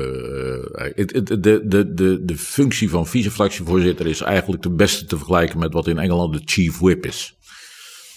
[0.95, 5.73] de, de, de, de, de functie van vice-fractievoorzitter is eigenlijk de beste te vergelijken met
[5.73, 7.35] wat in Engeland de chief whip is.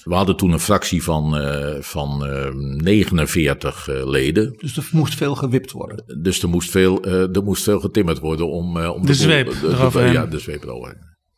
[0.02, 2.48] We hadden toen een fractie van, uh, van uh,
[2.82, 4.54] 49 uh, leden.
[4.58, 6.20] Dus er moest veel gewipt worden.
[6.22, 9.54] Dus er moest veel, er moest veel getimmerd worden om, om de, de zweep boel,
[9.60, 10.64] de, de, Ja, de zweep.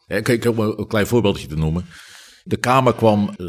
[0.06, 1.84] Ja, om een klein voorbeeldje te noemen.
[2.46, 3.46] De Kamer kwam eh,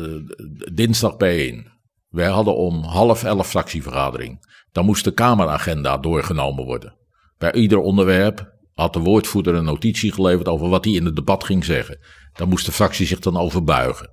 [0.74, 1.68] dinsdag bijeen.
[2.10, 4.46] Wij hadden om half elf fractievergadering.
[4.72, 6.96] Dan moest de Kameragenda doorgenomen worden.
[7.38, 11.44] Bij ieder onderwerp had de woordvoerder een notitie geleverd over wat hij in het debat
[11.44, 12.00] ging zeggen.
[12.34, 14.10] Daar moest de fractie zich dan over buigen.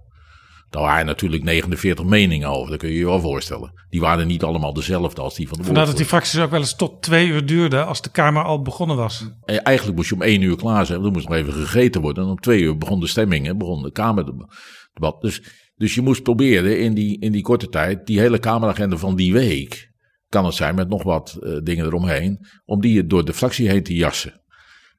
[0.74, 3.72] Daar waren natuurlijk 49 meningen over, dat kun je je wel voorstellen.
[3.90, 6.60] Die waren niet allemaal dezelfde als die van de Vandaar dat die fracties ook wel
[6.60, 9.30] eens tot twee uur duurden als de Kamer al begonnen was.
[9.44, 12.00] En Eigenlijk moest je om één uur klaar zijn, want er moest nog even gegeten
[12.00, 12.24] worden.
[12.24, 15.20] En om twee uur begon de stemming en begon de Kamerdebat.
[15.20, 15.42] Dus,
[15.84, 19.32] dus je moest proberen in die, in die korte tijd, die hele Kameragenda van die
[19.32, 19.90] week,
[20.28, 23.82] kan het zijn met nog wat eh, dingen eromheen, om die door de fractie heen
[23.82, 24.40] te jassen.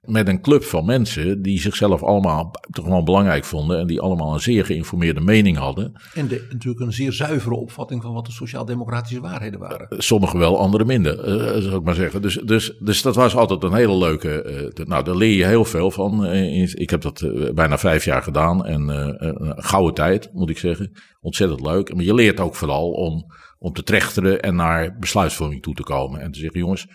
[0.05, 4.39] Met een club van mensen die zichzelf allemaal gewoon belangrijk vonden en die allemaal een
[4.39, 5.91] zeer geïnformeerde mening hadden.
[6.13, 9.87] En de, natuurlijk een zeer zuivere opvatting van wat de sociaal-democratische waarheden waren.
[10.03, 12.21] Sommigen wel, anderen minder, eh, zou ik maar zeggen.
[12.21, 14.41] Dus, dus, dus dat was altijd een hele leuke.
[14.41, 16.25] eh, de- nou, daar leer je heel veel van.
[16.25, 18.65] Eh, ik heb dat eh, bijna vijf jaar gedaan.
[18.65, 20.91] En eh, een gouden tijd, moet ik zeggen.
[21.21, 21.93] Ontzettend leuk.
[21.95, 23.25] Maar je leert ook vooral om,
[23.57, 26.19] om te trechteren en naar besluitvorming toe te komen.
[26.21, 26.87] En te zeggen, jongens,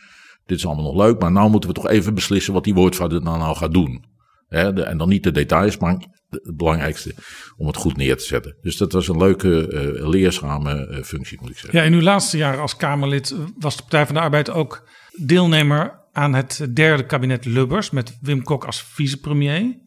[0.50, 1.20] dit is allemaal nog leuk.
[1.20, 4.04] Maar nou moeten we toch even beslissen wat die woordvoerder nou, nou gaat doen.
[4.48, 5.96] De- en dan niet de details, maar
[6.28, 7.14] het belangrijkste
[7.56, 8.56] om het goed neer te zetten.
[8.62, 9.66] Dus dat was een leuke,
[10.08, 11.78] leerzame eh, functie, moet ik zeggen.
[11.78, 16.00] Ja, in uw laatste jaren als Kamerlid was de Partij van de Arbeid ook deelnemer
[16.12, 19.78] aan het derde kabinet Lubbers met Wim Kok als vicepremier.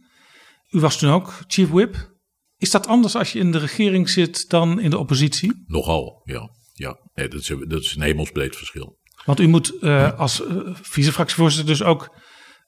[0.69, 2.11] U was toen ook chief whip.
[2.57, 5.64] Is dat anders als je in de regering zit dan in de oppositie?
[5.68, 6.49] Nogal, ja.
[6.73, 6.99] ja.
[7.14, 8.99] Nee, dat, is, dat is een hemelsbreed verschil.
[9.25, 12.15] Want u moet eh, als eh, vicefractievoorzitter dus ook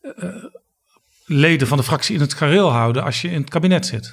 [0.01, 0.29] eh,
[1.25, 4.11] leden van de fractie in het gareel houden als je in het kabinet zit.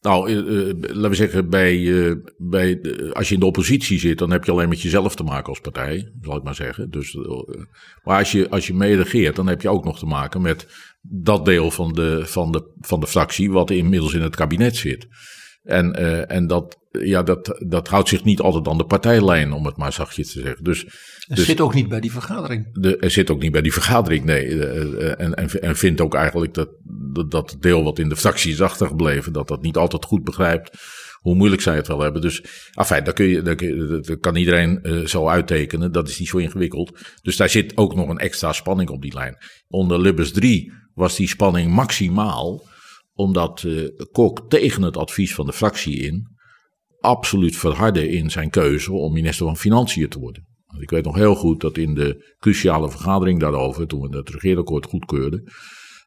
[0.00, 0.34] Nou,
[0.80, 2.80] laten we zeggen, bij, bij
[3.12, 5.60] als je in de oppositie zit, dan heb je alleen met jezelf te maken als
[5.60, 6.90] partij, zal ik maar zeggen.
[6.90, 7.14] Dus,
[8.02, 10.66] maar als je, als je dan heb je ook nog te maken met
[11.00, 15.06] dat deel van de, van de, van de fractie wat inmiddels in het kabinet zit.
[15.62, 19.66] En, eh, en dat, ja, dat, dat houdt zich niet altijd aan de partijlijn, om
[19.66, 20.64] het maar zachtjes te zeggen.
[20.64, 22.80] Dus, En dus zit ook niet bij die vergadering.
[22.80, 24.46] de, er zit ook niet bij die vergadering, nee.
[24.46, 26.68] Eh, eh, En, en, en vindt ook eigenlijk dat,
[27.12, 30.70] dat, dat deel wat in de fractie is achtergebleven, dat dat niet altijd goed begrijpt
[31.18, 32.20] hoe moeilijk zij het wel hebben.
[32.22, 35.92] Dus, afijn, dat, kun je, dat, kun je- dat kan iedereen zo uittekenen.
[35.92, 36.98] Dat is niet zo ingewikkeld.
[37.22, 39.36] Dus daar zit ook nog een extra spanning op die lijn.
[39.68, 42.67] Onder Lubbers 3 was die spanning maximaal,
[43.18, 46.36] omdat eh, Kok tegen het advies van de fractie in
[47.00, 50.46] absoluut verhardde in zijn keuze om minister van Financiën te worden.
[50.66, 54.30] Want Ik weet nog heel goed dat in de cruciale vergadering daarover, toen we het
[54.30, 55.42] regeerakkoord goedkeurden,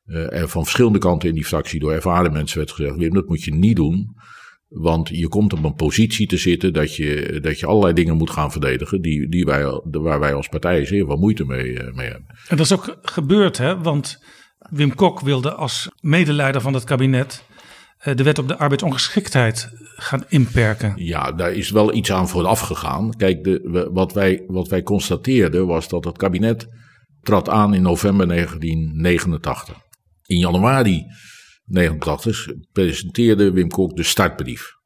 [0.05, 3.27] eh, er van verschillende kanten in die fractie door ervaren mensen werd gezegd: Wim, dat
[3.27, 4.15] moet je niet doen.
[4.67, 8.29] Want je komt op een positie te zitten dat je, dat je allerlei dingen moet
[8.29, 9.01] gaan verdedigen.
[9.01, 12.35] Die, die wij, waar wij als partij zeer veel moeite mee, eh, mee hebben.
[12.47, 13.81] En dat is ook gebeurd, hè?
[13.81, 14.19] Want
[14.71, 17.43] Wim Kok wilde als medeleider van het kabinet
[17.97, 20.93] eh, de wet op de arbeidsongeschiktheid gaan inperken.
[20.95, 23.15] Ja, daar is wel iets aan vooraf gegaan.
[23.15, 26.67] Kijk, de, wat, wij, wat wij constateerden was dat het kabinet
[27.21, 29.77] trad aan in november 1989.
[30.25, 31.05] In januari
[31.65, 34.79] 1989 presenteerde Wim Kok de startbrief.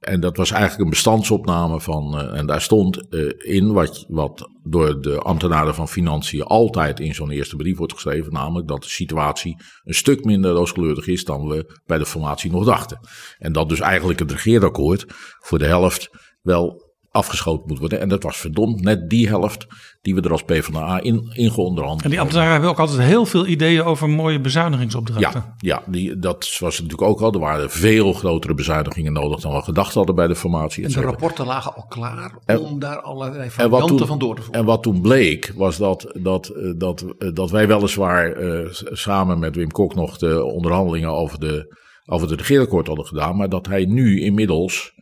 [0.00, 2.18] En dat was eigenlijk een bestandsopname van.
[2.18, 7.14] eh, en daar stond eh, in wat, wat door de ambtenaren van Financiën altijd in
[7.14, 8.32] zo'n eerste brief wordt geschreven.
[8.32, 12.64] Namelijk dat de situatie een stuk minder rooskleurig is dan we bij de formatie nog
[12.64, 13.00] dachten.
[13.38, 15.04] En dat dus eigenlijk het regeerakkoord
[15.38, 16.10] voor de helft
[16.42, 16.85] wel
[17.16, 18.00] afgeschoten moet worden.
[18.00, 19.66] En dat was verdomd net die helft
[20.02, 23.26] die we er als PvdA in, in geonderhand En die ambtenaren hebben ook altijd heel
[23.26, 25.44] veel ideeën over mooie bezuinigingsopdrachten.
[25.56, 27.32] ja, ja die, dat was natuurlijk ook al.
[27.32, 30.84] Er waren veel grotere bezuinigingen nodig dan we gedacht hadden bij de formatie.
[30.84, 34.42] En de rapporten lagen al klaar En- om daar allerlei varianten toen, van door te
[34.42, 34.60] voeren.
[34.60, 39.38] en wat toen bleek, was dat, dat, eh, dat, eh, dat wij weliswaar eh, samen
[39.38, 41.76] met Wim Kok nog de onderhandelingen over, de,
[42.06, 43.36] over het regeerakkoord hadden gedaan.
[43.36, 44.92] Maar dat hij nu inmiddels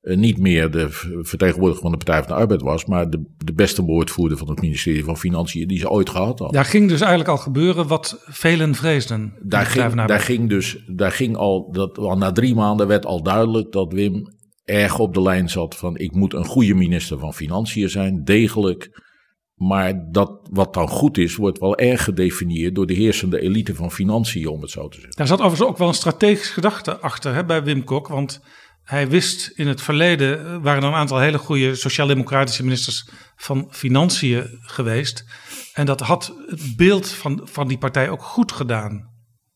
[0.00, 0.86] niet meer de
[1.22, 2.84] vertegenwoordiger van de Partij van de Arbeid was.
[2.84, 6.52] Maar de, de beste woordvoerder van het ministerie van Financiën die ze ooit gehad hadden.
[6.52, 9.34] Daar ging dus eigenlijk al gebeuren wat velen vreesden.
[9.42, 13.22] daar, ging, daar ging dus, daar ging al, dat, al na drie maanden werd al
[13.22, 17.34] duidelijk dat Wim erg op de lijn zat van ik moet een goede minister van
[17.34, 19.06] Financiën zijn, degelijk.
[19.54, 23.90] Maar dat wat dan goed is, wordt wel erg gedefinieerd door de heersende elite van
[23.90, 25.16] Financiën, om het zo te zeggen.
[25.16, 28.08] Daar zat overigens ook wel een strategische gedachte achter hè, bij Wim Kok.
[28.08, 28.40] Want
[28.88, 33.68] hij wist in het verleden, eh, waren er een aantal hele goede sociaal-democratische ministers van
[33.70, 35.24] Financiën geweest.
[35.72, 39.10] En dat had het beeld van, van die partij ook goed gedaan.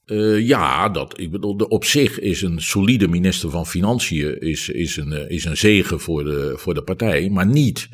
[0.04, 4.68] Eh, ja, dat, ik bedoel, de, op zich is een solide minister van Financiën is,
[4.68, 7.88] is, een, eh, is een zegen voor de, voor de partij, maar niet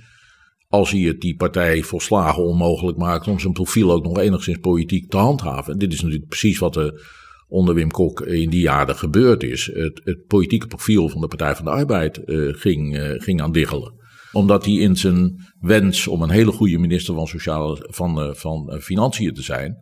[0.68, 5.10] als hij het die partij volslagen onmogelijk maakt om zijn profiel ook nog enigszins politiek
[5.10, 5.72] te handhaven.
[5.72, 7.16] En dit is natuurlijk precies wat er
[7.48, 9.70] onder Wim Kok in die jaren gebeurd is.
[9.74, 12.20] Het, het politieke profiel van de Partij van de Arbeid
[12.56, 13.98] ging, ging aan diggelen
[14.32, 19.34] omdat hij in zijn wens om een hele goede minister van, Sociale, van, van Financiën
[19.34, 19.76] te zijn.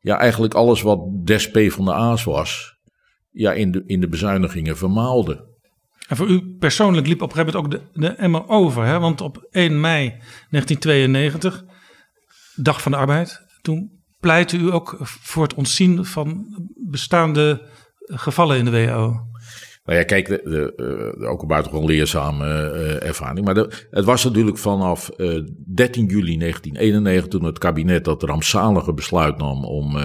[0.00, 2.76] Ja, eigenlijk alles wat des P van de A's was.
[3.30, 5.52] Ja, in de, in de bezuinigingen vermaalde.
[6.08, 8.84] En voor u persoonlijk liep op een gegeven moment ook de, de emmer over.
[8.84, 8.98] Hè?
[8.98, 10.08] Want op 1 mei
[10.50, 11.64] 1992,
[12.56, 16.46] Dag van de Arbeid, toen pleitte u ook voor het ontzien van
[16.90, 17.68] bestaande
[17.98, 19.20] gevallen in de WHO.
[19.84, 20.72] Nou ja, kijk, de, de,
[21.20, 23.44] uh, ook een buitengewoon leerzame uh, ervaring.
[23.44, 25.40] Maar de, het was natuurlijk vanaf uh,
[25.74, 29.96] 13 juli 1991, toen het kabinet dat rampzalige besluit nam om,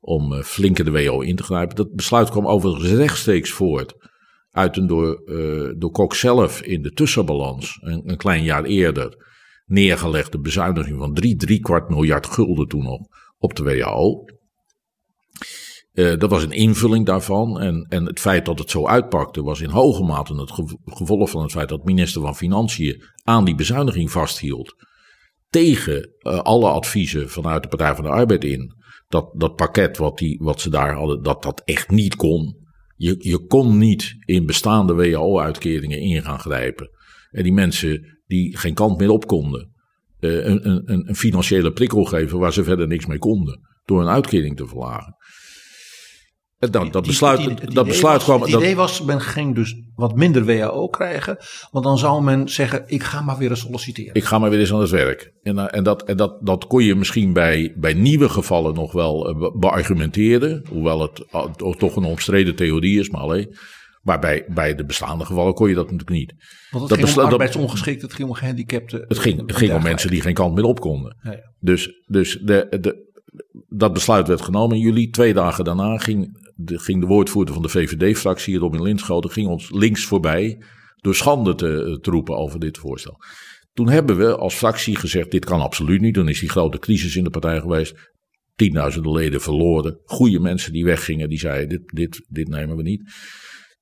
[0.00, 1.76] om flinke de WHO in te grijpen.
[1.76, 3.94] Dat besluit kwam overigens rechtstreeks voort
[4.50, 5.22] uit een door,
[5.78, 9.16] door Kok zelf in de tussenbalans, een, een klein jaar eerder,
[9.64, 13.00] neergelegde bezuiniging van drie, drie kwart miljard gulden toen nog
[13.42, 14.24] op de WHO.
[15.92, 17.60] Uh, dat was een invulling daarvan.
[17.60, 20.52] En, en het feit dat het zo uitpakte was in hoge mate het
[20.84, 24.74] gevolg van het feit dat minister van Financiën aan die bezuiniging vasthield.
[25.48, 28.74] Tegen uh, alle adviezen vanuit de Partij van de Arbeid in.
[29.08, 32.56] Dat dat pakket wat, die, wat ze daar hadden, dat dat echt niet kon.
[32.96, 36.90] Je, je kon niet in bestaande WHO-uitkeringen in gaan grijpen.
[37.30, 39.71] En die mensen die geen kant meer op konden.
[40.22, 43.60] Uh, een, een, een financiële prikkel geven waar ze verder niks mee konden.
[43.84, 45.16] Door een uitkering te verlagen.
[46.70, 48.40] Dat, dat besluit, die, die, dat besluit was, kwam.
[48.40, 51.36] Het idee was, men ging dus wat minder WHO krijgen.
[51.70, 54.14] Want dan zou men zeggen: ik ga maar weer eens solliciteren.
[54.14, 55.32] Ik ga maar weer eens aan het werk.
[55.42, 58.92] En, eh, en, dat, en dat, dat kon je misschien bij, bij nieuwe gevallen nog
[58.92, 60.64] wel eh, beargumenteren.
[60.68, 63.56] Hoewel het toch een omstreden theorie is, maar alleen.
[64.02, 66.34] Maar bij, bij de bestaande gevallen kon je dat natuurlijk niet.
[66.70, 69.04] Want het dat ging om arbeidsongeschikt, het ging om gehandicapten.
[69.08, 71.16] Het ging, het ging om mensen die geen kant meer op konden.
[71.22, 71.52] Ja, ja.
[71.60, 73.10] Dus, dus de, de,
[73.68, 75.10] dat besluit werd genomen in juli.
[75.10, 79.70] Twee dagen daarna ging de, ging de woordvoerder van de VVD-fractie, Robin Linschoten, ging ons
[79.70, 80.62] links voorbij
[80.96, 83.18] door schande te, te roepen over dit voorstel.
[83.72, 86.14] Toen hebben we als fractie gezegd: dit kan absoluut niet.
[86.14, 88.10] Dan is die grote crisis in de partij geweest.
[88.54, 90.00] Tienduizenden leden verloren.
[90.04, 93.02] Goede mensen die weggingen, die zeiden: dit, dit, dit nemen we niet.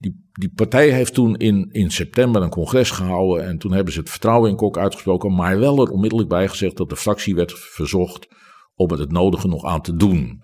[0.01, 3.44] Die, die partij heeft toen in, in september een congres gehouden.
[3.47, 5.35] En toen hebben ze het vertrouwen in Kok uitgesproken.
[5.35, 8.28] Maar wel er onmiddellijk bij gezegd dat de fractie werd verzocht
[8.74, 10.43] om het het nodige nog aan te doen.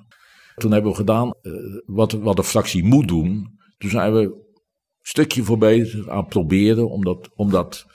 [0.54, 1.52] Toen hebben we gedaan uh,
[1.86, 3.58] wat, wat de fractie moet doen.
[3.78, 4.44] Toen zijn we
[5.00, 7.86] stukje voor bezig aan proberen om dat, om dat,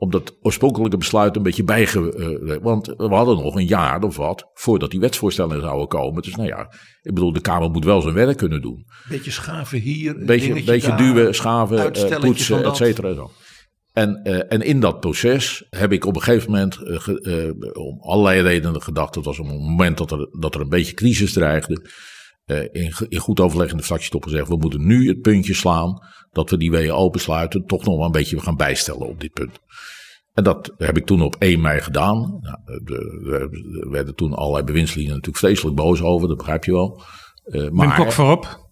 [0.00, 2.14] om dat oorspronkelijke besluit een beetje bijge...
[2.42, 6.22] Uh, want we hadden nog een jaar of wat voordat die wetsvoorstellen zouden komen.
[6.22, 6.72] Dus nou ja,
[7.02, 8.84] ik bedoel, de Kamer moet wel zijn werk kunnen doen.
[9.08, 10.24] Beetje schaven hier.
[10.24, 13.14] Beetje, beetje daar, duwen, schaven, uh, poetsen, et cetera.
[13.14, 13.30] Zo.
[13.92, 17.84] En, uh, en in dat proces heb ik op een gegeven moment, uh, ge, uh,
[17.84, 20.94] om allerlei redenen gedacht, dat was op het moment dat er, dat er een beetje
[20.94, 21.90] crisis dreigde,
[22.72, 25.98] in, in, goed overleg in de fractie gezegd, we moeten nu het puntje slaan
[26.32, 29.60] dat we die WHO besluiten toch nog wel een beetje gaan bijstellen op dit punt.
[30.34, 32.38] En dat heb ik toen op 1 mei gedaan.
[32.40, 37.02] Nou, er werden toen allerlei bewindslieden natuurlijk vreselijk boos over, dat begrijp je wel.
[37.72, 38.66] maar, Wim Kok voorop?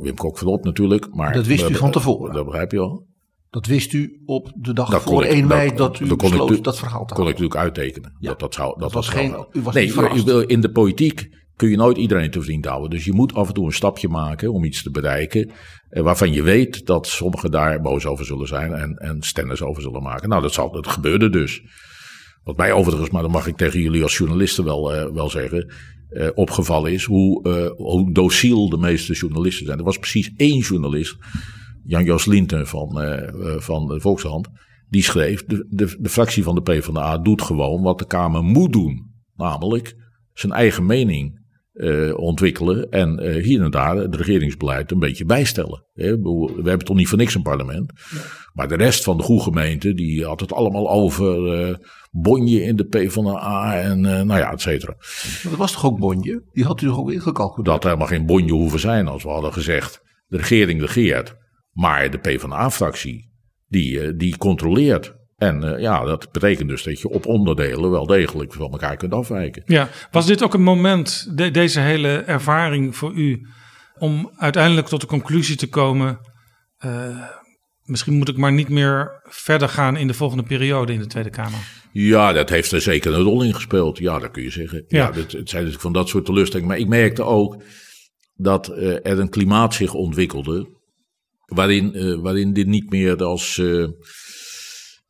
[0.00, 1.14] Wim Kok voorop natuurlijk.
[1.14, 2.34] Maar, dat wist u van tevoren?
[2.34, 3.06] Dat begrijp je wel.
[3.50, 6.18] Dat wist u op de dag dat voor ik, 1 mei dat, dat u dat
[6.18, 8.16] besloot ik, dat verhaal te kon ik natuurlijk uittekenen.
[8.18, 8.28] Ja.
[8.28, 10.28] Dat, dat, zou, dat, dat was geen, u was nee, niet verrast.
[10.28, 12.90] in de politiek kun je nooit iedereen te vriend houden.
[12.90, 15.50] Dus je moet af en toe een stapje maken om iets te bereiken.
[15.88, 19.82] Eh, waarvan je weet dat sommigen daar boos over zullen zijn en, en stennis over
[19.82, 20.28] zullen maken.
[20.28, 21.62] Nou, dat, zal, dat gebeurde dus.
[22.42, 25.74] Wat mij overigens, maar dat mag ik tegen jullie als journalisten wel, uh, wel zeggen.
[26.10, 29.78] Uh, opgevallen is hoe, uh, hoe dociel de meeste journalisten zijn.
[29.78, 31.16] Er was precies één journalist
[31.84, 32.90] Jan-Jos Linten van,
[33.58, 34.48] van de Volkshand.
[34.88, 38.72] Die schreef, de, de, de fractie van de PvdA doet gewoon wat de Kamer moet
[38.72, 39.10] doen.
[39.34, 39.94] Namelijk
[40.32, 41.45] zijn eigen mening
[41.76, 45.86] uh, ontwikkelen en uh, hier en daar het regeringsbeleid een beetje bijstellen.
[45.92, 47.92] We hebben toch niet voor niks een parlement.
[48.10, 48.20] Ja.
[48.52, 51.74] Maar de rest van de goede gemeente, die had het allemaal over uh,
[52.10, 54.92] Bonje in de PvdA en nou ja, et cetera.
[54.92, 56.42] Maar dat was toch ook Bonje?
[56.52, 57.64] Die had u toch ook ingecalculeerd?
[57.64, 61.36] Dat had helemaal geen Bonje hoeven zijn als we hadden gezegd, de regering regeert.
[61.72, 63.32] Maar de PvdA-fractie,
[63.66, 65.14] die, die controleert.
[65.36, 69.12] En uh, ja, dat betekent dus dat je op onderdelen wel degelijk van elkaar kunt
[69.12, 69.62] afwijken.
[69.66, 73.46] Ja, was dit ook een moment, de, deze hele ervaring voor u,
[73.98, 76.18] om uiteindelijk tot de conclusie te komen.
[76.84, 77.22] Uh,
[77.82, 81.30] misschien moet ik maar niet meer verder gaan in de volgende periode in de Tweede
[81.30, 81.58] Kamer.
[81.92, 83.98] Ja, dat heeft er zeker een rol in gespeeld.
[83.98, 84.84] Ja, dat kun je zeggen.
[84.88, 86.70] Ja, ja het, het zijn dus van dat soort teleurstellingen.
[86.70, 87.62] Maar ik merkte ook
[88.34, 90.74] dat uh, er een klimaat zich ontwikkelde
[91.46, 93.62] waarin, waarin dit niet meer als,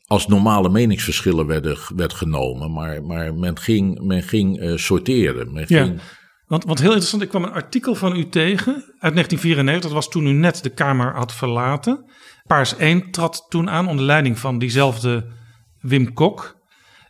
[0.07, 2.73] als normale meningsverschillen werden, werd genomen.
[2.73, 5.53] Maar, maar men ging, men ging uh, sorteren.
[5.53, 5.85] Men ja.
[5.85, 6.01] ging,
[6.47, 9.83] Want, want heel interessant, ik kwam een artikel van u tegen uit 1994.
[9.83, 12.11] Dat was toen u net de Kamer had verlaten.
[12.47, 15.33] Paars 1 trad toen aan onder leiding van diezelfde
[15.81, 16.57] Wim Kok.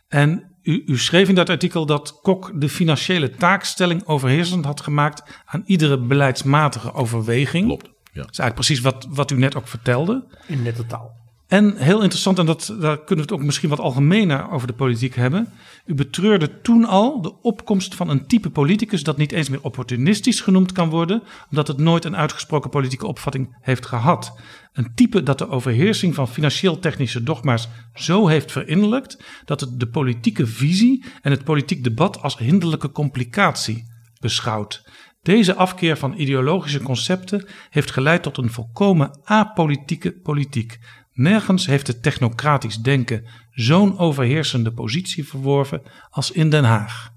[0.07, 5.43] En u, u schreef in dat artikel dat Kok de financiële taakstelling overheersend had gemaakt
[5.45, 7.65] aan iedere beleidsmatige overweging.
[7.65, 7.85] Klopt.
[7.85, 8.23] Ja.
[8.23, 10.37] Dat is eigenlijk precies wat, wat u net ook vertelde.
[10.47, 11.26] In nette taal.
[11.47, 14.73] En heel interessant, en dat, daar kunnen we het ook misschien wat algemener over de
[14.73, 15.53] politiek hebben.
[15.85, 20.41] U betreurde toen al de opkomst van een type politicus dat niet eens meer opportunistisch
[20.41, 24.39] genoemd kan worden, omdat het nooit een uitgesproken politieke opvatting heeft gehad.
[24.73, 30.47] Een type dat de overheersing van financieel-technische dogma's zo heeft verinnerlijkt dat het de politieke
[30.47, 33.83] visie en het politiek debat als hinderlijke complicatie
[34.19, 34.89] beschouwt.
[35.21, 40.79] Deze afkeer van ideologische concepten heeft geleid tot een volkomen apolitieke politiek.
[41.17, 47.09] Nergens heeft het technocratisch denken zo'n overheersende positie verworven als in Den Haag.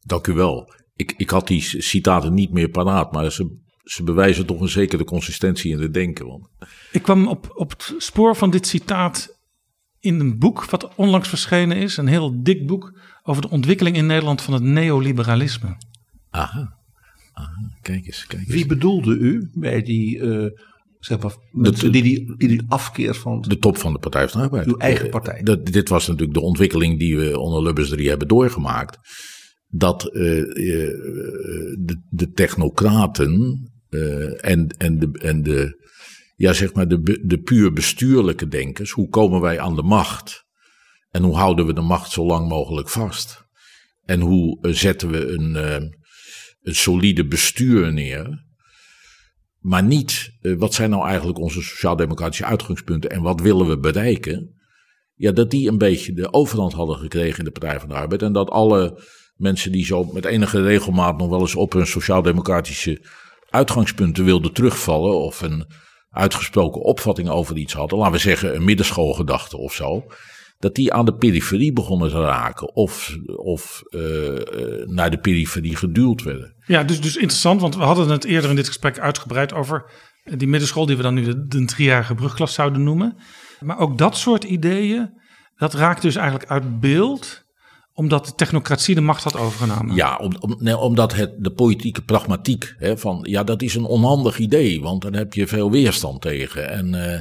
[0.00, 0.74] Dank u wel.
[0.94, 5.04] Ik, ik had die citaten niet meer paraat, maar ze, ze bewijzen toch een zekere
[5.04, 6.26] consistentie in het denken.
[6.26, 6.48] Want...
[6.92, 9.38] Ik kwam op, op het spoor van dit citaat
[10.00, 11.96] in een boek wat onlangs verschenen is.
[11.96, 15.76] Een heel dik boek over de ontwikkeling in Nederland van het neoliberalisme.
[16.30, 16.78] Aha,
[17.32, 17.76] Aha.
[17.82, 18.26] kijk eens.
[18.26, 18.52] Kijk eens.
[18.52, 20.50] Wie bedoelde u bij die, uh,
[21.04, 21.34] zeg maar,
[21.72, 22.02] die, die,
[22.36, 23.40] die, die afkeer van...
[23.40, 24.66] De top van de Partij van de Arbeid.
[24.66, 25.42] Uw eigen partij.
[25.42, 28.98] Dat, dit was natuurlijk de ontwikkeling die we onder Lubbers 3 hebben doorgemaakt.
[29.66, 33.32] Dat uh, de, de technocraten
[34.40, 35.84] en, en, de, en de,
[36.36, 40.44] ja, zeg maar de, de puur bestuurlijke denkers, hoe komen wij aan de macht?
[41.10, 43.44] En hoe houden we de macht zo lang mogelijk vast?
[44.04, 45.54] En hoe zetten we een,
[46.62, 48.44] een solide bestuur neer?
[49.64, 54.60] Maar niet, wat zijn nou eigenlijk onze sociaal-democratische uitgangspunten en wat willen we bereiken?
[55.14, 58.22] Ja, dat die een beetje de overhand hadden gekregen in de Partij van de Arbeid.
[58.22, 59.02] En dat alle
[59.36, 63.06] mensen die zo met enige regelmaat nog wel eens op hun sociaal-democratische
[63.50, 65.20] uitgangspunten wilden terugvallen.
[65.20, 65.66] of een
[66.10, 70.04] uitgesproken opvatting over iets hadden, laten we zeggen een middenschoolgedachte of zo.
[70.58, 74.00] Dat die aan de periferie begonnen te raken of, of uh,
[74.84, 76.54] naar de periferie geduwd werden.
[76.66, 79.90] Ja, dus, dus interessant, want we hadden het eerder in dit gesprek uitgebreid over
[80.24, 83.16] die middenschool, die we dan nu de, de driejarige brugklas zouden noemen.
[83.60, 85.20] Maar ook dat soort ideeën,
[85.56, 87.44] dat raakt dus eigenlijk uit beeld
[87.94, 89.94] omdat de technocratie de macht had overgenomen.
[89.94, 93.84] Ja, om, om, nee, omdat het, de politieke pragmatiek hè, van ja, dat is een
[93.84, 96.70] onhandig idee, want dan heb je veel weerstand tegen.
[96.70, 97.18] En uh,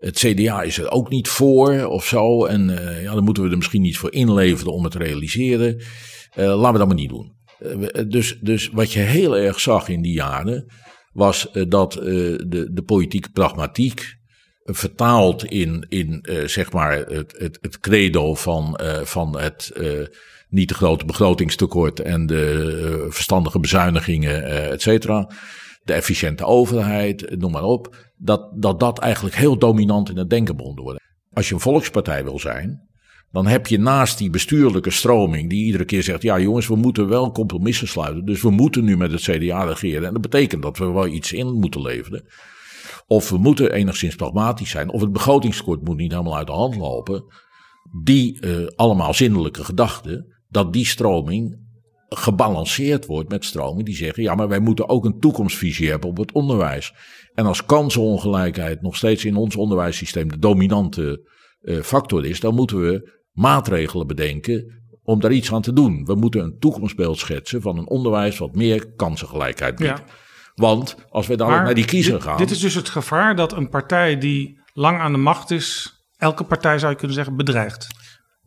[0.00, 2.44] het CDA is er ook niet voor of zo.
[2.44, 5.76] En uh, ja, dan moeten we er misschien niet voor inleveren om het te realiseren.
[5.76, 7.32] Uh, laten we dat maar niet doen.
[8.08, 10.72] dus, dus wat je heel erg zag in die jaren
[11.12, 14.18] was dat de, de politieke pragmatiek
[14.64, 19.72] vertaald in, in zeg maar het, het, het credo van, van het
[20.48, 25.30] niet te grote begrotingstekort en de verstandige bezuinigingen, et cetera.
[25.82, 28.09] De efficiënte overheid, noem maar op.
[28.22, 31.02] Dat, dat dat eigenlijk heel dominant in het denken begon worden.
[31.32, 32.88] Als je een volkspartij wil zijn,
[33.32, 37.08] dan heb je naast die bestuurlijke stroming die iedere keer zegt: ja, jongens, we moeten
[37.08, 38.24] wel compromissen sluiten.
[38.24, 40.06] Dus we moeten nu met het CDA regeren.
[40.06, 42.24] En dat betekent dat we wel iets in moeten leveren.
[43.06, 44.90] Of we moeten enigszins pragmatisch zijn.
[44.90, 47.24] Of het begrotingstekort moet niet helemaal uit de hand lopen.
[48.02, 50.36] Die uh, allemaal zinnelijke gedachten.
[50.48, 51.59] Dat die stroming
[52.16, 56.16] gebalanceerd wordt met stroming die zeggen: ja, maar wij moeten ook een toekomstvisie hebben op
[56.16, 56.94] het onderwijs.
[57.34, 61.28] En als kansenongelijkheid nog steeds in ons onderwijssysteem de dominante
[61.60, 66.04] uh, factor is, dan moeten we maatregelen bedenken om daar iets aan te doen.
[66.04, 69.98] We moeten een toekomstbeeld schetsen van een onderwijs wat meer kansengelijkheid biedt.
[69.98, 70.04] Ja.
[70.54, 72.36] Want als we dan naar die kiezer dit, gaan.
[72.36, 76.44] Dit is dus het gevaar dat een partij die lang aan de macht is, elke
[76.44, 77.86] partij zou je kunnen zeggen, bedreigt.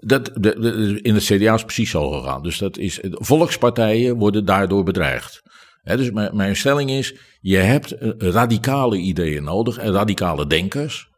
[0.05, 2.43] Dat, de, de, in het CDA is precies zo gegaan.
[2.43, 5.41] Dus dat is, volkspartijen worden daardoor bedreigd.
[5.81, 11.11] He, dus mijn, mijn stelling is: je hebt radicale ideeën nodig en radicale denkers.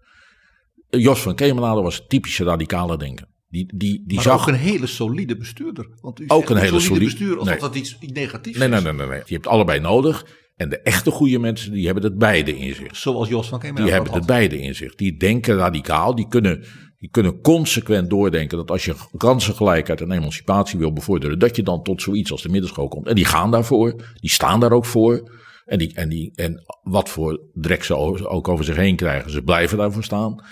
[0.89, 3.25] Jos van Kemenade was een typische radicale denker.
[3.49, 5.87] Die, die, die maar zag ook een hele solide bestuurder.
[6.01, 7.59] Want u ook een hele solide solide bestuur alsof nee.
[7.59, 9.21] dat iets negatiefs nee, nee, nee, nee, nee.
[9.25, 10.25] Je hebt allebei nodig.
[10.55, 12.95] En de echte goede mensen, die hebben het beide in zich.
[12.95, 14.19] Zoals Jos van Kemenade Die hebben had.
[14.19, 14.95] het beide in zich.
[14.95, 16.15] Die denken radicaal.
[16.15, 16.63] Die kunnen,
[17.05, 21.83] die kunnen consequent doordenken dat als je kansengelijkheid en emancipatie wil bevorderen, dat je dan
[21.83, 23.07] tot zoiets als de middenschool komt.
[23.07, 23.95] En die gaan daarvoor.
[24.13, 25.31] Die staan daar ook voor.
[25.65, 27.95] En, die, en, die, en wat voor drek ze
[28.27, 30.45] ook over zich heen krijgen, ze blijven daarvoor staan.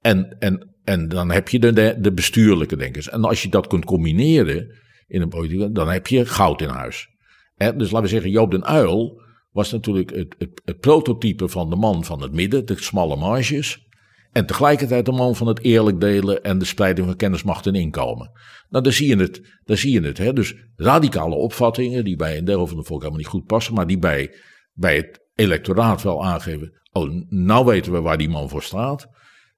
[0.00, 3.08] En, en, en dan heb je de, de bestuurlijke denkers.
[3.08, 7.08] En als je dat kunt combineren in een politiek, dan heb je goud in huis.
[7.56, 11.76] Dus laten we zeggen, Joop den Uil was natuurlijk het, het, het, prototype van de
[11.76, 13.90] man van het midden, de smalle marges.
[14.32, 17.74] En tegelijkertijd een man van het eerlijk delen en de spreiding van kennis, macht en
[17.74, 18.30] inkomen.
[18.68, 19.40] Nou, daar zie je het.
[19.64, 20.32] Daar zie je het hè?
[20.32, 23.86] Dus radicale opvattingen die bij een deel van de volk helemaal niet goed passen, maar
[23.86, 24.34] die bij,
[24.72, 26.80] bij het electoraat wel aangeven.
[26.92, 29.08] Oh, nou weten we waar die man voor staat.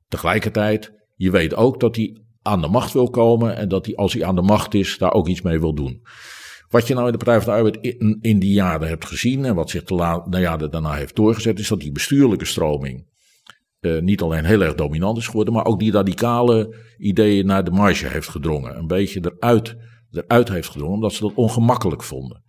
[0.09, 4.13] Tegelijkertijd, je weet ook dat hij aan de macht wil komen en dat hij, als
[4.13, 6.03] hij aan de macht is, daar ook iets mee wil doen.
[6.69, 9.55] Wat je nou in de Partij van de Arbeid in, die jaren hebt gezien en
[9.55, 13.07] wat zich de la, nou ja, daarna heeft doorgezet, is dat die bestuurlijke stroming
[13.85, 17.71] uh, niet alleen heel erg dominant is geworden, maar ook die radicale ideeën naar de
[17.71, 18.77] marge heeft gedrongen.
[18.77, 19.77] Een beetje eruit,
[20.11, 22.43] eruit heeft gedrongen, omdat ze dat ongemakkelijk vonden.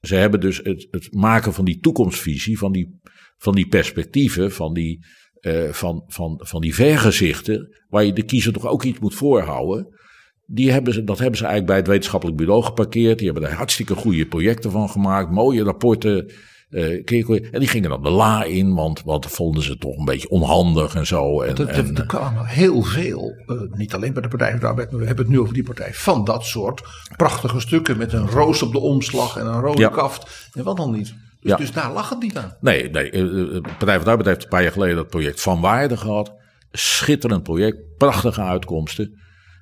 [0.00, 3.00] Ze hebben dus het, het maken van die toekomstvisie, van die,
[3.36, 5.06] van die perspectieven, van die,
[5.40, 9.88] uh, van, van, van die vergezichten, waar je de kiezer toch ook iets moet voorhouden.
[10.46, 13.18] Die hebben ze, dat hebben ze eigenlijk bij het wetenschappelijk bureau geparkeerd.
[13.18, 16.32] Die hebben daar hartstikke goede projecten van gemaakt, mooie rapporten.
[16.74, 20.28] Uh, en die gingen dan de la in, want, want vonden ze toch een beetje
[20.28, 21.42] onhandig en zo.
[21.42, 24.66] En, er, en, er kwamen heel veel, uh, niet alleen bij de Partij van de
[24.66, 26.82] Arbeid, maar we hebben het nu over die partij, van dat soort
[27.16, 29.88] prachtige stukken met een roos op de omslag en een rode ja.
[29.88, 30.48] kaft.
[30.52, 31.14] En wat dan niet?
[31.40, 31.56] Dus, ja.
[31.56, 32.56] dus daar lag het niet aan.
[32.60, 35.60] Nee, nee, de Partij van de Arbeid heeft een paar jaar geleden dat project Van
[35.60, 36.32] Waarde gehad.
[36.72, 39.18] Schitterend project, prachtige uitkomsten.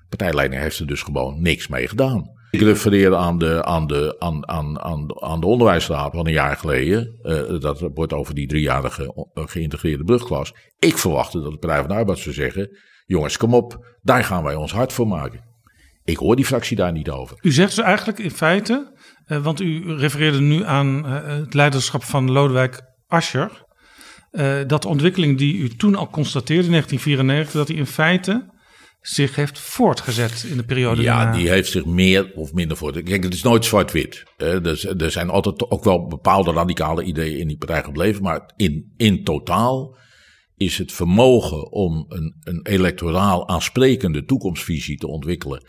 [0.09, 2.31] Partijleiding heeft er dus gewoon niks mee gedaan.
[2.53, 6.57] Ik refereer aan de, aan de, aan, aan, aan, aan de onderwijsraad van een jaar
[6.57, 7.19] geleden.
[7.23, 10.55] Uh, dat wordt over die driejarige geïntegreerde brugklas.
[10.79, 14.43] Ik verwachtte dat de Partij van de Arbeid zou zeggen: jongens, kom op, daar gaan
[14.45, 15.41] wij ons hard voor maken.
[16.05, 17.37] Ik hoor die fractie daar niet over.
[17.41, 18.95] U zegt dus eigenlijk in feite,
[19.27, 23.65] uh, want u refereerde nu aan het leiderschap van Lodewijk Asscher.
[24.67, 28.52] dat de ontwikkeling die u toen al constateerde in 1994, dat hij in feite
[29.03, 31.37] zich heeft voortgezet in de periode Ja, daarna.
[31.39, 33.09] die heeft zich meer of minder voortgezet.
[33.09, 34.25] Kijk, het is nooit zwart-wit.
[34.37, 38.23] Dus, er zijn altijd ook wel bepaalde radicale ideeën in die partij gebleven.
[38.23, 39.97] Maar in, in totaal
[40.57, 45.67] is het vermogen om een, een electoraal aansprekende toekomstvisie te ontwikkelen.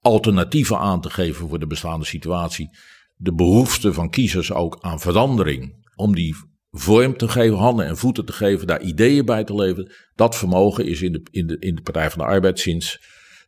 [0.00, 2.68] Alternatieven aan te geven voor de bestaande situatie.
[3.16, 5.90] De behoefte van kiezers ook aan verandering.
[5.94, 6.36] Om die
[6.72, 9.92] vorm te geven, handen en voeten te geven, daar ideeën bij te leveren.
[10.14, 12.98] Dat vermogen is in de, in de, in de Partij van de Arbeid sinds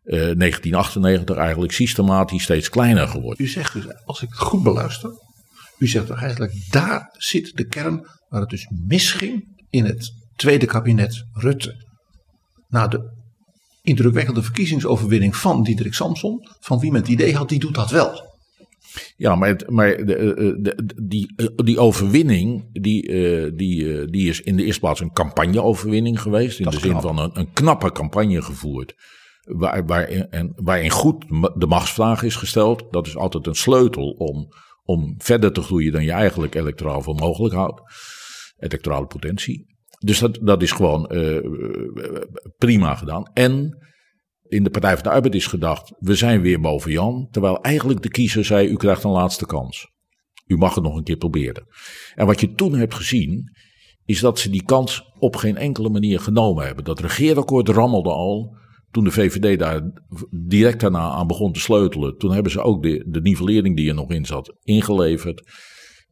[0.05, 3.45] uh, 1998 eigenlijk systematisch steeds kleiner geworden.
[3.45, 5.11] U zegt dus, als ik het goed beluister,
[5.79, 10.67] u zegt toch eigenlijk, daar zit de kern waar het dus misging in het tweede
[10.67, 11.87] kabinet Rutte.
[12.69, 13.13] Na de
[13.83, 18.34] indrukwekkende verkiezingsoverwinning van Diederik Samson, van wie men het idee had, die doet dat wel.
[19.16, 21.35] Ja, maar, het, maar de, de, de, die,
[21.65, 23.03] die overwinning, die,
[23.55, 26.59] die, die is in de eerste plaats een campagneoverwinning geweest.
[26.59, 27.03] In de zin knap.
[27.03, 28.95] van een, een, knappe campagne gevoerd.
[29.41, 31.24] Waar, waarin, en, waarin goed
[31.55, 32.85] de machtsvraag is gesteld.
[32.91, 34.49] Dat is altijd een sleutel om,
[34.82, 37.81] om verder te groeien dan je eigenlijk electoraal voor mogelijk houdt.
[38.57, 39.74] Electorale potentie.
[39.99, 41.39] Dus dat, dat is gewoon uh,
[42.59, 43.31] prima gedaan.
[43.32, 43.84] En
[44.55, 47.29] in de Partij van de Arbeid is gedacht, we zijn weer boven Jan.
[47.31, 49.93] Terwijl eigenlijk de kiezer zei, u krijgt een laatste kans.
[50.47, 51.67] U mag het nog een keer proberen.
[52.15, 53.51] En wat je toen hebt gezien,
[54.05, 56.85] is dat ze die kans op geen enkele manier genomen hebben.
[56.85, 58.57] Dat regeerakkoord rammelde al.
[58.91, 59.91] Toen de VVD daar
[60.31, 62.19] direct daarna aan begon te sleutelen.
[62.19, 65.43] Toen hebben ze ook de, de nivellering die er nog in zat ingeleverd.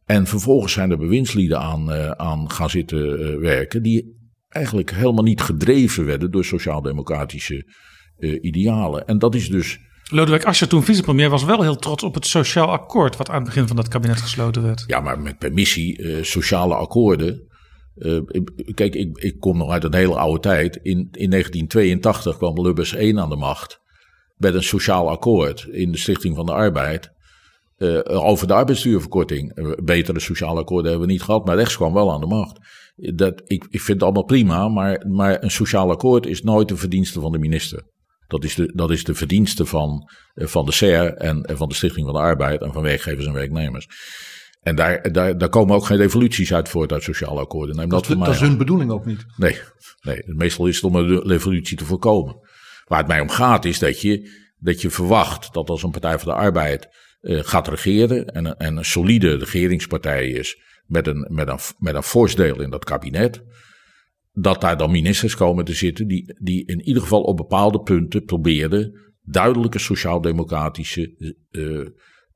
[0.04, 3.82] En vervolgens zijn er bewindslieden aan, uh, aan gaan zitten uh, werken.
[3.82, 4.16] Die
[4.48, 7.64] eigenlijk helemaal niet gedreven werden door sociaal-democratische
[8.18, 9.06] idealen.
[9.06, 9.78] En dat is dus.
[10.10, 13.16] Lodewijk Asscher, toen vicepremier, was wel heel trots op het sociaal akkoord.
[13.16, 14.84] wat aan het begin van dat kabinet gesloten werd.
[14.86, 17.50] Ja, maar met permissie, uh, sociale akkoorden.
[17.96, 18.20] Uh,
[18.74, 20.76] kijk, ik, ik, kom nog uit een hele oude tijd.
[20.76, 23.80] In, in 1982 kwam Lubbers 1 aan de macht.
[24.36, 27.12] Met een sociaal akkoord in de Stichting van de Arbeid.
[28.04, 29.52] over de arbeidsduurverkorting.
[29.84, 32.58] betere sociale akkoorden hebben we niet gehad, maar rechts kwam wel aan de macht.
[32.96, 36.76] Dat, ik, ik vind het allemaal prima, maar, maar een sociaal akkoord is nooit de
[36.76, 37.82] verdienste van de minister.
[38.32, 41.74] Dat is de, dat is de verdienste van, van de SER en, en van de
[41.74, 43.88] Stichting van de Arbeid en van werkgevers en werknemers.
[44.60, 47.76] En daar, daar, daar komen ook geen revoluties uit voort uit sociale akkoorden.
[47.76, 49.24] Neem dat, dat, dat is hun bedoeling ook niet.
[49.36, 49.58] Nee,
[50.00, 52.36] nee, meestal is het om een revolutie te voorkomen.
[52.84, 56.18] Waar het mij om gaat is dat je, dat je verwacht dat als een Partij
[56.18, 56.88] van de Arbeid
[57.20, 60.56] uh, gaat regeren en, en een solide regeringspartij is
[60.86, 63.42] met een, met een, met een fors deel in dat kabinet
[64.32, 68.24] dat daar dan ministers komen te zitten die, die in ieder geval op bepaalde punten
[68.24, 71.86] probeerden duidelijke sociaal-democratische uh,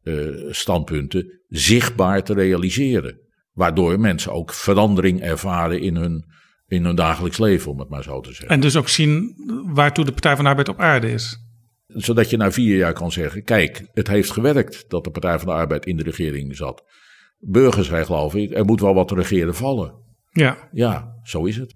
[0.02, 3.20] uh, standpunten zichtbaar te realiseren.
[3.52, 6.24] Waardoor mensen ook verandering ervaren in hun,
[6.66, 8.48] in hun dagelijks leven, om het maar zo te zeggen.
[8.48, 9.34] En dus ook zien
[9.74, 11.44] waartoe de Partij van de Arbeid op aarde is.
[11.86, 15.48] Zodat je na vier jaar kan zeggen: kijk, het heeft gewerkt dat de Partij van
[15.48, 16.84] de Arbeid in de regering zat.
[17.38, 19.94] Burgers, geloof ik, er moet wel wat te regeren vallen.
[20.32, 20.68] Ja.
[20.72, 21.74] Ja, zo is het.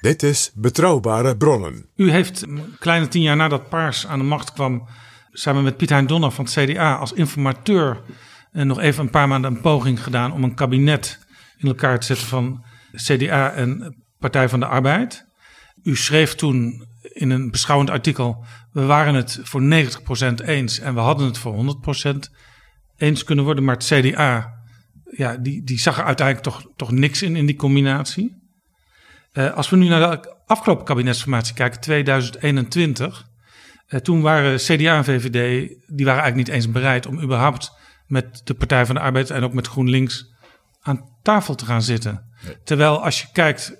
[0.00, 1.86] Dit is Betrouwbare Bronnen.
[1.96, 4.88] U heeft een kleine tien jaar nadat Paars aan de macht kwam,
[5.32, 8.02] samen met Piet Hein Donner van het CDA als informateur
[8.52, 11.18] en nog even een paar maanden een poging gedaan om een kabinet
[11.56, 15.26] in elkaar te zetten van CDA en Partij van de Arbeid.
[15.82, 21.00] U schreef toen in een beschouwend artikel: we waren het voor 90% eens en we
[21.00, 22.16] hadden het voor 100%
[22.96, 24.58] eens kunnen worden, maar het CDA
[25.10, 28.39] ja, die, die zag er uiteindelijk toch, toch niks in, in die combinatie.
[29.32, 33.28] Uh, als we nu naar de afgelopen kabinetsformatie kijken, 2021.
[33.88, 37.72] Uh, toen waren CDA en VVD, die waren eigenlijk niet eens bereid om überhaupt
[38.06, 40.34] met de Partij van de Arbeid en ook met GroenLinks
[40.80, 42.24] aan tafel te gaan zitten.
[42.44, 42.56] Nee.
[42.64, 43.72] Terwijl als je kijkt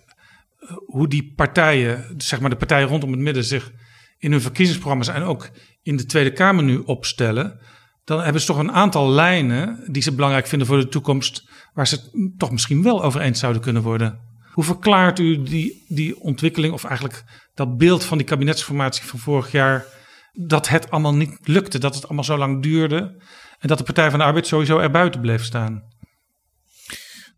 [0.61, 3.73] uh, hoe die partijen, zeg maar de partijen rondom het midden, zich
[4.19, 5.51] in hun verkiezingsprogramma's en ook
[5.83, 7.61] in de Tweede Kamer nu opstellen,
[8.05, 11.87] dan hebben ze toch een aantal lijnen die ze belangrijk vinden voor de toekomst, waar
[11.87, 14.30] ze het toch misschien wel over eens zouden kunnen worden.
[14.53, 17.25] Hoe verklaart u die, die ontwikkeling, of eigenlijk
[17.55, 19.85] dat beeld van die kabinetsformatie van vorig jaar,
[20.33, 23.23] dat het allemaal niet lukte, dat het allemaal zo lang duurde
[23.59, 25.83] en dat de Partij van de Arbeid sowieso erbuiten bleef staan?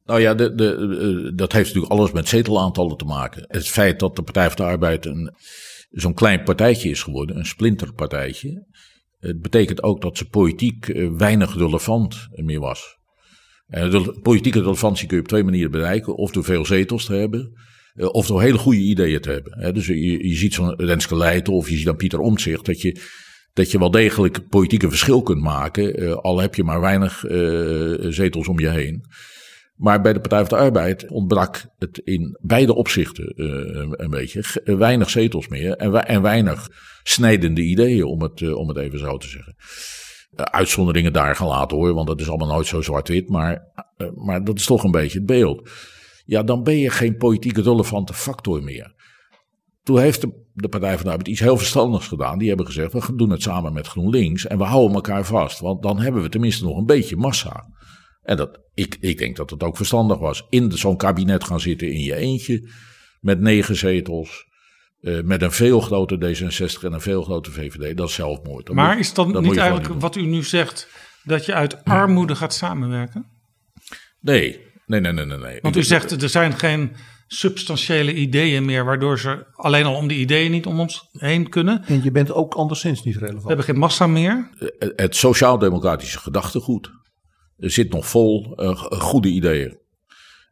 [0.04, 3.44] Nou ja, de, de, dat heeft natuurlijk alles met zetelaantallen te maken.
[3.48, 5.34] Het feit dat de Partij van de Arbeid een,
[5.90, 8.66] zo'n klein partijtje is geworden, een splinterpartijtje,
[9.18, 12.96] het betekent ook dat ze politiek eh, weinig relevant meer was.
[13.72, 16.14] De politieke relevantie kun je op twee manieren bereiken.
[16.14, 17.52] Of door veel zetels te hebben,
[17.94, 19.74] eh, of door hele goede ideeën te hebben.
[19.74, 23.00] Dus je, je ziet zo'n Renske Leijten of je ziet dan Pieter Omtzigt, dat je,
[23.52, 27.24] dat je wel degelijk politieke verschil kunt maken, eh, al heb je maar weinig
[28.14, 29.04] zetels om je heen.
[29.74, 33.32] Maar bij de Partij van de Arbeid ontbrak het in beide opzichten
[34.04, 34.60] een beetje.
[34.64, 36.68] Weinig zetels meer en, weinig
[37.02, 39.54] snijdende ideeën, om het, om het even zo te zeggen.
[40.32, 43.28] Uh, uitzonderingen daar gelaten hoor, want dat is allemaal nooit zo zwart-wit.
[43.28, 43.72] Maar,
[44.14, 45.70] maar dat is toch een beetje het beeld.
[46.24, 48.94] Ja, dan ben je geen politiek relevante factor meer.
[49.82, 52.38] Toen heeft de, de Partij van de Arbeid iets heel verstandigs gedaan.
[52.38, 55.60] Die hebben gezegd, we doen het samen met GroenLinks en we houden elkaar vast.
[55.60, 57.68] Want dan hebben we tenminste nog een beetje massa.
[58.22, 60.46] En dat, ik, ik denk dat het ook verstandig was.
[60.48, 62.68] In zo'n kabinet gaan zitten in je eentje.
[63.20, 64.46] Met negen zetels.
[65.02, 67.96] Uh, met een veel groter D66 en een veel groter VVD.
[67.96, 68.66] Dat is zelfmoord.
[68.66, 70.88] Dat maar moet, is dat, dat niet eigenlijk wat u nu zegt?
[71.24, 73.26] Dat je uit armoede gaat samenwerken?
[74.20, 75.38] Nee, nee, nee, nee.
[75.38, 75.58] nee.
[75.60, 76.96] Want u zegt er zijn geen
[77.26, 81.84] substantiële ideeën meer, waardoor ze alleen al om die ideeën niet om ons heen kunnen.
[81.84, 83.42] En je bent ook anderszins niet relevant.
[83.42, 84.50] We hebben geen massa meer.
[84.78, 86.90] Het sociaal-democratische gedachtegoed
[87.56, 89.80] zit nog vol uh, goede ideeën.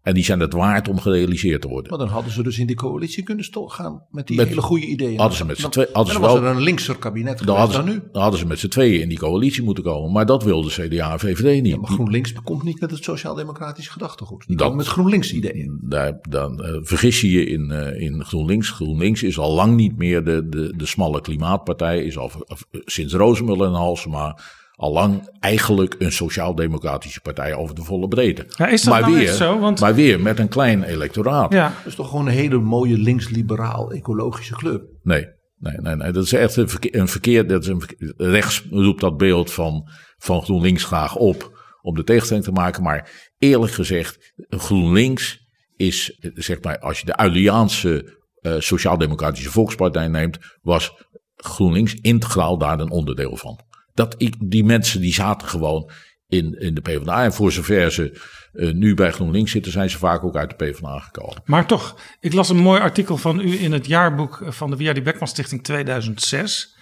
[0.02, 1.90] En die zijn het waard om gerealiseerd te worden.
[1.90, 4.86] Maar dan hadden ze dus in die coalitie kunnen gaan met die met, hele goede
[4.86, 5.18] ideeën.
[5.18, 5.88] Hadden ze met z'n tweeën.
[5.92, 8.02] Dan, dan was er een linkser kabinet dan, hadden, dan nu.
[8.12, 10.12] Dan hadden ze met z'n tweeën in die coalitie moeten komen.
[10.12, 11.72] Maar dat wilde CDA en VVD niet.
[11.72, 14.46] Ja, maar GroenLinks komt niet met het sociaal-democratisch gedachtegoed.
[14.46, 15.78] Die dat, met GroenLinks ideeën.
[15.82, 18.70] Daar, dan uh, vergis je je in, uh, in GroenLinks.
[18.70, 22.04] GroenLinks is al lang niet meer de, de, de smalle klimaatpartij.
[22.04, 22.30] Is al
[22.70, 24.38] sinds Rozemuller en Halsema
[24.80, 28.44] allang eigenlijk een sociaal-democratische partij over de volle breedte.
[28.48, 29.58] Ja, is dat maar nou weer, zo?
[29.58, 29.80] Want...
[29.80, 31.52] Maar weer met een klein electoraat.
[31.52, 31.68] Ja.
[31.68, 34.82] Dat is toch gewoon een hele mooie links-liberaal ecologische club?
[35.02, 35.26] Nee,
[35.56, 36.12] nee, nee, nee.
[36.12, 36.94] dat is echt een verkeer.
[36.94, 39.88] Een verkeer dat is een verkeer, rechts roept dat beeld van,
[40.18, 42.82] van GroenLinks graag op om de tegenstelling te maken.
[42.82, 45.38] Maar eerlijk gezegd, GroenLinks
[45.76, 50.92] is, zeg maar, als je de Alliaanse uh, Sociaal-Democratische Volkspartij neemt, was
[51.36, 55.90] GroenLinks integraal daar een onderdeel van dat ik, die mensen die zaten gewoon
[56.26, 57.24] in, in de PvdA.
[57.24, 58.20] En voor zover ze
[58.52, 61.42] uh, nu bij GroenLinks zitten, zijn ze vaak ook uit de PvdA gekomen.
[61.44, 64.92] Maar toch, ik las een mooi artikel van u in het jaarboek van de Via
[64.92, 66.76] die Beckman Stichting 2006.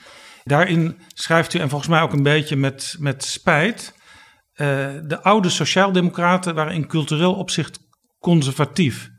[0.44, 3.94] Daarin schrijft u, en volgens mij ook een beetje met, met spijt,
[4.54, 4.66] uh,
[5.04, 7.78] de oude sociaaldemocraten waren in cultureel opzicht
[8.18, 9.10] conservatief.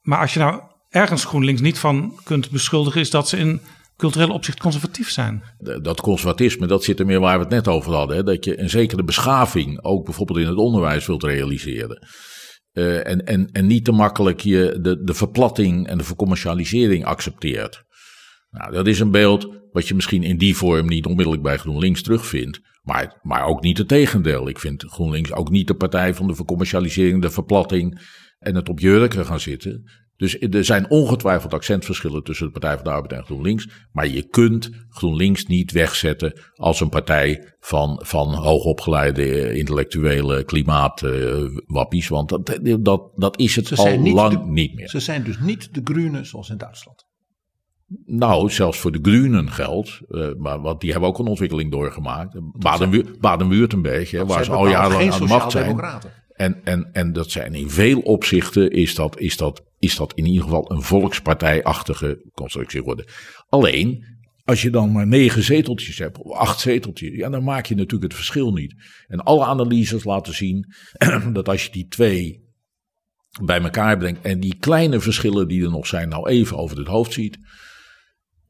[0.00, 3.60] Maar als je nou ergens GroenLinks niet van kunt beschuldigen, is dat ze in
[4.00, 5.42] cultureel opzicht conservatief zijn.
[5.82, 8.16] Dat conservatisme, dat zit er meer waar we het net over hadden.
[8.16, 8.22] Hè?
[8.22, 12.06] Dat je een zekere beschaving ook bijvoorbeeld in het onderwijs wilt realiseren.
[12.72, 17.82] Uh, en, en, en niet te makkelijk je de, de verplatting en de vercommercialisering accepteert.
[18.50, 22.02] Nou, dat is een beeld wat je misschien in die vorm niet onmiddellijk bij GroenLinks
[22.02, 22.60] terugvindt.
[22.82, 24.48] Maar, maar ook niet het tegendeel.
[24.48, 28.00] Ik vind GroenLinks ook niet de partij van de vercommercialisering, de verplatting
[28.38, 29.90] en het op jurken gaan zitten.
[30.20, 33.68] Dus er zijn ongetwijfeld accentverschillen tussen de Partij van de Arbeid en GroenLinks.
[33.92, 42.08] Maar je kunt GroenLinks niet wegzetten als een partij van, van hoogopgeleide intellectuele klimaatwappies.
[42.08, 44.88] want dat, dat, dat is het al lang niet meer.
[44.88, 47.06] Ze zijn dus niet de Groenen zoals in Duitsland.
[48.06, 52.38] Nou, zelfs voor de Groenen geldt, uh, maar want die hebben ook een ontwikkeling doorgemaakt.
[53.20, 55.80] Baden-Württemberg, waar ze al jarenlang aan de macht zijn.
[56.28, 60.26] En, en, en dat zijn in veel opzichten is dat, is dat is dat in
[60.26, 63.06] ieder geval een volkspartijachtige constructie worden.
[63.48, 64.04] Alleen,
[64.44, 68.02] als je dan maar negen zeteltjes hebt, of acht zeteltjes, ja, dan maak je natuurlijk
[68.02, 68.74] het verschil niet.
[69.06, 70.74] En alle analyses laten zien
[71.32, 72.48] dat als je die twee
[73.42, 76.86] bij elkaar brengt en die kleine verschillen die er nog zijn, nou even over het
[76.86, 77.38] hoofd ziet,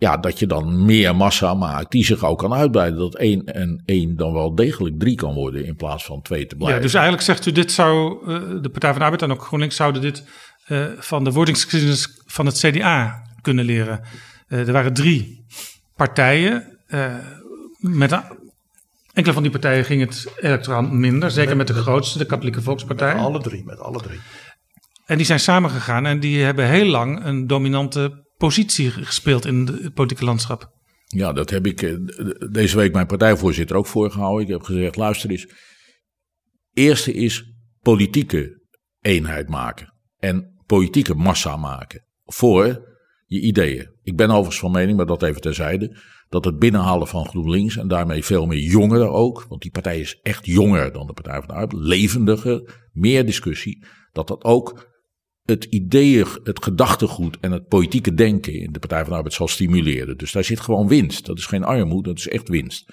[0.01, 2.99] ja, dat je dan meer massa maakt die zich ook kan uitbreiden.
[2.99, 6.57] Dat één en één dan wel degelijk drie kan worden in plaats van twee te
[6.57, 6.77] blijven.
[6.77, 9.43] Ja, dus eigenlijk zegt u dit zou, uh, de Partij van de Arbeid en ook
[9.43, 10.25] GroenLinks zouden dit
[10.71, 14.01] uh, van de wordingsgeschiedenis van het CDA kunnen leren.
[14.49, 15.45] Uh, er waren drie
[15.97, 16.79] partijen.
[17.79, 18.23] met een,
[19.13, 21.31] enkele van die partijen ging het electoraal minder.
[21.31, 23.15] Zeker met, met de grootste, de Katholieke Volkspartij.
[23.15, 24.21] Met alle drie, met alle drie.
[25.07, 29.95] En die zijn samengegaan en die hebben heel lang een dominante positie gespeeld in het
[29.95, 30.71] politieke landschap.
[31.07, 31.99] Ja, dat heb ik
[32.53, 34.47] deze week mijn partijvoorzitter ook voorgehouden.
[34.47, 35.47] Ik heb gezegd, luister eens.
[36.73, 37.45] Eerste is
[37.81, 38.61] politieke
[39.01, 39.95] eenheid maken.
[40.19, 42.05] En politieke massa maken.
[42.25, 42.89] Voor
[43.27, 43.91] je ideeën.
[44.03, 45.97] Ik ben overigens van mening, maar dat even terzijde.
[46.29, 49.47] Dat het binnenhalen van GroenLinks en daarmee veel meer jongeren ook.
[49.49, 51.83] Want die partij is echt jonger dan de Partij van de Arbeid.
[51.87, 53.85] Levendiger, meer discussie.
[54.13, 54.89] Dat dat ook
[55.43, 59.49] het ideeën, het gedachtegoed en het politieke denken in de Partij van de Arbeid zal
[59.49, 60.19] stimuleren.
[60.19, 61.27] Dus daar zit gewoon winst.
[61.27, 62.93] Dat is geen armoede, dat is echt winst.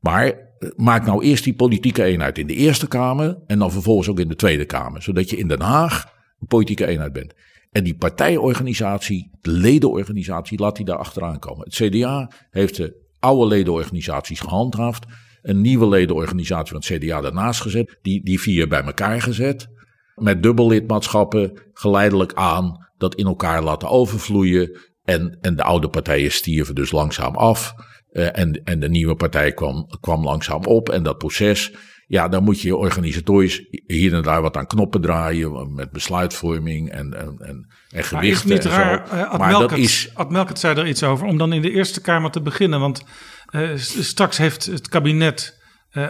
[0.00, 4.08] Maar eh, maak nou eerst die politieke eenheid in de Eerste Kamer en dan vervolgens
[4.08, 5.02] ook in de Tweede Kamer.
[5.02, 7.34] Zodat je in Den Haag politieke eenheid bent.
[7.70, 11.64] En die partijorganisatie, de ledenorganisatie, laat die daar achteraan komen.
[11.64, 15.04] Het CDA heeft de oude ledenorganisaties gehandhaafd.
[15.42, 17.98] Een nieuwe ledenorganisatie van het CDA daarnaast gezet.
[18.02, 19.68] Die, die vier bij elkaar gezet
[20.16, 24.78] met dubbellidmaatschappen geleidelijk aan dat in elkaar laten overvloeien.
[25.04, 27.74] En, en de oude partijen stierven dus langzaam af.
[28.12, 30.88] Uh, en, en de nieuwe partij kwam, kwam langzaam op.
[30.88, 31.72] En dat proces,
[32.06, 35.74] ja, dan moet je organisatorisch hier en daar wat aan knoppen draaien.
[35.74, 38.48] Met besluitvorming en, en, en, en gewichten.
[38.48, 39.14] Maar is niet raar, zo.
[39.14, 40.10] uh, Ad maar Melkert, dat is.
[40.14, 42.80] Ad Melkert zei er iets over, om dan in de Eerste Kamer te beginnen.
[42.80, 43.04] Want
[43.50, 45.64] uh, straks heeft het kabinet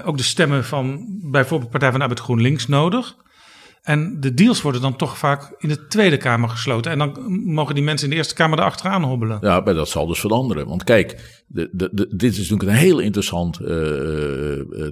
[0.04, 3.16] ook de stemmen van bijvoorbeeld Partij van de Arbeid GroenLinks nodig.
[3.86, 6.92] En de deals worden dan toch vaak in de Tweede Kamer gesloten.
[6.92, 9.38] En dan mogen die mensen in de Eerste Kamer erachteraan hobbelen.
[9.40, 10.66] Ja, maar dat zal dus veranderen.
[10.66, 13.68] Want kijk, de, de, de, dit is natuurlijk een heel interessant uh,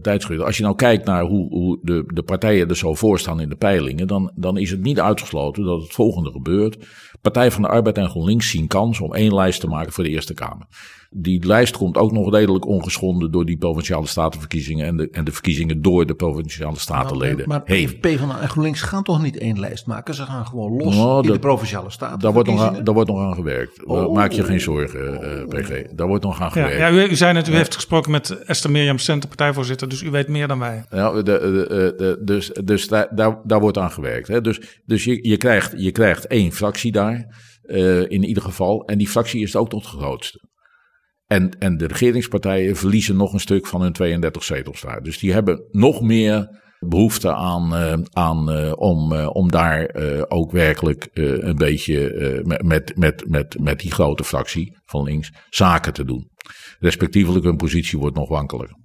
[0.03, 0.43] tijdschrift.
[0.43, 3.49] Als je nou kijkt naar hoe, hoe de, de partijen er zo voor staan in
[3.49, 6.87] de peilingen, dan, dan is het niet uitgesloten dat het volgende gebeurt.
[7.25, 10.11] Partij van de Arbeid en GroenLinks zien kans om één lijst te maken voor de
[10.11, 10.67] Eerste Kamer.
[11.11, 15.33] Die lijst komt ook nog redelijk ongeschonden door die provinciale statenverkiezingen en de, en de
[15.33, 17.37] verkiezingen door de provinciale statenleden.
[17.37, 17.99] Maar, maar heen.
[18.01, 20.15] PvdA en GroenLinks gaan toch niet één lijst maken?
[20.15, 22.19] Ze gaan gewoon los Nou, in de provinciale staten.
[22.19, 23.85] Daar wordt, nog aan, daar wordt nog aan gewerkt.
[23.85, 24.15] Oh.
[24.15, 25.83] Maak je geen zorgen, eh, PG.
[25.95, 26.77] Daar wordt nog aan gewerkt.
[26.77, 29.89] ja, u, u zei net, u heeft gesproken met Esther Mirjam Center, partijvoorzitter.
[29.89, 30.85] Dus u weet meer dan wij.
[30.91, 31.39] Ja, de, de,
[31.69, 34.29] de, de- dus dus daar, daar, daar wordt aan gewerkt.
[34.29, 34.41] Hè.
[34.41, 37.14] Dus, dus je, je, krijgt, je krijgt één fractie daar,
[37.63, 38.85] eh, in ieder geval.
[38.85, 40.49] En die fractie is ook de grootste.
[41.27, 45.03] En, en de regeringspartijen verliezen nog een stuk van hun 32 zetels daar.
[45.03, 49.95] Dus die hebben nog meer behoefte aan, eh, aan eh, om, om daar
[50.29, 56.05] ook werkelijk een beetje met, met, met, met, die grote fractie van links zaken te
[56.05, 56.31] doen.
[56.79, 58.77] Respectievelijk hun positie wordt nog wankeliger.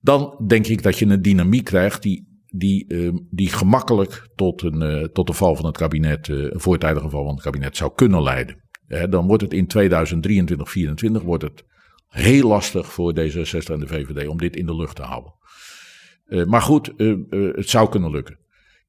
[0.00, 4.82] Dan denk ik dat je een dynamiek krijgt die, die, eh, die gemakkelijk tot een,
[4.82, 7.92] eh, tot de val van het kabinet, eh, een voortijdige val van het kabinet zou
[7.94, 8.60] kunnen leiden.
[9.10, 11.64] Dan wordt het in 2023, 2024 wordt het
[12.08, 15.34] heel lastig voor D66 en de VVD om dit in de lucht te houden.
[16.26, 16.92] Eh, maar goed,
[17.28, 18.38] het zou kunnen lukken.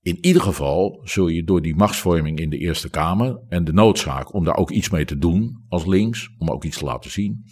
[0.02, 4.34] In ieder geval zul je door die machtsvorming in de Eerste Kamer en de noodzaak
[4.34, 7.46] om daar ook iets mee te doen als links, om ook iets te laten zien,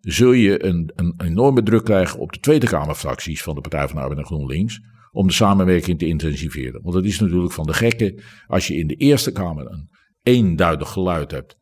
[0.00, 3.96] zul je een, een enorme druk krijgen op de Tweede Kamerfracties van de Partij van
[3.96, 4.80] de Arbeid en GroenLinks
[5.12, 6.82] om de samenwerking te intensiveren.
[6.82, 9.90] Want het is natuurlijk van de gekke als je in de Eerste Kamer een
[10.22, 11.56] eenduidig geluid hebt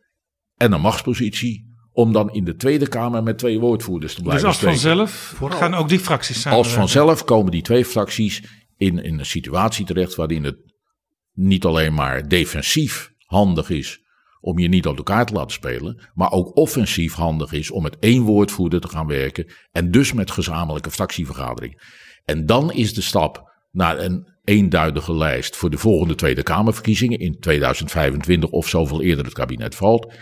[0.57, 4.49] en een machtspositie, om dan in de Tweede Kamer met twee woordvoerders te Dus blijven
[4.49, 4.79] als spreken.
[4.81, 6.59] vanzelf gaan ook die fracties samen.
[6.59, 8.45] Als vanzelf komen die twee fracties
[8.77, 10.57] in, in een situatie terecht waarin het
[11.33, 14.01] niet alleen maar defensief handig is
[14.41, 17.99] om je niet op elkaar te laten spelen, maar ook offensief handig is om met
[17.99, 21.83] één woordvoerder te gaan werken en dus met gezamenlijke fractievergadering.
[22.25, 27.41] En dan is de stap naar een eenduidige lijst voor de volgende Tweede Kamerverkiezingen in
[27.41, 30.15] 2025 of zoveel eerder het kabinet valt,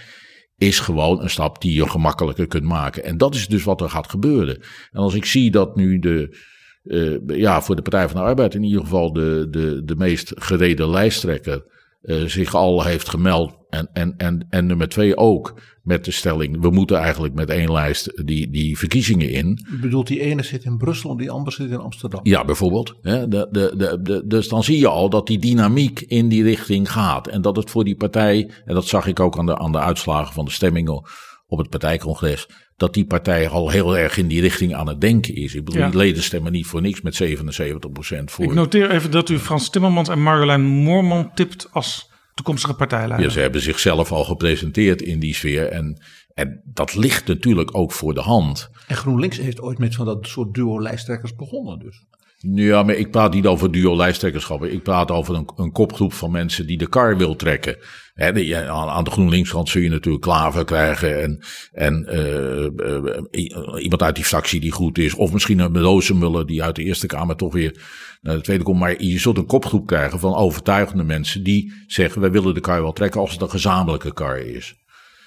[0.57, 3.05] is gewoon een stap die je gemakkelijker kunt maken.
[3.05, 4.57] En dat is dus wat er gaat gebeuren.
[4.91, 6.37] En als ik zie dat nu de,
[6.83, 10.33] eh, ja, voor de Partij van de Arbeid in ieder geval de, de, de meest
[10.35, 11.65] gereden lijsttrekker
[12.01, 16.61] eh, zich al heeft gemeld En, en, en, en nummer twee ook met de stelling:
[16.61, 19.67] we moeten eigenlijk met één lijst die, die verkiezingen in.
[19.73, 22.21] U bedoelt, die ene zit in Brussel en die andere zit in Amsterdam.
[22.23, 22.95] Ja, bijvoorbeeld.
[23.03, 26.43] Hè, de, de, de, de, dus dan zie je al dat die dynamiek in die
[26.43, 27.29] richting gaat.
[27.29, 29.81] En dat het voor die partij, en dat zag ik ook aan de, aan de
[29.81, 31.03] uitslagen van de stemmingen
[31.47, 35.35] op het partijcongres, dat die partij al heel erg in die richting aan het denken
[35.35, 35.55] is.
[35.55, 35.89] Ik bedoel, Ja.
[35.89, 38.45] die leden stemmen niet voor niks met 77% voor.
[38.45, 42.08] Ik noteer even dat u Frans Timmermans en Marjolein Moorman tipt als
[42.39, 43.27] toekomstige partijleider.
[43.27, 45.67] Ja, ze hebben zichzelf al gepresenteerd in die sfeer.
[45.67, 46.03] En,
[46.35, 48.71] en dat ligt natuurlijk ook voor de hand.
[48.87, 52.05] En GroenLinks heeft ooit met van dat soort duo-lijsttrekkers begonnen dus.
[52.41, 54.73] Ja, maar ik praat niet over duo lijsttrekkerschappen.
[54.73, 57.77] Ik praat over een, een kopgroep van mensen die de kar wil trekken.
[58.19, 61.23] Hè, de- aan, aan de GroenLinks-kant zul je natuurlijk Klaver krijgen.
[61.23, 61.43] En,
[61.73, 65.15] en eh, eh, i- iemand uit die fractie die goed is.
[65.15, 67.83] Of misschien een Rozenmuller die uit de Eerste Kamer toch weer
[68.21, 68.79] naar de Tweede komt.
[68.81, 72.21] Maar je zult een kopgroep krijgen van overtuigende mensen die zeggen...
[72.21, 74.75] wij willen de kar wel trekken als het een gezamenlijke kar is.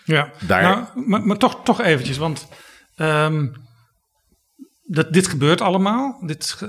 [0.05, 2.47] Ja, Daar- nou, maar, maar toch, toch eventjes, want
[2.95, 3.47] ehm,
[4.84, 6.23] dat, dit gebeurt allemaal.
[6.26, 6.68] Dit,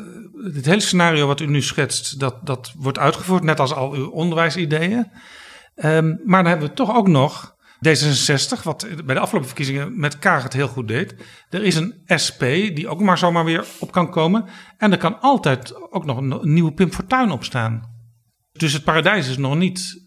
[0.53, 4.09] dit hele scenario wat u nu schetst, dat, dat wordt uitgevoerd, net als al uw
[4.11, 5.11] onderwijsideeën.
[5.75, 7.57] Ehm, maar dan hebben we toch ook nog
[7.89, 11.15] D66, wat bij de afgelopen verkiezingen met Kaag het heel goed deed.
[11.51, 11.95] Er is een
[12.25, 12.41] SP
[12.75, 14.45] die ook maar zomaar weer op kan komen.
[14.77, 17.91] En er kan altijd ook nog een, nieuwe Pim Fortuyn opstaan.
[18.53, 20.07] Dus het paradijs is nog niet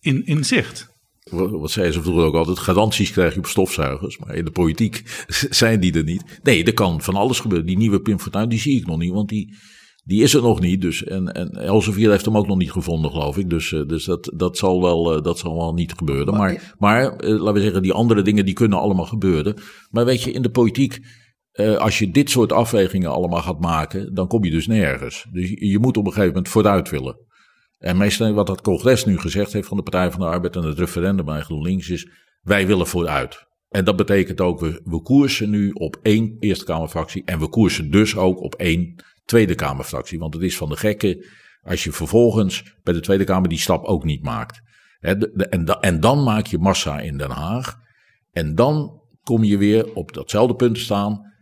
[0.00, 0.90] in, in zicht.
[1.30, 4.18] Wat, wat zeiden ze vroeger ook altijd, garanties krijg je op stofzuigers.
[4.18, 6.40] Maar in de politiek zijn die er niet.
[6.42, 7.66] Nee, er kan van alles gebeuren.
[7.66, 9.56] Die nieuwe Pim Fortuyn, die zie ik nog niet, want die,
[10.04, 10.80] die is er nog niet.
[10.80, 13.50] Dus, en, en Elsevier heeft hem ook nog niet gevonden, geloof ik.
[13.50, 16.34] Dus, eh, dus dat, dat, zal wel, eh, dat zal wel niet gebeuren.
[16.34, 19.54] Maar, maar, eh, laten we zeggen, die andere dingen die kunnen allemaal gebeuren.
[19.90, 20.98] Maar weet je, in de politiek,
[21.78, 25.26] als je dit soort afwegingen allemaal gaat maken, dan kom je dus nergens.
[25.32, 27.16] Dus je, je moet op een gegeven moment vooruit willen.
[27.78, 30.62] En meestal wat het congres nu gezegd heeft van de Partij van de Arbeid en
[30.62, 32.08] het referendum bij GroenLinks is,
[32.40, 33.46] wij willen vooruit.
[33.68, 37.90] En dat betekent ook, we, we koersen nu op één Eerste Kamerfractie en we koersen
[37.90, 40.18] dus ook op één Tweede Kamerfractie.
[40.18, 41.26] Want het is van de gekke
[41.62, 44.60] als je vervolgens bij de Tweede Kamer die stap ook niet maakt.
[45.00, 45.20] En,
[45.80, 47.76] en dan maak je massa in Den Haag.
[48.30, 51.32] En dan kom je weer op datzelfde punt te staan.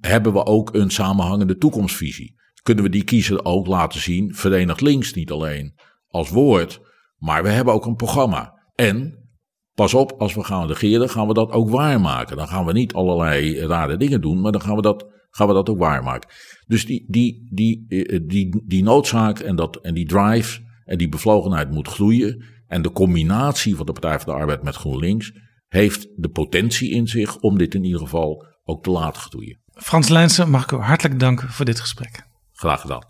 [0.00, 2.36] Hebben we ook een samenhangende toekomstvisie?
[2.62, 4.34] Kunnen we die kiezer ook laten zien?
[4.34, 5.78] Verenigd links niet alleen
[6.08, 6.80] als woord,
[7.16, 8.62] maar we hebben ook een programma.
[8.74, 9.28] En
[9.74, 12.36] pas op, als we gaan regeren, gaan we dat ook waarmaken.
[12.36, 15.06] Dan gaan we niet allerlei rare dingen doen, maar dan gaan we dat,
[15.38, 16.30] gaan we dat ook waarmaken.
[16.66, 21.08] Dus die, die, die, eh, die, die noodzaak en, dat, en die drive en die
[21.08, 22.44] bevlogenheid moet groeien.
[22.66, 25.32] En de combinatie van de Partij van de Arbeid met GroenLinks
[25.68, 29.60] heeft de potentie in zich om dit in ieder geval ook te laten groeien.
[29.72, 32.26] Frans Lijnsen, mag ik u hartelijk danken voor dit gesprek.
[32.52, 33.02] Graag gedaan.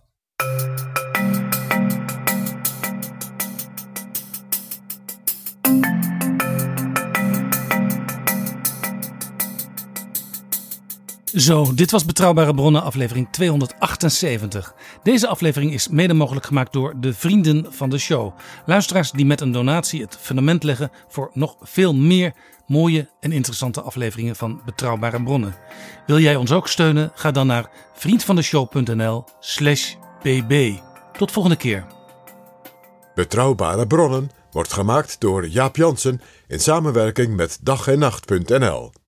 [11.34, 14.74] Zo, dit was Betrouwbare Bronnen, aflevering 278.
[15.02, 18.32] Deze aflevering is mede mogelijk gemaakt door de vrienden van de show.
[18.66, 22.32] Luisteraars die met een donatie het fundament leggen voor nog veel meer
[22.66, 25.54] mooie en interessante afleveringen van Betrouwbare Bronnen.
[26.06, 27.12] Wil jij ons ook steunen?
[27.14, 30.72] Ga dan naar vriendvandeshow.nl/slash bb.
[31.18, 31.86] Tot volgende keer.
[33.14, 38.92] Betrouwbare bronnen wordt gemaakt door Jaap Jansen in samenwerking met dag en nacht.nl.